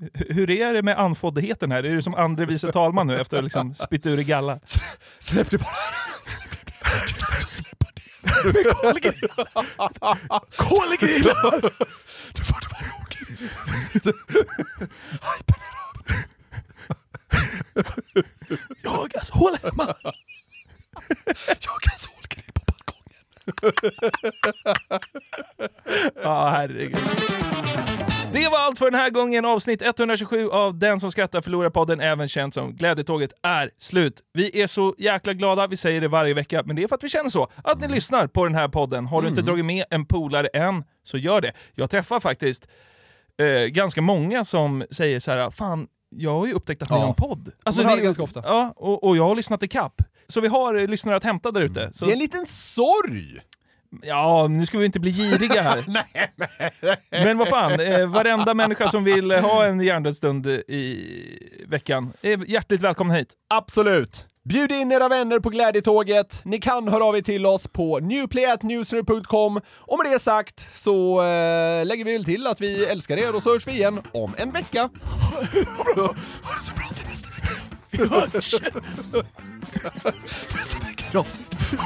hu- 0.00 0.32
hur 0.34 0.50
är 0.50 0.74
det 0.74 0.82
med 0.82 0.98
andfåddheten 0.98 1.72
här? 1.72 1.84
Är 1.84 1.90
du 1.94 2.02
som 2.02 2.14
andre 2.14 2.46
vice 2.46 2.72
talman 2.72 3.06
nu 3.06 3.20
efter 3.20 3.36
att 3.38 3.44
liksom 3.44 3.74
spytt 3.74 4.06
ur 4.06 4.18
i 4.20 4.24
galla? 4.24 4.58
Släpp 5.18 5.50
det 5.50 5.58
bara. 5.58 5.68
Kolgrillar! 10.56 11.60
Nu 12.36 12.44
får 12.44 12.60
det 12.60 12.68
vara 12.72 12.86
nog. 12.98 13.03
Hypen 13.94 15.60
är 15.60 15.74
över. 15.88 16.24
Jag 18.82 19.14
är 19.14 19.20
sol 19.20 19.56
hemma. 19.62 19.94
Jag 21.60 21.70
har 21.70 21.98
solgrill 21.98 22.52
på 22.54 22.62
balkongen. 22.66 23.24
Ja, 26.22 26.48
herregud. 26.50 26.98
Det 28.32 28.48
var 28.48 28.58
allt 28.58 28.78
för 28.78 28.90
den 28.90 29.00
här 29.00 29.10
gången. 29.10 29.44
Avsnitt 29.44 29.82
127 29.82 30.48
av 30.50 30.78
Den 30.78 31.00
som 31.00 31.10
skrattar 31.12 31.40
förlorar 31.40 31.70
podden, 31.70 32.00
även 32.00 32.28
känt 32.28 32.54
som 32.54 32.76
Glädjetåget, 32.76 33.32
är 33.42 33.70
slut. 33.78 34.20
Vi 34.32 34.62
är 34.62 34.66
så 34.66 34.94
jäkla 34.98 35.32
glada, 35.34 35.66
vi 35.66 35.76
säger 35.76 36.00
det 36.00 36.08
varje 36.08 36.34
vecka, 36.34 36.62
men 36.64 36.76
det 36.76 36.82
är 36.82 36.88
för 36.88 36.94
att 36.94 37.04
vi 37.04 37.08
känner 37.08 37.30
så. 37.30 37.48
Att 37.64 37.80
ni 37.80 37.88
lyssnar 37.88 38.26
på 38.26 38.44
den 38.44 38.54
här 38.54 38.68
podden. 38.68 39.06
Har 39.06 39.22
du 39.22 39.28
inte 39.28 39.42
dragit 39.42 39.64
med 39.64 39.84
en 39.90 40.06
polare 40.06 40.46
än, 40.46 40.84
så 41.04 41.18
gör 41.18 41.40
det. 41.40 41.52
Jag 41.74 41.90
träffar 41.90 42.20
faktiskt 42.20 42.68
eh, 43.42 43.66
ganska 43.68 44.02
många 44.02 44.44
som 44.44 44.84
säger 44.90 45.20
så 45.20 45.30
här, 45.30 45.50
fan, 45.50 45.86
jag 46.16 46.30
har 46.38 46.46
ju 46.46 46.52
upptäckt 46.52 46.82
att 46.82 46.90
ni 46.90 46.96
Ja. 46.96 47.00
har 47.00 47.08
en 47.08 47.14
podd. 47.14 47.50
Man 47.76 47.84
hör 47.86 47.96
det 47.96 48.02
ganska 48.02 48.22
ofta. 48.22 48.42
Ja, 48.44 48.72
och, 48.76 49.04
och 49.04 49.16
jag 49.16 49.28
har 49.28 49.36
lyssnat 49.36 49.62
i 49.62 49.68
kapp. 49.68 50.02
Så 50.28 50.40
vi 50.40 50.48
har 50.48 50.74
eh, 50.74 50.86
lyssnare 50.88 51.16
att 51.16 51.24
hämta 51.24 51.50
där 51.50 51.60
ute. 51.60 51.90
Så- 51.94 52.04
Det 52.04 52.10
är 52.10 52.12
en 52.12 52.18
liten 52.18 52.46
sorg! 52.46 53.40
Ja, 54.02 54.46
nu 54.50 54.66
ska 54.66 54.78
vi 54.78 54.86
inte 54.86 55.00
bli 55.00 55.12
giriga 55.12 55.62
här. 55.62 55.84
Men 57.24 57.38
vad 57.38 57.48
fan, 57.48 57.80
eh, 57.80 58.06
varenda 58.06 58.54
människa 58.54 58.88
som 58.88 59.04
vill 59.04 59.30
eh, 59.30 59.40
ha 59.40 59.64
en 59.66 59.80
hjärndödsstund 59.80 60.46
i 60.46 61.64
veckan 61.68 62.12
är 62.22 62.50
hjärtligt 62.50 62.80
välkommen 62.80 63.16
hit. 63.16 63.32
Absolut! 63.48 64.26
Bjud 64.48 64.72
in 64.72 64.92
era 64.92 65.08
vänner 65.08 65.40
på 65.40 65.48
glädjetåget. 65.50 66.40
Ni 66.44 66.58
kan 66.60 66.88
höra 66.88 67.04
av 67.04 67.16
er 67.16 67.22
till 67.22 67.46
oss 67.46 67.68
på 67.68 67.98
newplayatnewsner.com. 68.00 69.60
Och 69.80 69.98
med 69.98 70.12
det 70.12 70.18
sagt 70.18 70.68
så 70.74 71.22
eh, 71.22 71.86
lägger 71.86 72.04
vi 72.04 72.12
väl 72.12 72.24
till 72.24 72.46
att 72.46 72.60
vi 72.60 72.84
älskar 72.84 73.16
er 73.16 73.34
och 73.34 73.42
så 73.42 73.52
hörs 73.52 73.66
vi 73.66 73.72
igen 73.72 74.00
om 74.12 74.34
en 74.38 74.52
vecka. 74.52 74.80
Ha 74.82 75.40
det 76.56 76.60
så 76.60 76.74
bra 76.74 76.88
till 76.94 77.06
nästa 77.06 77.28
vecka. 77.28 77.48
Vi 77.90 77.98
nästa 77.98 78.58
vecka 80.86 81.04
är 81.12 81.12
det. 81.12 81.24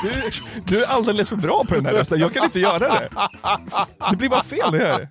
Du, 0.02 0.30
du 0.76 0.84
är 0.84 0.88
alldeles 0.88 1.28
för 1.28 1.36
bra 1.36 1.64
på 1.68 1.74
den 1.74 1.86
här 1.86 1.92
rösten, 1.92 2.20
jag 2.20 2.34
kan 2.34 2.44
inte 2.44 2.60
göra 2.60 2.78
det. 2.78 3.08
Det 4.10 4.16
blir 4.16 4.28
bara 4.28 4.42
fel 4.42 4.72
när 4.72 4.78
jag 4.78 4.88
gör 4.88 4.98
det. 4.98 5.10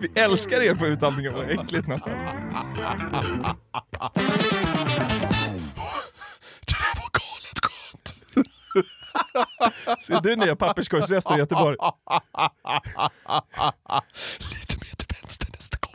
Vi 0.00 0.20
älskar 0.20 0.60
er 0.60 0.74
på 0.74 0.86
utandningen, 0.86 1.34
vad 1.34 1.50
äckligt 1.50 1.86
nästan. 1.86 2.12
Ser 10.06 10.20
du 10.20 10.36
nya 10.36 10.56
papperskorgsrester 10.56 11.34
i 11.36 11.38
Göteborg? 11.38 11.76
Lite 14.38 14.76
mer 14.76 14.94
till 14.96 15.06
vänster 15.20 15.48
nästa 15.52 15.78
gång. 15.80 15.94